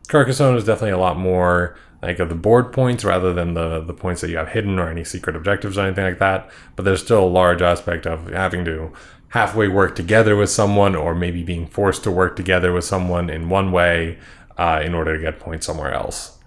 Carcassonne 0.07 0.55
is 0.55 0.65
definitely 0.65 0.91
a 0.91 0.99
lot 0.99 1.17
more 1.17 1.75
like 2.05 2.19
of 2.19 2.29
the 2.29 2.35
board 2.35 2.71
points 2.71 3.03
rather 3.03 3.33
than 3.33 3.55
the 3.55 3.81
the 3.81 3.93
points 3.93 4.21
that 4.21 4.29
you 4.29 4.37
have 4.37 4.49
hidden 4.49 4.79
or 4.79 4.89
any 4.89 5.03
secret 5.03 5.35
objectives 5.35 5.77
or 5.77 5.85
anything 5.85 6.05
like 6.05 6.19
that. 6.19 6.49
But 6.75 6.85
there's 6.85 7.03
still 7.03 7.23
a 7.23 7.27
large 7.27 7.61
aspect 7.61 8.05
of 8.05 8.27
having 8.27 8.63
to 8.65 8.93
halfway 9.29 9.67
work 9.67 9.95
together 9.95 10.35
with 10.35 10.49
someone, 10.49 10.95
or 10.95 11.15
maybe 11.15 11.43
being 11.43 11.67
forced 11.67 12.03
to 12.03 12.11
work 12.11 12.35
together 12.35 12.71
with 12.71 12.85
someone 12.85 13.29
in 13.29 13.49
one 13.49 13.71
way 13.71 14.17
uh, 14.57 14.81
in 14.83 14.93
order 14.93 15.17
to 15.17 15.21
get 15.21 15.39
points 15.39 15.65
somewhere 15.65 15.93
else. 15.93 16.37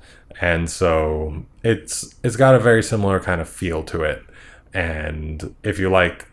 And 0.41 0.71
so 0.71 1.45
it's 1.63 2.15
it's 2.23 2.37
got 2.37 2.55
a 2.55 2.61
very 2.61 2.83
similar 2.83 3.21
kind 3.21 3.41
of 3.41 3.49
feel 3.49 3.83
to 3.85 4.03
it. 4.03 4.23
And 4.73 5.55
if 5.63 5.79
you 5.79 5.91
like 5.91 6.29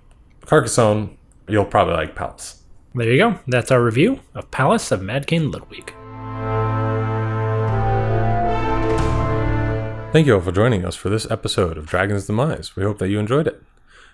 Carcassonne, 0.46 1.18
you'll 1.48 1.66
probably 1.66 1.96
like 1.96 2.16
Palace. 2.16 2.62
There 2.94 3.12
you 3.12 3.18
go. 3.18 3.40
That's 3.48 3.72
our 3.72 3.84
review 3.84 4.20
of 4.36 4.52
Palace 4.52 4.92
of 4.92 5.02
Mad 5.02 5.28
King 5.28 5.52
Ludwig. 5.52 5.94
Thank 10.16 10.28
you 10.28 10.36
all 10.36 10.40
for 10.40 10.54
joining 10.54 10.86
us 10.86 10.96
for 10.96 11.10
this 11.10 11.30
episode 11.30 11.78
of 11.78 11.88
Dragon's 11.88 12.26
Demise. 12.26 12.78
We 12.78 12.84
hope 12.84 13.00
that 13.00 13.10
you 13.10 13.20
enjoyed 13.20 13.48
it. 13.48 13.62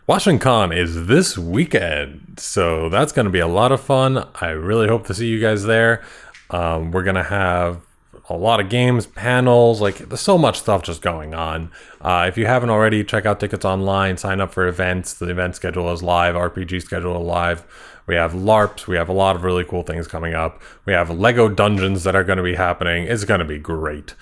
WashingCon 0.10 0.76
is 0.76 1.06
this 1.06 1.38
weekend, 1.38 2.40
so 2.40 2.90
that's 2.90 3.12
going 3.12 3.28
to 3.28 3.32
be 3.32 3.38
a 3.38 3.46
lot 3.46 3.72
of 3.72 3.82
fun. 3.82 4.28
I 4.42 4.48
really 4.48 4.88
hope 4.88 5.06
to 5.06 5.14
see 5.14 5.28
you 5.28 5.40
guys 5.40 5.66
there. 5.66 6.04
Um, 6.50 6.90
we're 6.90 7.04
going 7.04 7.18
to 7.18 7.24
have 7.24 7.86
a 8.30 8.36
lot 8.36 8.60
of 8.60 8.68
games, 8.68 9.06
panels, 9.06 9.80
like 9.80 10.00
there's 10.00 10.22
so 10.22 10.40
much 10.40 10.60
stuff 10.60 10.82
just 10.82 11.04
going 11.04 11.36
on. 11.36 11.70
Uh, 12.02 12.26
if 12.28 12.36
you 12.36 12.48
haven't 12.48 12.72
already, 12.72 13.04
check 13.04 13.28
out 13.28 13.40
tickets 13.40 13.64
online, 13.64 14.18
sign 14.18 14.42
up 14.42 14.52
for 14.52 14.68
events. 14.68 15.14
The 15.14 15.30
event 15.30 15.56
schedule 15.56 15.94
is 15.94 16.02
live, 16.02 16.34
RPG 16.34 16.82
schedule 16.82 17.22
is 17.22 17.28
live. 17.28 17.64
We 18.08 18.16
have 18.16 18.34
LARPs, 18.34 18.88
we 18.88 18.96
have 18.96 19.08
a 19.10 19.14
lot 19.14 19.36
of 19.36 19.44
really 19.44 19.66
cool 19.66 19.84
things 19.84 20.08
coming 20.08 20.34
up. 20.34 20.64
We 20.84 20.94
have 20.94 21.12
Lego 21.12 21.48
dungeons 21.48 22.04
that 22.06 22.16
are 22.16 22.24
going 22.24 22.38
to 22.38 22.44
be 22.44 22.56
happening. 22.56 23.04
It's 23.04 23.24
going 23.24 23.40
to 23.40 23.46
be 23.46 23.60
great. 23.60 24.16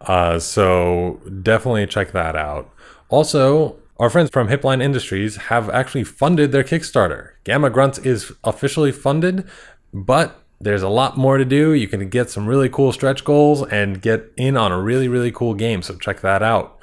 Uh, 0.00 0.38
so 0.38 1.20
definitely 1.42 1.86
check 1.86 2.12
that 2.12 2.36
out. 2.36 2.70
Also, 3.08 3.76
our 3.98 4.10
friends 4.10 4.30
from 4.30 4.48
Hipline 4.48 4.82
Industries 4.82 5.36
have 5.36 5.68
actually 5.70 6.04
funded 6.04 6.52
their 6.52 6.62
Kickstarter. 6.62 7.30
Gamma 7.44 7.70
Grunts 7.70 7.98
is 7.98 8.32
officially 8.44 8.92
funded, 8.92 9.48
but 9.92 10.44
there's 10.60 10.82
a 10.82 10.88
lot 10.88 11.16
more 11.16 11.36
to 11.36 11.44
do. 11.44 11.72
You 11.72 11.88
can 11.88 12.08
get 12.08 12.30
some 12.30 12.46
really 12.46 12.68
cool 12.68 12.92
stretch 12.92 13.24
goals 13.24 13.66
and 13.68 14.02
get 14.02 14.32
in 14.36 14.56
on 14.56 14.72
a 14.72 14.80
really, 14.80 15.08
really 15.08 15.32
cool 15.32 15.54
game. 15.54 15.82
So 15.82 15.96
check 15.96 16.20
that 16.20 16.42
out. 16.42 16.78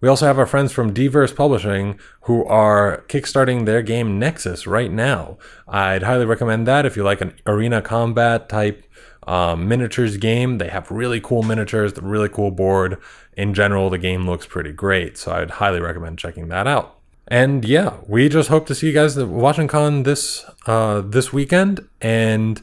We 0.00 0.08
also 0.08 0.26
have 0.26 0.38
our 0.38 0.46
friends 0.46 0.72
from 0.72 0.94
Diverse 0.94 1.32
Publishing 1.32 1.98
who 2.22 2.44
are 2.46 3.04
kickstarting 3.08 3.66
their 3.66 3.82
game 3.82 4.18
Nexus 4.18 4.66
right 4.66 4.90
now. 4.90 5.36
I'd 5.68 6.04
highly 6.04 6.24
recommend 6.24 6.66
that 6.66 6.86
if 6.86 6.96
you 6.96 7.02
like 7.02 7.20
an 7.20 7.34
arena 7.46 7.82
combat 7.82 8.48
type 8.48 8.84
um, 9.26 9.68
miniatures 9.68 10.16
game. 10.16 10.58
They 10.58 10.68
have 10.68 10.90
really 10.90 11.20
cool 11.20 11.42
miniatures, 11.42 11.92
the 11.92 12.02
really 12.02 12.28
cool 12.28 12.50
board. 12.50 12.98
In 13.36 13.54
general, 13.54 13.90
the 13.90 13.98
game 13.98 14.26
looks 14.26 14.46
pretty 14.46 14.72
great, 14.72 15.16
so 15.16 15.32
I'd 15.32 15.52
highly 15.52 15.80
recommend 15.80 16.18
checking 16.18 16.48
that 16.48 16.66
out. 16.66 16.96
And 17.28 17.64
yeah, 17.64 17.98
we 18.06 18.28
just 18.28 18.48
hope 18.48 18.66
to 18.66 18.74
see 18.74 18.88
you 18.88 18.92
guys 18.92 19.16
at 19.16 19.28
WashingCon 19.28 20.04
this 20.04 20.44
uh, 20.66 21.00
this 21.00 21.32
weekend, 21.32 21.88
and 22.00 22.60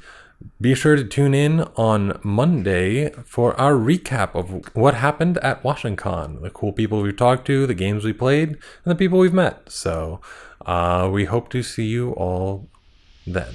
be 0.59 0.75
sure 0.75 0.95
to 0.95 1.03
tune 1.03 1.33
in 1.33 1.61
on 1.75 2.19
Monday 2.23 3.11
for 3.25 3.59
our 3.59 3.73
recap 3.73 4.35
of 4.35 4.75
what 4.75 4.95
happened 4.95 5.37
at 5.39 5.63
WashingCon, 5.63 6.41
the 6.41 6.49
cool 6.49 6.73
people 6.73 7.01
we've 7.01 7.15
talked 7.15 7.47
to, 7.47 7.65
the 7.65 7.73
games 7.73 8.03
we 8.03 8.13
played, 8.13 8.49
and 8.49 8.59
the 8.85 8.95
people 8.95 9.19
we've 9.19 9.33
met. 9.33 9.71
So 9.71 10.19
uh, 10.65 11.09
we 11.11 11.25
hope 11.25 11.49
to 11.49 11.63
see 11.63 11.85
you 11.85 12.11
all 12.11 12.67
then. 13.25 13.53